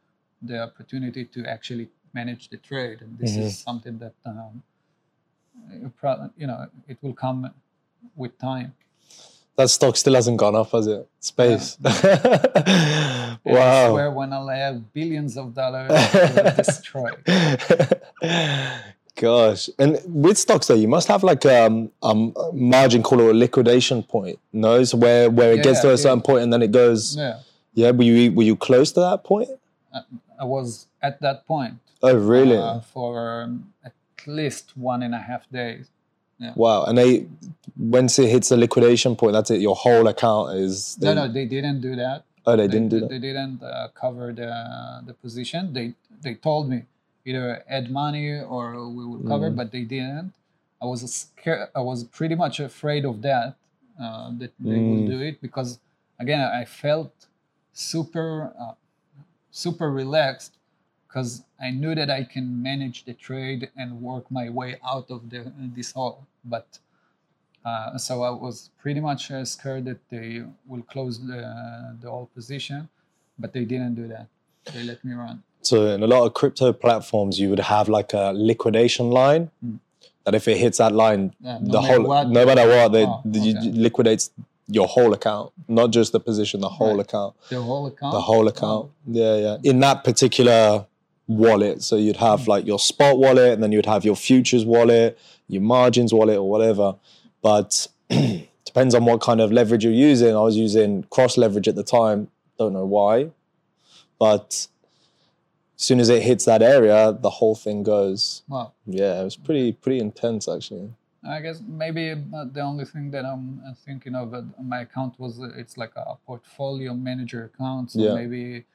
the 0.41 0.58
opportunity 0.63 1.25
to 1.25 1.45
actually 1.45 1.89
manage 2.13 2.49
the 2.49 2.58
trade 2.58 3.01
and 3.01 3.17
this 3.19 3.36
is 3.45 3.60
something 3.60 3.99
that 3.99 4.13
um, 4.25 4.63
you 6.37 6.47
know 6.47 6.67
it 6.87 6.97
will 7.01 7.13
come 7.13 7.49
with 8.15 8.37
time 8.39 8.73
That 9.55 9.69
stock 9.69 9.95
still 9.97 10.15
hasn't 10.15 10.37
gone 10.37 10.55
up, 10.55 10.71
has 10.71 10.87
it? 10.87 11.07
Space. 11.19 11.77
I 11.85 13.37
wow. 13.45 13.91
swear 13.91 14.09
when 14.11 14.33
I'll 14.33 14.47
have 14.49 14.91
billions 14.93 15.37
of 15.37 15.53
dollars 15.53 15.91
it 15.93 16.35
will 16.35 16.55
destroy 16.63 17.09
Gosh, 19.15 19.69
and 19.77 19.99
with 20.07 20.39
stocks 20.39 20.65
though, 20.67 20.73
you 20.73 20.87
must 20.87 21.07
have 21.07 21.21
like 21.23 21.45
um, 21.45 21.91
um 22.01 22.33
a 22.35 22.51
margin 22.51 23.03
call 23.03 23.21
or 23.21 23.29
a 23.29 23.33
liquidation 23.33 24.01
point. 24.01 24.39
No, 24.51 24.83
so 24.83 24.97
where 24.97 25.30
where 25.30 25.53
it 25.53 25.61
gets 25.63 25.82
to 25.82 25.91
a 25.93 25.97
certain 25.97 26.17
yeah. 26.19 26.25
point 26.25 26.41
and 26.43 26.51
then 26.51 26.63
it 26.63 26.71
goes. 26.71 27.15
yeah 27.15 27.39
Yeah, 27.75 27.91
were 27.91 28.03
you 28.03 28.32
were 28.34 28.43
you 28.43 28.55
close 28.55 28.91
to 28.93 29.01
that 29.01 29.23
point? 29.23 29.49
I 30.39 30.45
was 30.45 30.88
at 31.01 31.21
that 31.21 31.45
point 31.45 31.75
Oh, 32.01 32.15
really? 32.15 32.57
uh, 32.57 32.80
for 32.82 33.43
um, 33.43 33.71
at 34.24 34.34
least 34.41 34.65
one 34.76 35.01
and 35.03 35.13
a 35.15 35.19
half 35.30 35.43
days 35.51 35.86
wow. 36.55 36.84
And 36.88 36.97
they 36.97 37.26
once 37.78 38.19
it 38.19 38.30
hits 38.30 38.49
the 38.49 38.57
liquidation 38.57 39.15
point, 39.15 39.32
that's 39.34 39.49
it. 39.49 39.61
Your 39.61 39.76
whole 39.76 40.07
account 40.07 40.45
is. 40.57 40.97
no 40.99 41.13
no 41.13 41.26
they 41.32 41.45
didn't 41.45 41.80
do 41.82 41.95
that 41.95 42.26
Oh, 42.45 42.57
they 42.57 42.67
didn't 42.67 42.89
do 42.89 42.99
they, 42.99 42.99
that. 43.01 43.09
They 43.13 43.19
didn't 43.19 43.63
uh, 43.63 43.88
cover 44.03 44.34
the 44.41 44.51
the 45.07 45.13
position. 45.13 45.61
They 45.78 45.88
they 46.26 46.34
told 46.36 46.63
me 46.74 46.80
either 47.30 47.63
add 47.78 47.86
money 47.89 48.28
or 48.55 48.63
we 48.97 49.03
will 49.11 49.24
cover, 49.32 49.49
Mm. 49.49 49.55
but 49.59 49.67
they 49.76 49.86
didn't. 49.95 50.34
I 50.82 50.86
was 50.91 50.99
scared. 51.21 51.69
I 51.80 51.80
was 51.80 51.99
pretty 52.03 52.36
much 52.36 52.55
afraid 52.59 53.03
of 53.11 53.15
that 53.30 53.49
uh, 54.03 54.28
that 54.41 54.51
they 54.59 54.80
will 54.89 55.03
Mm. 55.05 55.11
do 55.13 55.17
it 55.30 55.36
because 55.45 55.69
again 56.24 56.41
I 56.41 56.65
felt 56.84 57.13
super 57.71 58.51
uh, 58.61 58.74
super 59.51 59.89
relaxed 59.91 60.53
because 61.14 61.43
I 61.61 61.70
knew 61.70 61.93
that 61.95 62.09
I 62.09 62.24
can 62.24 62.61
manage 62.64 63.05
the 63.05 63.14
trade 63.14 63.70
and 63.78 64.01
work 64.01 64.32
my 64.32 64.49
way 64.49 64.78
out 64.88 65.11
of 65.11 65.30
the 65.30 65.51
this 65.76 65.91
hole. 65.91 66.26
But 66.43 66.80
uh, 67.64 67.97
so 67.97 68.24
I 68.24 68.32
was 68.32 68.72
pretty 68.82 68.99
much 68.99 69.30
uh, 69.32 69.45
scared 69.45 69.86
that 69.86 69.99
they 70.09 70.43
will 70.68 70.82
close 70.93 71.20
the 71.20 71.39
the 72.01 72.09
whole 72.09 72.30
position, 72.34 72.89
but 73.38 73.53
they 73.53 73.66
didn't 73.66 73.95
do 73.95 74.07
that. 74.07 74.28
They 74.74 74.84
let 74.84 75.03
me 75.05 75.14
run. 75.14 75.43
So 75.61 75.76
in 75.95 76.01
a 76.03 76.07
lot 76.07 76.26
of 76.26 76.34
crypto 76.34 76.74
platforms, 76.74 77.39
you 77.39 77.49
would 77.51 77.59
have 77.59 77.88
like 77.89 78.14
a 78.14 78.34
liquidation 78.36 79.09
line. 79.11 79.51
Mm. 79.64 79.80
That 80.26 80.36
if 80.36 80.47
it 80.47 80.57
hits 80.57 80.78
that 80.78 80.93
line, 80.93 81.34
Yeah, 81.41 81.59
no 81.61 81.72
the 81.74 81.82
matter 81.82 81.93
whole 81.93 82.03
what, 82.07 82.30
no 82.30 82.45
matter 82.45 82.66
what, 82.76 82.91
they 82.93 83.05
Oh, 83.05 83.22
okay. 83.28 83.59
liquidates 83.88 84.32
your 84.68 84.88
whole 84.88 85.11
account, 85.14 85.51
not 85.68 85.91
just 85.91 86.14
the 86.14 86.20
position, 86.30 86.61
the 86.61 86.70
whole 86.78 86.95
Right. 86.95 87.05
account, 87.07 87.36
The 87.49 87.61
whole 87.61 87.86
account. 87.88 88.14
the 88.18 88.22
whole 88.30 88.47
account. 88.47 88.84
Yeah, 89.05 89.36
yeah. 89.45 89.57
In 89.70 89.82
that 89.82 90.05
particular 90.05 90.86
wallet, 91.38 91.81
so 91.84 91.95
you'd 91.95 92.17
have 92.17 92.41
Mm. 92.41 92.47
like 92.47 92.65
your 92.65 92.79
spot 92.79 93.17
wallet, 93.17 93.53
and 93.53 93.61
then 93.63 93.71
you'd 93.71 93.86
have 93.86 94.03
your 94.05 94.15
futures 94.15 94.65
wallet, 94.65 95.17
your 95.47 95.61
margins 95.61 96.13
wallet, 96.13 96.38
or 96.38 96.49
whatever. 96.49 96.95
But 97.41 97.88
depends 98.65 98.95
on 98.95 99.05
what 99.05 99.21
kind 99.21 99.41
of 99.41 99.51
leverage 99.51 99.84
you're 99.84 99.93
using. 100.11 100.36
I 100.36 100.39
was 100.39 100.57
using 100.57 101.03
cross 101.03 101.38
leverage 101.38 101.67
at 101.67 101.75
the 101.75 101.84
time. 101.84 102.29
Don't 102.57 102.73
know 102.73 102.86
why, 102.86 103.31
but 104.19 104.67
as 105.77 105.84
soon 105.84 105.99
as 105.99 106.09
it 106.09 106.21
hits 106.23 106.45
that 106.45 106.61
area, 106.61 107.17
the 107.19 107.29
whole 107.29 107.55
thing 107.55 107.84
goes. 107.84 108.43
Well, 108.47 108.73
Yeah, 108.86 109.19
it 109.21 109.23
was 109.23 109.36
pretty 109.36 109.71
pretty 109.73 109.99
intense 109.99 110.47
actually. 110.47 110.93
I 111.25 111.39
guess 111.39 111.61
maybe 111.65 112.13
the 112.13 112.61
only 112.61 112.84
thing 112.86 113.09
that 113.11 113.25
I'm 113.25 113.61
uh, 113.65 113.73
thinking 113.86 114.13
of 114.13 114.34
my 114.61 114.81
account 114.81 115.17
was 115.19 115.39
uh, 115.39 115.49
it's 115.55 115.77
like 115.77 115.93
a 115.95 116.15
portfolio 116.25 116.93
manager 116.93 117.45
account. 117.45 117.91
So 117.91 117.99
Yeah. 118.01 118.13
maybe 118.13 118.65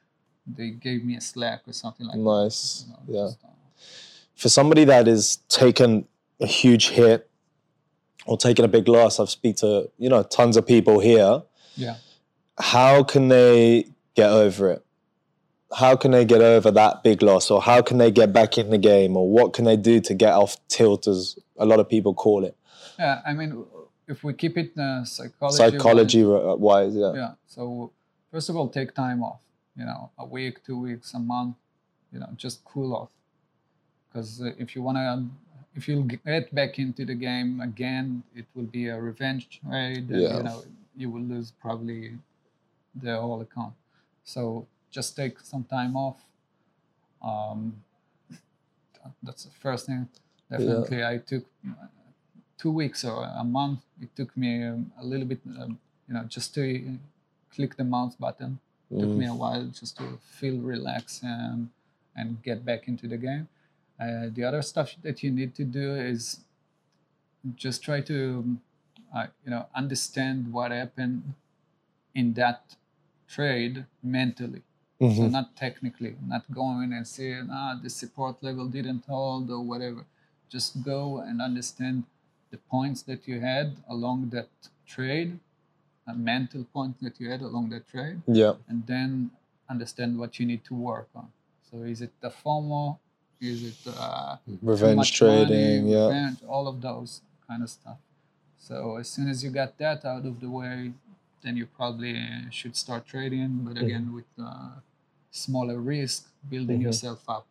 they 0.57 0.71
gave 0.71 1.05
me 1.05 1.17
a 1.17 1.21
Slack 1.21 1.63
or 1.67 1.73
something 1.73 2.07
like 2.07 2.19
Nice. 2.19 2.83
that. 2.89 2.99
you 3.07 3.15
know, 3.15 3.21
Yeah. 3.21 3.27
just, 3.29 3.45
uh, 3.45 3.49
For 4.35 4.49
somebody 4.49 4.85
that 4.85 5.07
has 5.07 5.37
taken 5.49 6.07
a 6.41 6.47
huge 6.47 6.91
hit 6.91 7.29
or 8.27 8.37
taken 8.37 8.65
a 8.65 8.69
big 8.69 8.87
loss, 8.89 9.19
I've 9.21 9.31
speak 9.31 9.57
to 9.57 9.91
you 9.99 10.09
know 10.09 10.23
tons 10.23 10.57
of 10.57 10.67
people 10.67 11.01
here. 11.01 11.43
yeah. 11.77 11.97
How 12.59 13.05
can 13.05 13.29
they 13.29 13.87
get 14.15 14.31
over 14.31 14.71
it? 14.73 14.85
How 15.75 15.95
can 15.97 16.11
they 16.13 16.25
get 16.25 16.41
over 16.41 16.71
that 16.73 17.03
big 17.05 17.23
loss, 17.23 17.51
or 17.51 17.61
how 17.63 17.83
can 17.83 17.99
they 17.99 18.11
get 18.11 18.33
back 18.33 18.57
in 18.59 18.71
the 18.71 18.79
game, 18.79 19.17
or 19.17 19.29
what 19.31 19.53
can 19.53 19.65
they 19.65 19.77
do 19.77 20.01
to 20.01 20.15
get 20.15 20.33
off 20.33 20.57
tilt, 20.69 21.07
as 21.07 21.39
a 21.59 21.67
lot 21.67 21.79
of 21.79 21.89
people 21.89 22.15
call 22.15 22.45
it, 22.45 22.57
Yeah. 22.99 23.21
I 23.27 23.33
mean, 23.35 23.65
if 24.09 24.25
we 24.25 24.33
keep 24.33 24.57
it 24.57 24.77
uh, 24.79 25.05
psychology. 25.05 25.57
psychology 25.57 26.23
uh, 26.25 26.55
wise? 26.57 26.95
Yeah. 26.97 27.13
Yeah. 27.15 27.33
So 27.47 27.93
first 28.33 28.49
of 28.49 28.57
all, 28.57 28.69
take 28.69 28.95
time 28.95 29.23
off. 29.23 29.41
You 29.79 29.85
know, 29.85 30.11
a 30.19 30.27
week, 30.27 30.65
two 30.67 30.79
weeks, 30.79 31.15
a 31.15 31.19
month. 31.19 31.57
You 32.13 32.21
know, 32.21 32.29
just 32.37 32.65
cool 32.65 32.95
off. 32.95 33.11
Because 34.09 34.41
uh, 34.43 34.53
if 34.59 34.75
you 34.75 34.83
wanna, 34.83 35.29
if 35.75 35.87
you 35.89 36.03
get 36.25 36.53
back 36.55 36.79
into 36.79 37.05
the 37.05 37.15
game 37.15 37.61
again, 37.61 38.23
it 38.35 38.47
will 38.55 38.71
be 38.79 38.89
a 38.89 38.99
revenge 39.01 39.49
trade. 39.61 40.11
and, 40.11 40.23
Yeah. 40.23 40.37
You 40.39 40.43
know, 40.43 40.65
you 40.97 41.11
will 41.11 41.23
lose 41.23 41.53
probably 41.65 42.19
the 42.95 43.15
whole 43.21 43.41
account. 43.41 43.75
So 44.25 44.67
just 44.91 45.15
take 45.15 45.39
some 45.41 45.65
time 45.65 45.97
off. 45.97 46.17
Um, 47.23 47.83
that's 49.23 49.45
the 49.45 49.51
first 49.61 49.87
thing. 49.87 50.09
Definitely, 50.51 51.05
I 51.05 51.19
took 51.19 51.45
two 52.57 52.71
weeks 52.73 53.05
or 53.05 53.23
a 53.25 53.45
month. 53.45 53.81
It 54.01 54.15
took 54.17 54.37
me 54.37 54.65
um, 54.65 54.91
a 54.99 55.05
little 55.05 55.27
bit, 55.27 55.41
um, 55.61 55.79
you 56.09 56.15
know, 56.15 56.25
just 56.25 56.55
to 56.55 56.99
click 57.55 57.77
the 57.77 57.85
mouse 57.85 58.17
button. 58.17 58.59
It 58.91 59.01
took 59.01 59.11
Mm. 59.11 59.19
me 59.19 59.27
a 59.27 59.35
while 59.35 59.65
just 59.67 59.97
to 59.99 60.19
feel 60.39 60.59
relaxed 60.59 61.23
and 61.23 61.71
and 62.17 62.43
get 62.43 62.65
back 62.65 62.89
into 62.89 63.07
the 63.07 63.17
game. 63.17 63.49
Uh, 64.01 64.29
the 64.35 64.43
other 64.45 64.63
stuff 64.63 64.97
that 65.03 65.23
you 65.23 65.31
need 65.31 65.55
to 65.55 65.65
do 65.65 65.95
is 65.95 66.41
just 67.55 67.83
try 67.83 68.01
to, 68.03 68.57
uh, 69.15 69.27
you 69.45 69.51
know, 69.51 69.67
understand 69.75 70.53
what 70.53 70.71
happened 70.71 71.35
in 72.15 72.35
that 72.35 72.77
trade 73.29 73.87
mentally. 74.03 74.63
So 75.09 75.27
Mhm. 75.27 75.33
not 75.33 75.57
technically, 75.57 76.17
not 76.27 76.51
going 76.53 76.93
and 76.93 77.07
saying, 77.07 77.49
ah, 77.51 77.79
the 77.83 77.91
support 77.91 78.43
level 78.43 78.69
didn't 78.69 79.05
hold 79.07 79.51
or 79.51 79.63
whatever. 79.63 80.05
Just 80.49 80.83
go 80.83 81.19
and 81.19 81.41
understand 81.43 82.05
the 82.51 82.59
points 82.59 83.03
that 83.03 83.29
you 83.29 83.41
had 83.41 83.77
along 83.89 84.31
that 84.31 84.49
trade, 84.87 85.39
a 86.09 86.15
mental 86.15 86.65
point 86.73 86.95
that 87.03 87.15
you 87.21 87.27
had 87.31 87.43
along 87.43 87.69
that 87.75 87.85
trade, 87.89 88.19
Yeah. 88.27 88.55
and 88.69 88.79
then 88.87 89.31
understand 89.69 90.19
what 90.19 90.31
you 90.39 90.47
need 90.47 90.63
to 90.71 90.75
work 90.75 91.09
on. 91.15 91.29
So 91.71 91.75
is 91.93 92.01
it 92.07 92.13
the 92.25 92.31
FOMO? 92.43 92.99
Is 93.41 93.63
it 93.71 93.81
uh, 93.97 94.37
Revenge 94.63 95.13
trading. 95.13 95.85
money, 95.85 95.93
yeah. 95.95 96.07
revenge, 96.07 96.39
all 96.49 96.67
of 96.67 96.81
those 96.81 97.21
kind 97.47 97.63
of 97.63 97.71
stuff. 97.71 97.99
So 98.59 98.97
as 98.97 99.09
soon 99.09 99.29
as 99.29 99.45
you 99.45 99.51
got 99.51 99.79
that 99.79 100.05
out 100.05 100.25
of 100.31 100.41
the 100.41 100.51
way, 100.51 100.93
then 101.43 101.57
you 101.57 101.67
probably 101.67 102.17
should 102.51 102.75
start 102.75 103.07
trading, 103.07 103.51
but 103.67 103.77
again 103.85 104.13
with 104.17 104.25
uh, 104.43 104.71
smaller 105.31 105.79
risk, 105.79 106.19
building 106.51 106.81
Mhm. 106.81 106.85
yourself 106.89 107.23
up. 107.29 107.47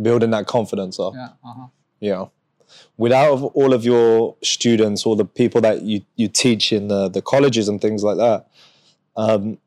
Building 0.00 0.30
that 0.30 0.46
confidence 0.46 0.98
up. 0.98 1.14
Yeah, 1.14 1.30
uh-huh. 1.44 1.66
Yeah. 2.00 2.24
Without 2.96 3.36
all 3.54 3.72
of 3.72 3.84
your 3.84 4.36
students 4.42 5.06
or 5.06 5.16
the 5.16 5.24
people 5.24 5.60
that 5.60 5.82
you, 5.82 6.02
you 6.16 6.28
teach 6.28 6.72
in 6.72 6.88
the, 6.88 7.08
the 7.08 7.22
colleges 7.22 7.68
and 7.68 7.80
things 7.80 8.02
like 8.02 8.16
that, 8.16 8.46
um, 9.16 9.58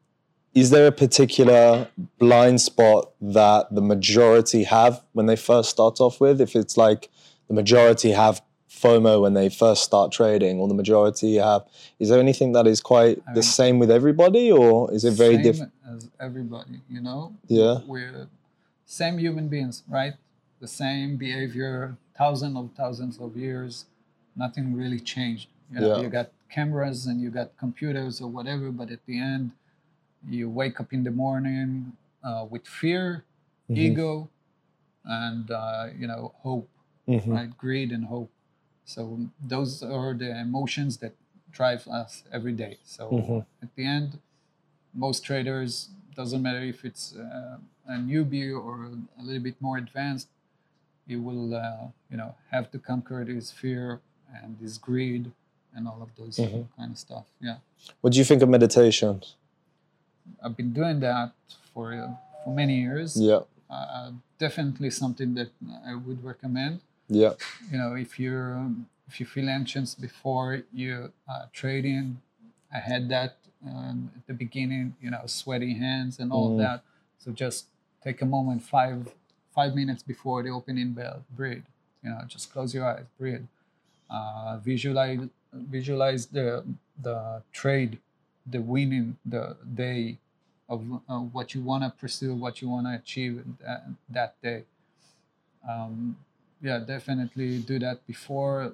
is 0.54 0.70
there 0.70 0.88
a 0.88 0.92
particular 0.92 1.88
blind 2.20 2.60
spot 2.60 3.12
that 3.22 3.74
the 3.74 3.82
majority 3.82 4.64
have 4.64 5.02
when 5.14 5.26
they 5.26 5.36
first 5.36 5.70
start 5.70 6.02
off 6.02 6.20
with? 6.20 6.42
If 6.42 6.56
it's 6.56 6.76
like 6.76 7.10
the 7.48 7.54
majority 7.54 8.12
have 8.12 8.42
FOMO 8.70 9.22
when 9.22 9.34
they 9.34 9.50
first 9.50 9.84
start 9.84 10.12
trading, 10.12 10.60
or 10.60 10.68
the 10.68 10.74
majority 10.74 11.36
have, 11.36 11.64
is 12.00 12.10
there 12.10 12.20
anything 12.20 12.54
that 12.54 12.66
is 12.68 12.82
quite 12.82 13.22
I 13.28 13.34
the 13.34 13.42
mean- 13.42 13.44
same 13.44 13.80
with 13.80 13.92
everybody, 13.92 14.52
or 14.52 14.92
is 14.94 15.06
it 15.06 15.14
very 15.14 15.38
different? 15.38 15.72
as 15.94 16.10
everybody, 16.20 16.82
you 16.90 17.02
know? 17.02 17.36
Yeah. 17.48 17.80
We're 17.86 18.28
same 18.86 19.18
human 19.20 19.48
beings, 19.48 19.84
right? 19.90 20.14
The 20.60 20.68
same 20.68 21.18
behavior, 21.18 21.98
thousands 22.18 22.58
of 22.58 22.70
thousands 22.76 23.20
of 23.20 23.36
years, 23.38 23.86
nothing 24.36 24.74
really 24.76 25.00
changed. 25.00 25.50
You 25.72 25.80
know, 25.80 25.88
Yeah. 25.96 26.02
you 26.04 26.10
got 26.10 26.32
cameras 26.50 27.06
and 27.08 27.22
you 27.22 27.30
got 27.30 27.56
computers 27.58 28.22
or 28.22 28.30
whatever, 28.30 28.72
but 28.72 28.92
at 28.92 29.06
the 29.06 29.20
end, 29.20 29.52
you 30.28 30.50
wake 30.50 30.80
up 30.80 30.94
in 30.94 31.04
the 31.04 31.12
morning 31.12 31.94
uh, 32.24 32.46
with 32.50 32.68
fear, 32.68 33.24
Mhm. 33.70 33.78
ego, 33.78 34.30
and 35.06 35.50
uh, 35.50 35.88
you 35.98 36.06
know 36.08 36.34
hope, 36.44 36.70
Mhm. 37.08 37.34
right? 37.34 37.58
Greed 37.58 37.92
and 37.92 38.06
hope. 38.06 38.30
So 38.86 39.28
those 39.42 39.82
are 39.82 40.14
the 40.14 40.40
emotions 40.40 40.98
that 40.98 41.14
drive 41.52 41.88
us 41.88 42.24
every 42.32 42.54
day. 42.54 42.78
So 42.84 43.10
Mhm. 43.12 43.46
at 43.64 43.74
the 43.76 43.86
end, 43.86 44.20
most 44.94 45.24
traders 45.24 45.90
doesn't 46.16 46.42
matter 46.42 46.62
if 46.62 46.84
it's 46.86 47.16
uh, 47.16 47.58
a 47.88 47.94
newbie 47.94 48.52
or 48.54 48.92
a 49.18 49.24
little 49.24 49.42
bit 49.42 49.60
more 49.62 49.78
advanced, 49.78 50.28
you 51.08 51.22
will 51.22 51.54
uh, 51.56 51.88
you 52.10 52.18
know 52.18 52.36
have 52.52 52.72
to 52.72 52.80
conquer 52.80 53.24
this 53.26 53.52
fear 53.52 54.00
and 54.44 54.58
this 54.62 54.78
greed 54.78 55.32
and 55.76 55.88
all 55.88 56.02
of 56.02 56.10
those 56.18 56.38
Mhm. 56.38 56.68
kind 56.78 56.92
of 56.92 56.98
stuff. 56.98 57.26
Yeah. 57.40 57.58
What 58.02 58.14
do 58.14 58.20
you 58.20 58.26
think 58.26 58.42
of 58.42 58.50
meditation? 58.50 59.22
I've 60.44 60.56
been 60.56 60.74
doing 60.74 61.00
that 61.02 61.32
for 61.74 61.94
uh, 61.94 62.14
for 62.44 62.54
many 62.54 62.82
years. 62.82 63.16
Yeah. 63.20 63.42
Uh, 63.70 64.12
definitely 64.38 64.90
something 64.90 65.34
that 65.36 65.50
I 65.86 65.96
would 65.96 66.24
recommend. 66.24 66.82
Yeah. 67.08 67.34
You 67.72 67.78
know, 67.78 67.94
if 67.96 68.20
you're 68.20 68.56
um, 68.56 68.88
if 69.08 69.20
you 69.20 69.26
feel 69.26 69.50
anxious 69.50 69.96
before 69.96 70.64
you 70.74 71.12
uh, 71.28 71.46
trading, 71.54 72.22
I 72.74 72.80
had 72.80 73.10
that 73.10 73.38
um, 73.66 74.12
at 74.16 74.28
the 74.28 74.34
beginning. 74.34 74.96
You 75.02 75.12
know, 75.12 75.24
sweaty 75.26 75.74
hands 75.76 76.20
and 76.20 76.32
all 76.32 76.50
Mm. 76.50 76.52
of 76.54 76.58
that. 76.60 76.84
So 77.20 77.32
just 77.32 77.68
take 78.04 78.22
a 78.22 78.26
moment, 78.26 78.64
five 78.64 79.14
five 79.54 79.76
minutes 79.76 80.04
before 80.04 80.44
the 80.44 80.50
opening 80.50 80.94
bell, 80.94 81.24
breathe. 81.36 81.64
You 82.04 82.10
know, 82.10 82.22
just 82.28 82.52
close 82.52 82.74
your 82.74 82.86
eyes, 82.86 83.06
breathe. 83.18 83.46
Uh, 84.10 84.58
visualize 84.58 85.20
visualize 85.54 86.26
the 86.28 86.64
the 87.02 87.42
trade, 87.52 88.00
the 88.46 88.62
winning 88.62 89.18
the 89.26 89.58
day 89.74 90.18
of 90.70 90.84
uh, 91.10 91.20
what 91.20 91.54
you 91.54 91.62
want 91.62 91.84
to 91.84 91.90
pursue, 91.90 92.34
what 92.34 92.62
you 92.62 92.70
want 92.70 92.88
to 92.88 92.96
achieve 92.96 93.44
that, 93.60 93.84
that 94.10 94.42
day. 94.42 94.64
Um, 95.70 96.18
yeah, 96.62 96.80
definitely 96.80 97.60
do 97.60 97.78
that 97.80 98.06
before, 98.08 98.72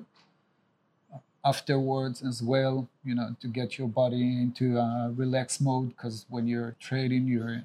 afterwards 1.43 2.21
as 2.21 2.41
well. 2.43 2.88
You 3.03 3.15
know, 3.15 3.36
to 3.41 3.47
get 3.47 3.78
your 3.78 3.88
body 3.88 4.41
into 4.41 4.80
uh, 4.80 5.09
relaxed 5.09 5.61
mode 5.61 5.89
because 5.89 6.25
when 6.30 6.47
you're 6.47 6.75
trading, 6.80 7.28
you're 7.28 7.61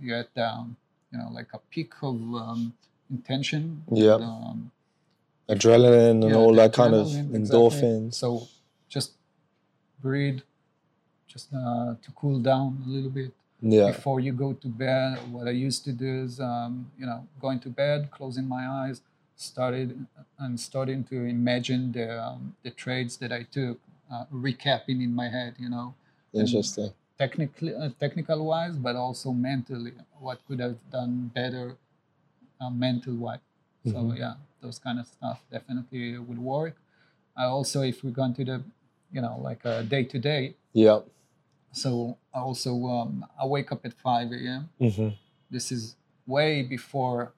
you're 0.00 0.18
at 0.18 0.38
um, 0.38 0.76
you 1.12 1.18
know 1.18 1.28
like 1.32 1.48
a 1.54 1.58
peak 1.70 1.92
of 2.02 2.16
um, 2.34 2.72
intention. 3.10 3.82
Yeah. 3.90 4.14
Um, 4.14 4.70
Adrenaline 5.48 6.22
and 6.22 6.30
yeah, 6.30 6.34
all 6.34 6.52
that 6.54 6.72
kind 6.72 6.94
of 6.94 7.06
adrenaline, 7.06 7.34
exactly. 7.36 7.60
endorphins. 7.60 8.14
So 8.14 8.48
just 8.88 9.12
breathe, 10.02 10.40
just 11.28 11.54
uh, 11.54 11.94
to 12.02 12.10
cool 12.16 12.40
down 12.40 12.82
a 12.86 12.88
little 12.88 13.10
bit. 13.10 13.32
Yeah. 13.62 13.90
before 13.90 14.20
you 14.20 14.32
go 14.32 14.52
to 14.52 14.68
bed. 14.68 15.18
What 15.32 15.48
I 15.48 15.52
used 15.52 15.82
to 15.84 15.92
do 15.92 16.24
is, 16.24 16.40
um, 16.40 16.90
you 16.98 17.06
know, 17.06 17.26
going 17.40 17.58
to 17.60 17.70
bed, 17.70 18.10
closing 18.10 18.46
my 18.46 18.68
eyes, 18.68 19.00
started 19.34 20.06
and 20.38 20.60
starting 20.60 21.04
to 21.04 21.24
imagine 21.24 21.92
the 21.92 22.22
um, 22.22 22.54
the 22.62 22.70
trades 22.70 23.16
that 23.18 23.32
I 23.32 23.44
took, 23.44 23.78
uh, 24.12 24.24
recapping 24.32 25.02
in 25.02 25.14
my 25.14 25.28
head. 25.28 25.54
You 25.58 25.70
know, 25.70 25.94
Interesting. 26.34 26.92
Technically 27.18 27.74
uh, 27.74 27.90
technical 27.98 28.44
wise, 28.44 28.76
but 28.76 28.96
also 28.96 29.32
mentally, 29.32 29.92
what 30.20 30.38
could 30.46 30.60
have 30.60 30.76
done 30.90 31.30
better, 31.34 31.76
uh, 32.60 32.70
mental 32.70 33.14
wise. 33.16 33.40
So 33.84 33.98
Mhm. 33.98 34.18
yeah, 34.18 34.34
those 34.60 34.78
kind 34.78 34.98
of 34.98 35.06
stuff 35.06 35.38
definitely 35.50 36.18
would 36.18 36.38
work. 36.38 36.76
I 37.36 37.44
also, 37.44 37.82
if 37.82 38.02
we 38.02 38.10
go 38.10 38.24
into 38.24 38.44
the, 38.44 38.62
you 39.12 39.20
know, 39.20 39.38
like 39.40 39.64
a 39.64 39.82
day 39.84 40.04
to 40.04 40.18
day. 40.18 40.54
Yeah. 40.72 41.00
So 41.72 42.16
I 42.34 42.40
also 42.40 42.72
um, 42.86 43.26
I 43.40 43.46
wake 43.46 43.70
up 43.72 43.84
at 43.84 43.92
five 43.92 44.32
a.m. 44.32 44.68
hmm 44.80 45.08
This 45.50 45.70
is 45.70 45.94
way 46.26 46.62
before 46.62 47.32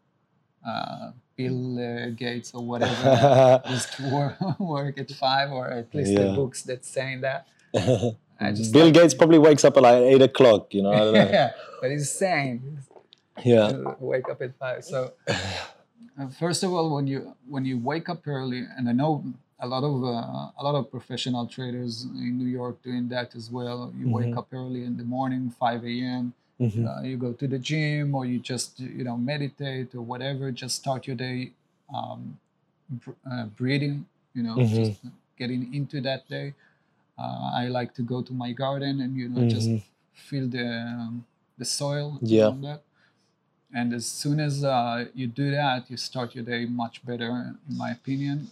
uh, 0.67 1.13
Bill 1.37 1.79
uh, 1.79 2.11
Gates 2.11 2.55
or 2.55 2.63
whatever 2.65 3.61
used 3.71 3.93
to 3.97 4.03
work, 4.11 4.37
work 4.61 4.99
at 4.99 5.11
five, 5.13 5.51
or 5.53 5.67
at 5.69 5.95
least 5.95 6.15
the 6.15 6.27
books 6.35 6.63
that 6.63 6.85
saying 6.85 7.21
that. 7.23 7.47
I 8.41 8.53
just 8.53 8.73
Bill 8.73 8.85
like- 8.87 8.95
Gates 8.95 9.15
probably 9.15 9.39
wakes 9.39 9.65
up 9.65 9.77
at 9.77 9.83
like 9.83 10.03
eight 10.03 10.23
o'clock. 10.23 10.73
You 10.75 10.83
know. 10.83 10.93
I 10.93 10.99
don't 10.99 11.15
know. 11.15 11.31
yeah, 11.39 11.51
but 11.81 11.91
he's 11.91 12.11
saying 12.11 12.79
yeah. 13.45 13.65
uh, 13.67 13.95
wake 14.01 14.29
up 14.29 14.41
at 14.43 14.57
five. 14.59 14.85
So 14.85 15.13
uh, 15.29 16.29
first 16.39 16.63
of 16.63 16.73
all, 16.73 16.95
when 16.95 17.07
you 17.07 17.35
when 17.49 17.65
you 17.65 17.79
wake 17.79 18.09
up 18.09 18.27
early, 18.27 18.65
and 18.77 18.89
I 18.89 18.93
know 18.93 19.25
a 19.61 19.67
lot 19.67 19.83
of 19.83 20.05
uh, 20.05 20.61
a 20.61 20.63
lot 20.63 20.75
of 20.77 20.91
professional 20.91 21.47
traders 21.47 22.05
in 22.05 22.39
New 22.39 22.47
York 22.47 22.83
doing 22.83 23.09
that 23.09 23.35
as 23.35 23.51
well. 23.51 23.93
You 23.99 24.09
wake 24.09 24.27
Mhm. 24.35 24.39
up 24.39 24.49
early 24.53 24.85
in 24.85 24.97
the 24.97 25.05
morning, 25.05 25.51
five 25.51 25.85
a.m. 25.85 26.33
Mhm. 26.61 26.87
Uh, 26.89 27.03
you 27.03 27.17
go 27.17 27.33
to 27.33 27.47
the 27.49 27.59
gym, 27.59 28.15
or 28.15 28.25
you 28.25 28.39
just 28.39 28.79
you 28.81 29.05
know 29.05 29.17
meditate 29.17 29.95
or 29.95 30.03
whatever. 30.03 30.51
Just 30.53 30.77
start 30.77 31.07
your 31.09 31.17
day 31.17 31.53
um, 31.93 32.39
uh, 33.31 33.47
breathing. 33.57 34.07
You 34.35 34.43
know, 34.45 34.57
Mhm. 34.57 34.75
just 34.87 35.01
getting 35.39 35.73
into 35.75 36.01
that 36.03 36.29
day. 36.29 36.55
Uh, 37.19 37.51
I 37.63 37.69
like 37.69 37.95
to 37.95 38.03
go 38.03 38.23
to 38.23 38.33
my 38.33 38.53
garden 38.53 39.01
and 39.01 39.17
you 39.17 39.29
know 39.29 39.43
just 39.49 39.69
Mhm. 39.71 39.83
feel 40.29 40.47
the 40.49 40.67
um, 40.67 41.25
the 41.59 41.65
soil. 41.65 42.19
Yeah. 42.23 42.53
And 43.75 43.93
as 43.93 44.07
soon 44.07 44.41
as 44.41 44.65
uh, 44.65 45.07
you 45.15 45.27
do 45.27 45.51
that, 45.51 45.91
you 45.91 45.97
start 45.99 46.35
your 46.35 46.45
day 46.45 46.65
much 46.65 47.05
better, 47.05 47.55
in 47.69 47.77
my 47.77 47.91
opinion. 47.91 48.49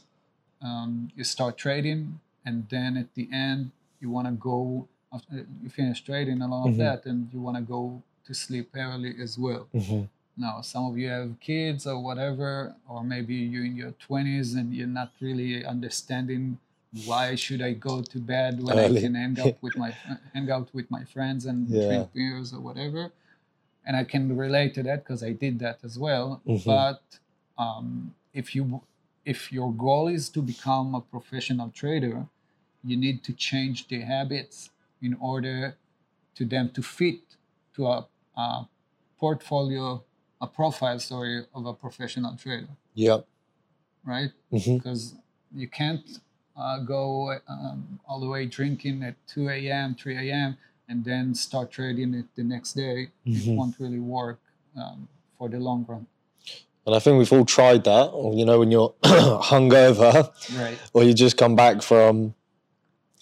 Um, 0.61 1.11
you 1.17 1.25
start 1.25 1.57
trading, 1.57 2.21
and 2.45 2.69
then 2.69 2.97
at 2.99 3.15
the 3.15 3.29
end, 3.33 3.71
you 4.01 4.11
want 4.11 4.27
to 4.29 4.33
go. 4.35 4.87
After 5.13 5.47
you 5.63 5.71
finish 5.71 6.03
trading 6.03 6.43
and 6.43 6.53
all 6.53 6.67
of 6.67 6.75
Mhm. 6.75 6.79
that, 6.85 7.07
and 7.07 7.33
you 7.33 7.41
want 7.41 7.57
to 7.57 7.63
go 7.63 8.03
to 8.27 8.35
sleep 8.35 8.69
early 8.75 9.15
as 9.23 9.39
well. 9.39 9.65
Mhm. 9.73 10.09
Now, 10.37 10.61
some 10.61 10.85
of 10.91 10.99
you 10.99 11.09
have 11.09 11.39
kids 11.41 11.87
or 11.87 11.99
whatever, 12.03 12.75
or 12.89 13.03
maybe 13.03 13.35
you're 13.37 13.65
in 13.65 13.77
your 13.77 13.93
20s 13.93 14.55
and 14.55 14.75
you're 14.75 14.95
not 15.01 15.11
really 15.21 15.65
understanding 15.65 16.59
why 17.05 17.35
should 17.35 17.61
I 17.63 17.73
go 17.73 18.03
to 18.03 18.19
bed 18.19 18.63
when 18.63 18.79
Early. 18.79 18.99
I 18.99 19.01
can 19.03 19.15
hang 19.15 19.39
out 19.41 19.57
with 19.63 19.77
my 19.77 19.95
hang 20.35 20.51
out 20.51 20.69
with 20.75 20.91
my 20.91 21.05
friends 21.05 21.47
and 21.47 21.69
Yeah. 21.69 21.87
drink 21.87 22.13
beers 22.13 22.53
or 22.53 22.61
whatever. 22.61 23.13
And 23.85 23.97
I 23.97 24.05
can 24.05 24.37
relate 24.37 24.75
to 24.75 24.83
that 24.85 25.05
because 25.05 25.23
I 25.23 25.33
did 25.33 25.59
that 25.61 25.79
as 25.85 25.99
well. 25.99 26.41
Mhm. 26.47 26.65
But 26.65 27.03
um, 27.59 28.15
if 28.33 28.55
you 28.55 28.83
if 29.25 29.53
your 29.53 29.73
goal 29.73 30.09
is 30.09 30.29
to 30.31 30.41
become 30.43 30.95
a 30.95 31.01
professional 31.01 31.71
trader, 31.71 32.27
you 32.85 32.97
need 32.97 33.23
to 33.25 33.33
change 33.33 33.89
the 33.89 34.01
habits 34.01 34.71
in 35.03 35.15
order 35.15 35.77
to 36.37 36.45
them 36.45 36.71
to 36.71 36.83
fit 36.83 37.21
to 37.75 37.87
a, 37.87 38.07
a 38.37 38.69
portfolio, 39.19 40.03
a 40.41 40.47
profile, 40.47 40.99
sorry, 41.01 41.45
of 41.55 41.67
a 41.67 41.73
professional 41.75 42.37
trader, 42.37 42.69
Yep. 42.95 43.27
right? 44.05 44.31
Because 44.51 45.15
you 45.55 45.69
can't 45.69 46.21
uh, 46.57 46.79
go 46.81 47.33
um, 47.49 48.01
all 48.09 48.21
the 48.21 48.29
way 48.29 48.47
drinking 48.47 49.03
at 49.03 49.15
2 49.29 49.49
a.m., 49.49 49.95
3 49.95 50.17
a.m., 50.31 50.57
and 50.89 51.05
then 51.05 51.35
start 51.35 51.71
trading 51.71 52.15
it 52.15 52.27
the 52.37 52.45
next 52.45 52.73
day. 52.75 53.09
It 53.25 53.33
Mhm. 53.45 53.57
won't 53.57 53.77
really 53.79 53.99
work 53.99 54.39
um, 54.77 55.09
for 55.39 55.49
the 55.49 55.59
long 55.59 55.85
run. 55.89 56.07
And 56.87 56.95
I 56.95 57.01
think 57.01 57.19
we've 57.19 57.33
all 57.33 57.45
tried 57.45 57.83
that. 57.85 58.13
You 58.35 58.45
know, 58.45 58.61
when 58.61 58.71
you're 58.71 58.95
hungover, 59.03 60.31
Right. 60.57 60.79
or 60.93 61.03
you 61.03 61.13
just 61.15 61.37
come 61.37 61.57
back 61.57 61.83
from 61.83 62.35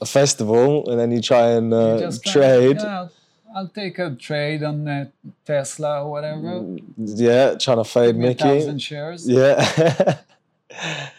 a 0.01 0.07
festival 0.07 0.89
and 0.91 1.01
then 1.01 1.11
you 1.13 1.21
try 1.23 1.53
and 1.53 1.73
uh, 1.73 1.99
try- 2.23 2.33
trade. 2.33 2.77
yeah, 2.81 3.09
I'll, 3.55 3.69
take 3.69 3.99
a 4.01 4.11
trade 4.17 4.63
on 4.63 4.87
uh, 4.87 5.07
Tesla 5.47 6.03
or 6.05 6.11
whatever. 6.11 6.77
Yeah, 6.99 7.55
trying 7.55 7.79
to 7.79 7.85
fade 7.85 8.09
Give 8.09 8.17
me 8.17 8.25
a 8.25 8.29
Miki. 8.31 8.43
thousand 8.45 8.83
shares. 8.83 9.27
Yeah. 9.29 10.19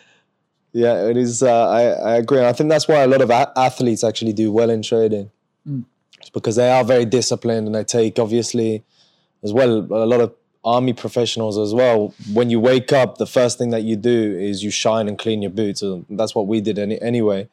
yeah, 0.75 1.07
it 1.07 1.15
is. 1.15 1.41
Uh, 1.41 1.67
I, 1.69 1.81
I 2.11 2.15
agree. 2.17 2.37
And 2.39 2.47
I 2.47 2.53
think 2.53 2.69
that's 2.69 2.87
why 2.87 3.01
a 3.03 3.07
lot 3.07 3.21
of 3.21 3.29
a- 3.29 3.51
athletes 3.55 4.03
actually 4.03 4.33
do 4.33 4.51
well 4.51 4.69
in 4.69 4.81
trading. 4.81 5.31
Mm. 5.67 5.85
It's 6.19 6.29
because 6.29 6.55
they 6.57 6.69
are 6.69 6.83
very 6.83 7.05
disciplined 7.05 7.65
and 7.67 7.73
they 7.75 7.83
take, 7.85 8.19
obviously, 8.19 8.83
as 9.43 9.53
well, 9.53 9.71
a 9.89 10.05
lot 10.13 10.19
of 10.19 10.33
army 10.65 10.91
professionals 10.93 11.57
as 11.57 11.73
well. 11.73 12.13
When 12.33 12.49
you 12.49 12.59
wake 12.59 12.91
up, 12.91 13.17
the 13.19 13.27
first 13.27 13.57
thing 13.57 13.69
that 13.69 13.83
you 13.83 13.95
do 13.95 14.37
is 14.37 14.63
you 14.63 14.71
shine 14.71 15.07
and 15.07 15.17
clean 15.17 15.41
your 15.41 15.51
boots. 15.51 15.81
And 15.81 16.05
that's 16.09 16.35
what 16.35 16.47
we 16.47 16.59
did 16.59 16.77
any, 16.77 17.01
anyway. 17.01 17.47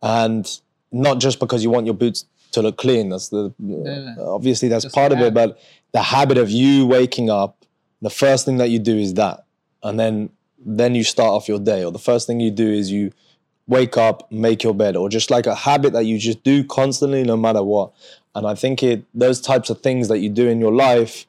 And 0.00 0.48
not 0.90 1.20
just 1.20 1.40
because 1.40 1.62
you 1.62 1.70
want 1.70 1.84
your 1.86 1.94
boots 1.94 2.24
to 2.52 2.62
look 2.62 2.76
clean. 2.78 3.08
That's 3.10 3.28
the 3.28 3.52
Yeah. 3.58 4.14
obviously 4.20 4.68
that's 4.68 4.86
part 4.86 5.12
of 5.12 5.18
it, 5.20 5.34
but 5.34 5.58
the 5.92 6.02
habit 6.02 6.38
of 6.38 6.50
you 6.50 6.86
waking 6.86 7.28
up, 7.30 7.64
the 8.00 8.10
first 8.10 8.44
thing 8.46 8.56
that 8.58 8.70
you 8.70 8.78
do 8.78 8.96
is 8.96 9.14
that, 9.14 9.44
and 9.82 9.98
then 9.98 10.30
then 10.64 10.94
you 10.94 11.04
start 11.04 11.30
off 11.30 11.48
your 11.48 11.58
day, 11.58 11.84
or 11.84 11.92
the 11.92 11.98
first 11.98 12.26
thing 12.26 12.40
you 12.40 12.50
do 12.50 12.68
is 12.70 12.90
you 12.90 13.12
wake 13.66 13.96
up, 13.96 14.30
make 14.30 14.62
your 14.62 14.74
bed, 14.74 14.96
or 14.96 15.08
just 15.08 15.30
like 15.30 15.46
a 15.46 15.54
habit 15.54 15.92
that 15.92 16.04
you 16.04 16.18
just 16.18 16.42
do 16.42 16.64
constantly, 16.64 17.22
no 17.22 17.36
matter 17.36 17.62
what. 17.62 17.92
And 18.34 18.46
I 18.46 18.54
think 18.54 18.82
it 18.82 19.04
those 19.14 19.40
types 19.40 19.70
of 19.70 19.80
things 19.80 20.08
that 20.08 20.18
you 20.18 20.28
do 20.28 20.48
in 20.48 20.60
your 20.60 20.72
life 20.72 21.26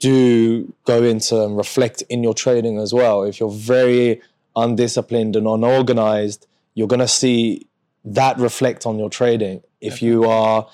do 0.00 0.72
go 0.84 1.02
into 1.02 1.42
and 1.44 1.56
reflect 1.56 2.02
in 2.08 2.22
your 2.22 2.34
trading 2.34 2.78
as 2.78 2.92
well. 2.92 3.22
If 3.22 3.40
you're 3.40 3.50
very 3.50 4.20
undisciplined 4.56 5.36
and 5.36 5.46
unorganized, 5.46 6.46
you're 6.74 6.88
gonna 6.88 7.08
see 7.08 7.66
that 8.04 8.38
reflect 8.38 8.86
on 8.86 8.98
your 8.98 9.10
trading. 9.10 9.62
If 9.80 10.02
you 10.02 10.24
are, 10.24 10.68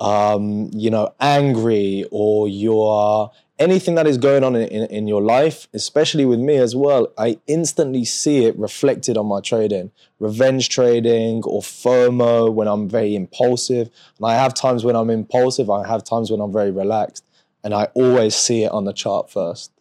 um, 0.00 0.70
you 0.72 0.90
know, 0.90 1.14
angry 1.20 2.06
or 2.10 2.48
you 2.48 2.80
are 2.80 3.30
anything 3.58 3.94
that 3.94 4.06
is 4.06 4.18
going 4.18 4.44
on 4.44 4.54
in, 4.56 4.68
in, 4.68 4.84
in 4.90 5.06
your 5.08 5.22
life, 5.22 5.68
especially 5.72 6.24
with 6.24 6.38
me 6.40 6.56
as 6.56 6.74
well, 6.76 7.08
I 7.16 7.38
instantly 7.46 8.04
see 8.04 8.44
it 8.44 8.56
reflected 8.58 9.16
on 9.16 9.26
my 9.26 9.40
trading. 9.40 9.90
Revenge 10.18 10.68
trading 10.68 11.42
or 11.44 11.60
FOMO 11.62 12.52
when 12.52 12.68
I'm 12.68 12.88
very 12.88 13.14
impulsive. 13.14 13.90
And 14.18 14.26
I 14.26 14.34
have 14.34 14.54
times 14.54 14.84
when 14.84 14.96
I'm 14.96 15.10
impulsive, 15.10 15.70
I 15.70 15.86
have 15.86 16.04
times 16.04 16.30
when 16.30 16.40
I'm 16.40 16.52
very 16.52 16.70
relaxed. 16.70 17.24
And 17.64 17.74
I 17.74 17.84
always 17.94 18.34
see 18.36 18.62
it 18.64 18.70
on 18.72 18.84
the 18.84 18.92
chart 18.92 19.30
first. 19.30 19.72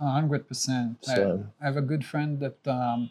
Hundred 0.00 0.46
percent. 0.46 0.98
I- 1.08 1.14
So- 1.14 1.46
I 1.60 1.64
have 1.64 1.76
a 1.76 1.82
good 1.82 2.04
friend 2.04 2.38
that 2.40 2.58
um, 2.68 3.10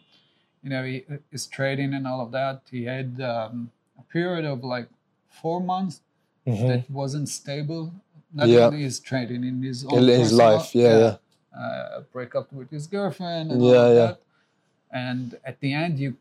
you 0.62 0.70
know 0.70 0.84
he 0.84 1.04
is 1.32 1.46
trading 1.46 1.92
and 1.94 2.06
all 2.06 2.20
of 2.20 2.30
that. 2.32 2.62
He 2.70 2.84
had 2.84 3.20
um, 3.20 3.70
a 3.98 4.02
period 4.12 4.44
of 4.44 4.62
like 4.62 4.88
four 5.28 5.60
months 5.60 6.00
Mhm. 6.46 6.68
that 6.68 6.88
wasn't 6.90 7.28
stable. 7.28 7.92
Not 8.36 8.48
Yeah. 8.48 8.66
only 8.66 8.82
his 8.82 9.00
trading 9.00 9.42
in 9.44 9.62
his 9.62 9.84
own 9.86 9.98
In 9.98 10.20
his 10.20 10.32
life, 10.32 10.74
yeah, 10.74 10.98
yeah. 11.04 11.16
Uh, 11.58 12.00
break 12.12 12.34
up 12.34 12.52
with 12.52 12.70
his 12.70 12.86
girlfriend 12.86 13.50
and 13.50 13.60
all 13.62 13.66
Yeah, 13.68 13.88
yeah. 13.88 14.06
that. 14.06 14.20
And 14.90 15.38
at 15.50 15.58
the 15.60 15.72
end, 15.72 15.98
you 15.98 16.16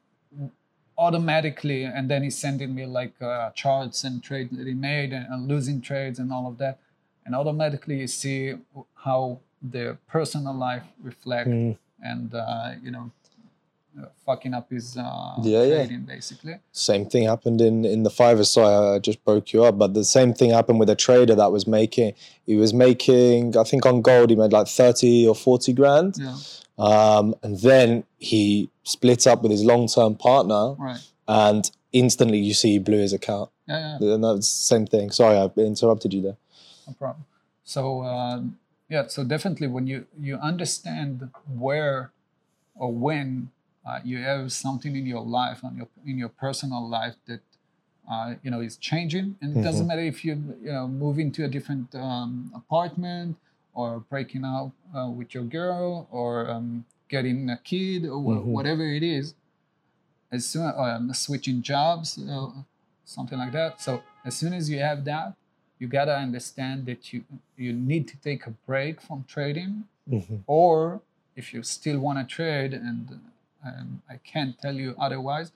automatically, 0.97 1.83
and 1.83 2.09
then 2.09 2.23
he's 2.23 2.37
sending 2.37 2.73
me 2.73 2.85
like 2.85 3.21
uh, 3.21 3.49
charts 3.51 4.05
and 4.05 4.23
trades 4.23 4.55
that 4.57 4.65
he 4.65 4.73
made 4.73 5.11
and, 5.11 5.25
and 5.31 5.47
losing 5.47 5.81
trades 5.81 6.19
and 6.19 6.31
all 6.31 6.47
of 6.47 6.57
that. 6.59 6.79
And 7.25 7.35
automatically, 7.35 7.99
you 7.99 8.07
see 8.07 8.53
how 8.95 9.39
the 9.61 9.97
personal 10.07 10.53
life 10.53 10.83
reflect 11.01 11.49
Mm. 11.49 11.77
and 12.01 12.33
uh, 12.33 12.73
you 12.83 12.91
know 12.91 13.11
fucking 14.25 14.53
up 14.53 14.69
his 14.69 14.97
uh, 14.97 15.35
Yeah, 15.41 15.63
yeah. 15.63 15.85
basically. 15.97 16.55
Same 16.71 17.05
thing 17.05 17.23
happened 17.27 17.61
in 17.61 17.85
in 17.85 18.03
the 18.03 18.09
fiver. 18.09 18.43
Sorry, 18.43 18.95
I 18.95 18.99
just 18.99 19.23
broke 19.23 19.53
you 19.53 19.63
up. 19.63 19.77
But 19.77 19.93
the 19.93 20.03
same 20.03 20.33
thing 20.33 20.49
happened 20.51 20.79
with 20.79 20.89
a 20.89 20.95
trader 20.95 21.35
that 21.35 21.51
was 21.51 21.65
making. 21.67 22.13
He 22.45 22.55
was 22.55 22.73
making, 22.73 23.57
I 23.57 23.63
think, 23.63 23.85
on 23.85 24.01
gold, 24.01 24.29
he 24.29 24.35
made 24.35 24.51
like 24.53 24.67
thirty 24.67 25.27
or 25.27 25.35
forty 25.35 25.73
grand, 25.73 26.15
Yeah, 26.17 26.37
um, 26.77 27.35
and 27.43 27.59
then 27.59 28.03
he 28.17 28.69
split 28.83 29.25
up 29.27 29.41
with 29.41 29.51
his 29.51 29.63
long 29.63 29.87
term 29.87 30.15
partner, 30.15 30.73
right. 30.77 30.99
and 31.27 31.69
instantly 31.93 32.37
you 32.39 32.53
see 32.53 32.71
he 32.73 32.79
blew 32.79 32.99
his 32.99 33.13
account. 33.13 33.49
Yeah, 33.67 33.97
yeah. 33.99 34.13
And 34.15 34.23
that's 34.23 34.37
the 34.39 34.65
same 34.75 34.85
thing. 34.85 35.11
Sorry, 35.11 35.37
I 35.37 35.45
interrupted 35.59 36.13
you 36.13 36.21
there. 36.21 36.37
no 36.87 36.93
problem. 36.93 37.25
So 37.63 38.03
um, 38.03 38.57
yeah, 38.89 39.07
so 39.07 39.23
definitely 39.23 39.67
when 39.67 39.87
you 39.87 40.05
you 40.19 40.35
understand 40.37 41.29
where 41.47 42.11
or 42.75 42.91
when 42.91 43.49
uh, 43.85 43.99
you 44.03 44.17
have 44.19 44.51
something 44.51 44.95
in 44.95 45.05
your 45.05 45.21
life, 45.21 45.63
on 45.63 45.75
your 45.77 45.87
in 46.05 46.17
your 46.17 46.29
personal 46.29 46.87
life 46.87 47.15
that 47.27 47.41
uh, 48.11 48.33
you 48.43 48.49
know 48.51 48.61
is 48.61 48.77
changing, 48.77 49.35
and 49.41 49.51
it 49.57 49.61
doesn't 49.63 49.87
matter 49.87 50.01
if 50.01 50.23
you 50.25 50.33
you 50.61 50.71
know 50.71 50.87
move 50.87 51.19
into 51.19 51.43
a 51.45 51.47
different 51.47 51.93
um, 51.95 52.51
apartment 52.55 53.35
or 53.73 53.99
breaking 54.09 54.43
up 54.45 54.71
uh, 54.95 55.09
with 55.09 55.33
your 55.35 55.43
girl 55.43 56.07
or 56.11 56.49
um, 56.49 56.85
getting 57.09 57.49
a 57.49 57.57
kid 57.57 58.05
or 58.05 58.19
wha- 58.19 58.35
whatever 58.55 58.83
it 58.85 59.03
is. 59.03 59.33
As 60.31 60.45
soon 60.45 60.71
um, 60.77 61.13
switching 61.13 61.61
jobs, 61.61 62.17
uh, 62.17 62.49
something 63.05 63.37
like 63.37 63.51
that. 63.51 63.79
So 63.81 64.01
as 64.25 64.35
soon 64.35 64.53
as 64.53 64.69
you 64.69 64.79
have 64.79 65.05
that, 65.05 65.33
you 65.79 65.87
gotta 65.87 66.15
understand 66.17 66.85
that 66.87 67.13
you 67.13 67.23
you 67.57 67.71
need 67.73 68.07
to 68.09 68.17
take 68.17 68.47
a 68.47 68.51
break 68.65 69.01
from 69.01 69.23
trading, 69.27 69.83
Mhm. 70.09 70.43
or 70.47 71.01
if 71.35 71.53
you 71.53 71.63
still 71.63 71.99
want 71.99 72.17
to 72.19 72.25
trade, 72.37 72.73
and 72.73 73.19
um, 73.65 74.01
I 74.09 74.17
can't 74.17 74.57
tell 74.59 74.75
you 74.75 74.95
otherwise, 74.99 75.51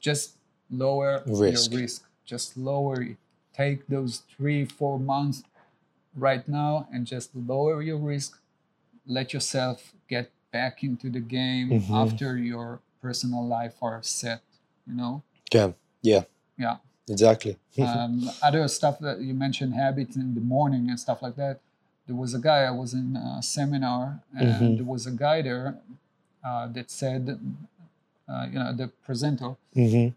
just 0.00 0.36
lower 0.70 1.22
Risk. 1.26 1.70
your 1.72 1.80
risk. 1.80 2.04
Just 2.24 2.56
lower 2.56 3.02
it. 3.02 3.16
Take 3.54 3.86
those 3.88 4.22
three, 4.36 4.64
four 4.64 4.98
months 4.98 5.42
right 6.14 6.46
now 6.48 6.86
and 6.92 7.06
just 7.06 7.34
lower 7.34 7.82
your 7.82 7.96
risk. 7.98 8.38
Let 9.06 9.32
yourself 9.32 9.94
get 10.08 10.30
back 10.52 10.82
into 10.84 11.10
the 11.10 11.20
game 11.20 11.70
Mhm. 11.70 11.90
after 12.04 12.36
your 12.36 12.80
personal 13.00 13.46
life 13.46 13.76
are 13.82 14.02
set. 14.02 14.42
You 14.86 14.94
know, 14.94 15.22
Yeah. 15.52 15.72
Yeah. 16.02 16.24
yeah. 16.58 16.76
Exactly. 17.08 17.56
um, 17.82 18.30
other 18.42 18.68
stuff 18.68 18.98
that 19.00 19.20
you 19.20 19.34
mentioned 19.34 19.74
habits 19.74 20.16
in 20.16 20.34
the 20.34 20.40
morning 20.40 20.90
and 20.90 20.98
stuff 21.00 21.22
like 21.22 21.36
that 21.36 21.60
there 22.06 22.16
was 22.16 22.32
a 22.34 22.38
guy 22.38 22.60
i 22.64 22.70
was 22.70 22.94
in 22.94 23.16
a 23.16 23.42
seminar 23.42 24.20
and 24.36 24.48
Mhm. 24.48 24.76
there 24.78 24.84
was 24.86 25.06
a 25.06 25.10
guy 25.10 25.42
there 25.42 25.76
uh, 26.44 26.66
that 26.68 26.90
said 26.90 27.38
uh, 28.28 28.46
you 28.52 28.58
know 28.58 28.72
the 28.72 28.88
presenter 29.06 29.56
hmm 29.74 30.08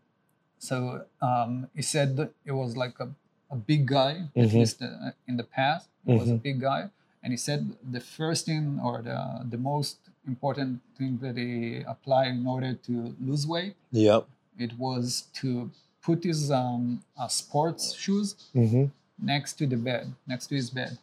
so 0.60 1.06
um, 1.22 1.68
he 1.76 1.82
said 1.82 2.16
that 2.18 2.32
it 2.46 2.52
was 2.52 2.78
like 2.78 3.00
a, 3.00 3.10
a 3.50 3.56
big 3.56 3.86
guy 3.88 4.14
at 4.36 4.48
Mhm. 4.50 4.60
least 4.60 4.82
uh, 4.82 5.12
in 5.28 5.38
the 5.38 5.44
past 5.44 5.88
he 6.06 6.14
was 6.14 6.30
a 6.30 6.34
Mhm. 6.36 6.42
big 6.44 6.60
guy 6.62 6.90
and 7.24 7.34
he 7.34 7.38
said 7.38 7.62
the 7.98 8.00
first 8.18 8.46
thing 8.46 8.80
or 8.84 9.02
the, 9.02 9.18
the 9.50 9.58
most 9.58 9.98
important 10.28 10.82
thing 10.98 11.18
that 11.24 11.36
he 11.38 11.82
applied 11.94 12.30
in 12.40 12.46
order 12.46 12.74
to 12.88 13.16
lose 13.20 13.46
weight 13.48 13.76
Yep. 13.92 14.28
it 14.66 14.72
was 14.78 15.26
to 15.42 15.72
put 16.08 16.24
his 16.24 16.52
um, 16.52 17.04
uh, 17.18 17.28
sports 17.28 17.94
shoes 17.94 18.36
hmm 18.54 18.86
next 19.24 19.54
to 19.60 19.68
the 19.68 19.78
bed, 19.78 20.12
next 20.26 20.48
to 20.48 20.56
his 20.56 20.72
bed. 20.72 20.98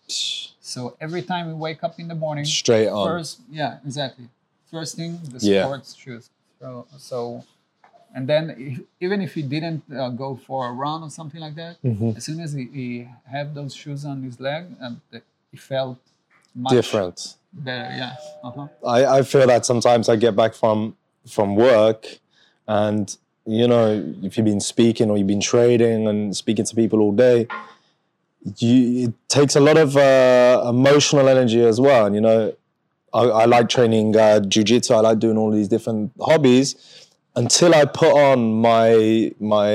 So 0.60 0.96
every 1.00 1.22
time 1.22 1.46
we 1.46 1.54
wake 1.54 1.84
up 1.84 2.00
in 2.00 2.08
the 2.08 2.16
morning, 2.16 2.44
Straight 2.44 2.88
on. 2.88 3.06
first, 3.06 3.40
yeah, 3.48 3.78
exactly. 3.86 4.26
First 4.70 4.96
thing, 4.96 5.18
the 5.32 5.38
Yeah. 5.40 5.62
sports 5.64 5.94
shoes. 5.94 6.30
So, 6.60 6.86
so, 6.98 7.44
and 8.14 8.28
then 8.28 8.50
if, 8.58 8.80
even 9.00 9.20
if 9.22 9.34
he 9.34 9.42
didn't 9.42 9.82
uh, 9.92 10.10
go 10.10 10.36
for 10.46 10.68
a 10.68 10.72
run 10.72 11.02
or 11.02 11.10
something 11.10 11.40
like 11.40 11.54
that, 11.54 11.76
Mhm. 11.84 12.16
as 12.16 12.24
soon 12.24 12.40
as 12.40 12.52
he, 12.52 12.64
he 12.72 13.08
had 13.24 13.54
those 13.54 13.74
shoes 13.74 14.04
on 14.04 14.22
his 14.22 14.38
leg, 14.40 14.64
and 14.80 15.00
the, 15.10 15.22
he 15.50 15.56
felt 15.56 15.98
much 16.54 16.72
Different. 16.72 17.34
better. 17.52 17.94
Yeah. 17.96 18.16
Uh-huh. 18.44 18.66
I, 18.86 19.18
I 19.18 19.22
feel 19.22 19.46
that 19.46 19.64
sometimes 19.64 20.08
I 20.08 20.16
get 20.16 20.34
back 20.36 20.54
from 20.54 20.96
from 21.26 21.56
work 21.56 22.06
and 22.66 23.14
you 23.44 23.66
know 23.68 23.86
if 24.22 24.36
you've 24.36 24.46
been 24.46 24.60
speaking 24.60 25.10
or 25.10 25.18
you've 25.18 25.26
been 25.26 25.40
trading 25.42 26.06
and 26.08 26.34
speaking 26.34 26.64
to 26.64 26.74
people 26.74 27.00
all 27.00 27.12
day 27.12 27.46
you, 28.56 29.08
it 29.08 29.14
takes 29.28 29.56
a 29.56 29.60
lot 29.60 29.76
of 29.76 29.94
uh, 29.96 30.62
emotional 30.68 31.28
energy 31.28 31.60
as 31.62 31.78
well 31.80 32.06
and 32.06 32.14
you 32.14 32.20
know 32.20 32.54
I, 33.18 33.22
I 33.42 33.44
like 33.54 33.66
training 33.68 34.16
uh, 34.16 34.40
jiu-jitsu 34.40 34.94
I 34.94 35.00
like 35.00 35.18
doing 35.18 35.38
all 35.42 35.50
these 35.58 35.68
different 35.74 36.12
hobbies 36.28 36.68
until 37.42 37.74
I 37.74 37.84
put 37.84 38.12
on 38.28 38.38
my 38.68 39.32
my 39.54 39.74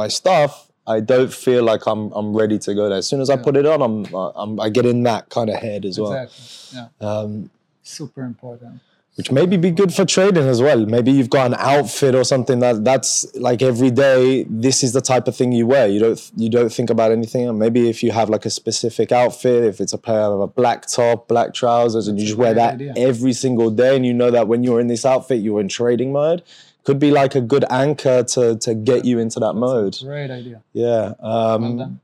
my 0.00 0.08
stuff 0.08 0.52
I 0.86 1.00
don't 1.00 1.32
feel 1.32 1.62
like 1.70 1.82
I'm 1.86 2.02
I'm 2.18 2.28
ready 2.42 2.58
to 2.66 2.74
go 2.74 2.88
there 2.88 2.98
as 2.98 3.06
soon 3.10 3.20
as 3.20 3.30
I 3.30 3.36
put 3.36 3.56
it 3.56 3.66
on 3.72 3.80
I'm, 3.88 3.96
I'm 4.42 4.52
I 4.60 4.68
get 4.76 4.86
in 4.86 5.02
that 5.04 5.28
kind 5.36 5.48
of 5.50 5.56
head 5.66 5.84
as 5.84 5.98
well 6.00 6.12
Exactly. 6.12 6.80
Yeah. 7.00 7.08
um, 7.08 7.50
Super 7.82 8.22
important. 8.32 8.80
Which 9.16 9.30
maybe 9.30 9.56
be 9.56 9.70
good 9.70 9.94
for 9.94 10.04
trading 10.04 10.48
as 10.48 10.60
well. 10.60 10.84
Maybe 10.86 11.12
you've 11.12 11.30
got 11.30 11.46
an 11.46 11.54
outfit 11.58 12.16
or 12.16 12.24
something 12.24 12.58
that 12.58 12.84
that's 12.84 13.32
like 13.36 13.62
every 13.62 13.90
day. 13.90 14.44
This 14.48 14.82
is 14.82 14.92
the 14.92 15.00
type 15.00 15.28
of 15.28 15.36
thing 15.36 15.52
you 15.52 15.66
wear. 15.66 15.86
You 15.86 16.00
don't 16.00 16.32
you 16.36 16.48
don't 16.48 16.72
think 16.72 16.90
about 16.90 17.12
anything. 17.12 17.48
And 17.48 17.58
maybe 17.58 17.88
if 17.88 18.02
you 18.02 18.10
have 18.10 18.28
like 18.28 18.44
a 18.44 18.50
specific 18.50 19.12
outfit, 19.12 19.64
if 19.64 19.80
it's 19.80 19.92
a 19.92 19.98
pair 19.98 20.20
of 20.20 20.40
a 20.40 20.46
black 20.48 20.86
top, 20.86 21.28
black 21.28 21.54
trousers, 21.54 22.08
and 22.08 22.18
you 22.18 22.26
just 22.26 22.38
wear 22.38 22.54
that 22.54 22.74
idea. 22.74 22.94
every 22.96 23.32
single 23.32 23.70
day, 23.70 23.94
and 23.94 24.04
you 24.04 24.12
know 24.12 24.32
that 24.32 24.48
when 24.48 24.64
you're 24.64 24.80
in 24.80 24.88
this 24.88 25.06
outfit, 25.06 25.40
you're 25.40 25.60
in 25.60 25.68
trading 25.68 26.12
mode. 26.12 26.42
Could 26.82 26.98
be 26.98 27.12
like 27.12 27.34
a 27.34 27.40
good 27.40 27.64
anchor 27.70 28.24
to 28.24 28.56
to 28.58 28.74
get 28.74 29.04
you 29.04 29.20
into 29.20 29.38
that 29.40 29.54
mode. 29.54 29.96
Great 30.02 30.30
idea. 30.30 30.62
Yeah. 30.72 31.14
Um, 31.20 32.00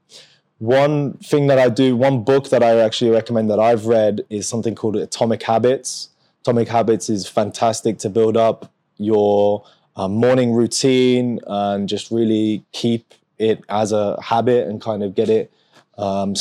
one 0.59 1.15
thing 1.15 1.49
that 1.49 1.59
I 1.59 1.71
do, 1.71 1.97
one 1.97 2.23
book 2.23 2.51
that 2.51 2.63
I 2.63 2.79
actually 2.79 3.11
recommend 3.11 3.51
that 3.51 3.59
I've 3.59 3.87
read 3.87 4.27
is 4.31 4.47
something 4.47 4.75
called 4.75 4.95
Atomic 4.95 5.43
Habits. 5.43 6.11
Atomic 6.43 6.69
Habits 6.69 7.11
is 7.11 7.29
fantastic 7.29 7.99
to 7.99 8.09
build 8.09 8.37
up 8.37 8.73
your 8.97 9.65
uh, 9.97 10.09
morning 10.09 10.53
routine 10.53 11.41
and 11.47 11.89
just 11.89 12.11
really 12.11 12.65
keep 12.73 13.15
it 13.39 13.63
as 13.69 13.93
a 13.93 14.21
habit 14.23 14.69
and 14.69 14.81
kind 14.81 15.03
of 15.03 15.15
get 15.15 15.29
it 15.29 15.53
um, 15.99 16.35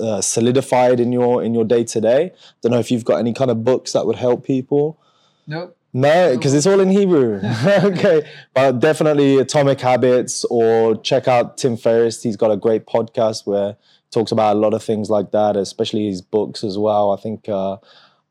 uh, 0.00 0.20
solidified 0.20 1.00
in 1.00 1.12
your 1.12 1.42
in 1.42 1.54
your 1.54 1.64
day 1.64 1.84
to 1.84 2.00
day. 2.00 2.32
Don't 2.62 2.72
know 2.72 2.78
if 2.78 2.90
you've 2.90 3.04
got 3.04 3.16
any 3.16 3.32
kind 3.32 3.50
of 3.50 3.64
books 3.64 3.92
that 3.92 4.06
would 4.06 4.16
help 4.16 4.44
people. 4.44 4.98
Nope. 5.46 5.76
No, 5.96 6.36
because 6.36 6.54
it's 6.54 6.66
all 6.66 6.80
in 6.80 6.90
Hebrew. 6.90 7.40
okay, 7.66 8.28
but 8.52 8.80
definitely 8.80 9.38
Atomic 9.38 9.80
Habits, 9.80 10.44
or 10.46 10.96
check 10.96 11.28
out 11.28 11.56
Tim 11.56 11.76
Ferriss. 11.76 12.20
He's 12.20 12.36
got 12.36 12.50
a 12.50 12.56
great 12.56 12.84
podcast 12.84 13.46
where 13.46 13.70
he 13.70 14.10
talks 14.10 14.32
about 14.32 14.56
a 14.56 14.58
lot 14.58 14.74
of 14.74 14.82
things 14.82 15.08
like 15.08 15.30
that, 15.30 15.56
especially 15.56 16.06
his 16.06 16.20
books 16.20 16.64
as 16.64 16.76
well. 16.76 17.12
I 17.12 17.20
think 17.20 17.48
uh, 17.48 17.76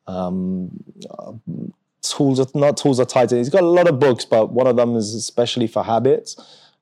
um, 0.08 0.72
uh, 1.10 1.34
tools 2.02 2.40
are 2.40 2.48
not 2.54 2.78
tools 2.78 3.00
are 3.00 3.06
tied 3.06 3.30
to. 3.30 3.38
He's 3.38 3.50
got 3.50 3.64
a 3.64 3.68
lot 3.68 3.88
of 3.88 4.00
books, 4.00 4.26
but 4.26 4.52
one 4.52 4.68
of 4.68 4.76
them 4.76 4.96
is 4.96 5.14
especially 5.14 5.68
for 5.68 5.84
habits. 5.84 6.36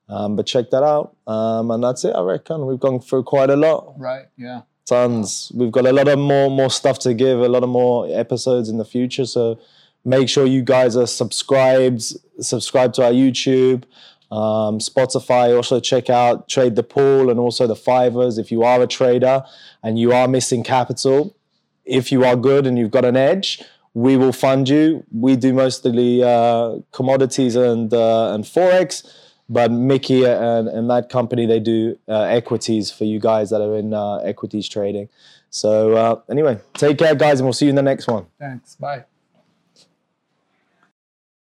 Um, 0.08 0.36
but 0.36 0.46
check 0.46 0.70
that 0.70 0.82
out, 0.82 1.16
um, 1.26 1.70
and 1.70 1.82
that's 1.82 2.04
it. 2.04 2.14
I 2.14 2.20
reckon 2.22 2.66
we've 2.66 2.80
gone 2.80 3.00
through 3.00 3.22
quite 3.22 3.48
a 3.50 3.56
lot 3.56 3.94
Right. 3.98 4.26
Yeah. 4.36 4.62
tons. 4.84 5.50
We've 5.54 5.70
got 5.72 5.86
a 5.86 5.92
lot 5.92 6.08
of 6.08 6.18
more 6.18 6.50
more 6.50 6.70
stuff 6.70 6.98
to 7.00 7.14
give, 7.14 7.40
a 7.40 7.48
lot 7.48 7.62
of 7.62 7.70
more 7.70 8.06
episodes 8.10 8.68
in 8.68 8.76
the 8.78 8.84
future. 8.84 9.24
So 9.24 9.58
make 10.04 10.28
sure 10.28 10.44
you 10.44 10.62
guys 10.62 10.96
are 10.96 11.06
subscribed, 11.06 12.02
subscribe 12.40 12.92
to 12.94 13.04
our 13.04 13.12
YouTube, 13.12 13.84
um, 14.30 14.78
Spotify. 14.80 15.56
Also 15.56 15.78
check 15.80 16.10
out 16.10 16.48
Trade 16.48 16.74
the 16.76 16.82
Pool 16.82 17.30
and 17.30 17.38
also 17.38 17.66
the 17.66 17.76
Fivers 17.76 18.38
if 18.38 18.50
you 18.50 18.64
are 18.64 18.82
a 18.82 18.86
trader 18.88 19.44
and 19.82 19.98
you 19.98 20.12
are 20.12 20.26
missing 20.28 20.62
capital. 20.64 21.36
If 21.84 22.12
you 22.12 22.24
are 22.24 22.36
good 22.36 22.66
and 22.66 22.78
you've 22.78 22.90
got 22.90 23.04
an 23.04 23.16
edge, 23.16 23.62
we 23.94 24.16
will 24.16 24.32
fund 24.32 24.68
you. 24.68 25.04
We 25.12 25.36
do 25.36 25.52
mostly 25.52 26.22
uh, 26.22 26.76
commodities 26.92 27.56
and 27.56 27.92
uh, 27.92 28.34
and 28.34 28.44
forex. 28.44 29.06
But 29.48 29.70
Miki 29.70 30.24
and, 30.24 30.68
and 30.68 30.88
that 30.88 31.10
company, 31.10 31.44
they 31.44 31.60
do 31.60 31.98
uh, 32.08 32.22
equities 32.22 32.90
for 32.90 33.04
you 33.04 33.20
guys 33.20 33.50
that 33.50 33.60
are 33.60 33.76
in 33.76 33.92
uh, 33.92 34.16
equities 34.16 34.66
trading. 34.66 35.10
So, 35.50 35.94
uh, 35.94 36.20
anyway, 36.30 36.58
take 36.72 36.96
care, 36.96 37.14
guys, 37.14 37.40
and 37.40 37.46
we'll 37.46 37.52
see 37.52 37.66
you 37.66 37.70
in 37.70 37.76
the 37.76 37.82
next 37.82 38.06
one. 38.06 38.26
Thanks. 38.38 38.76
Bye. 38.76 39.04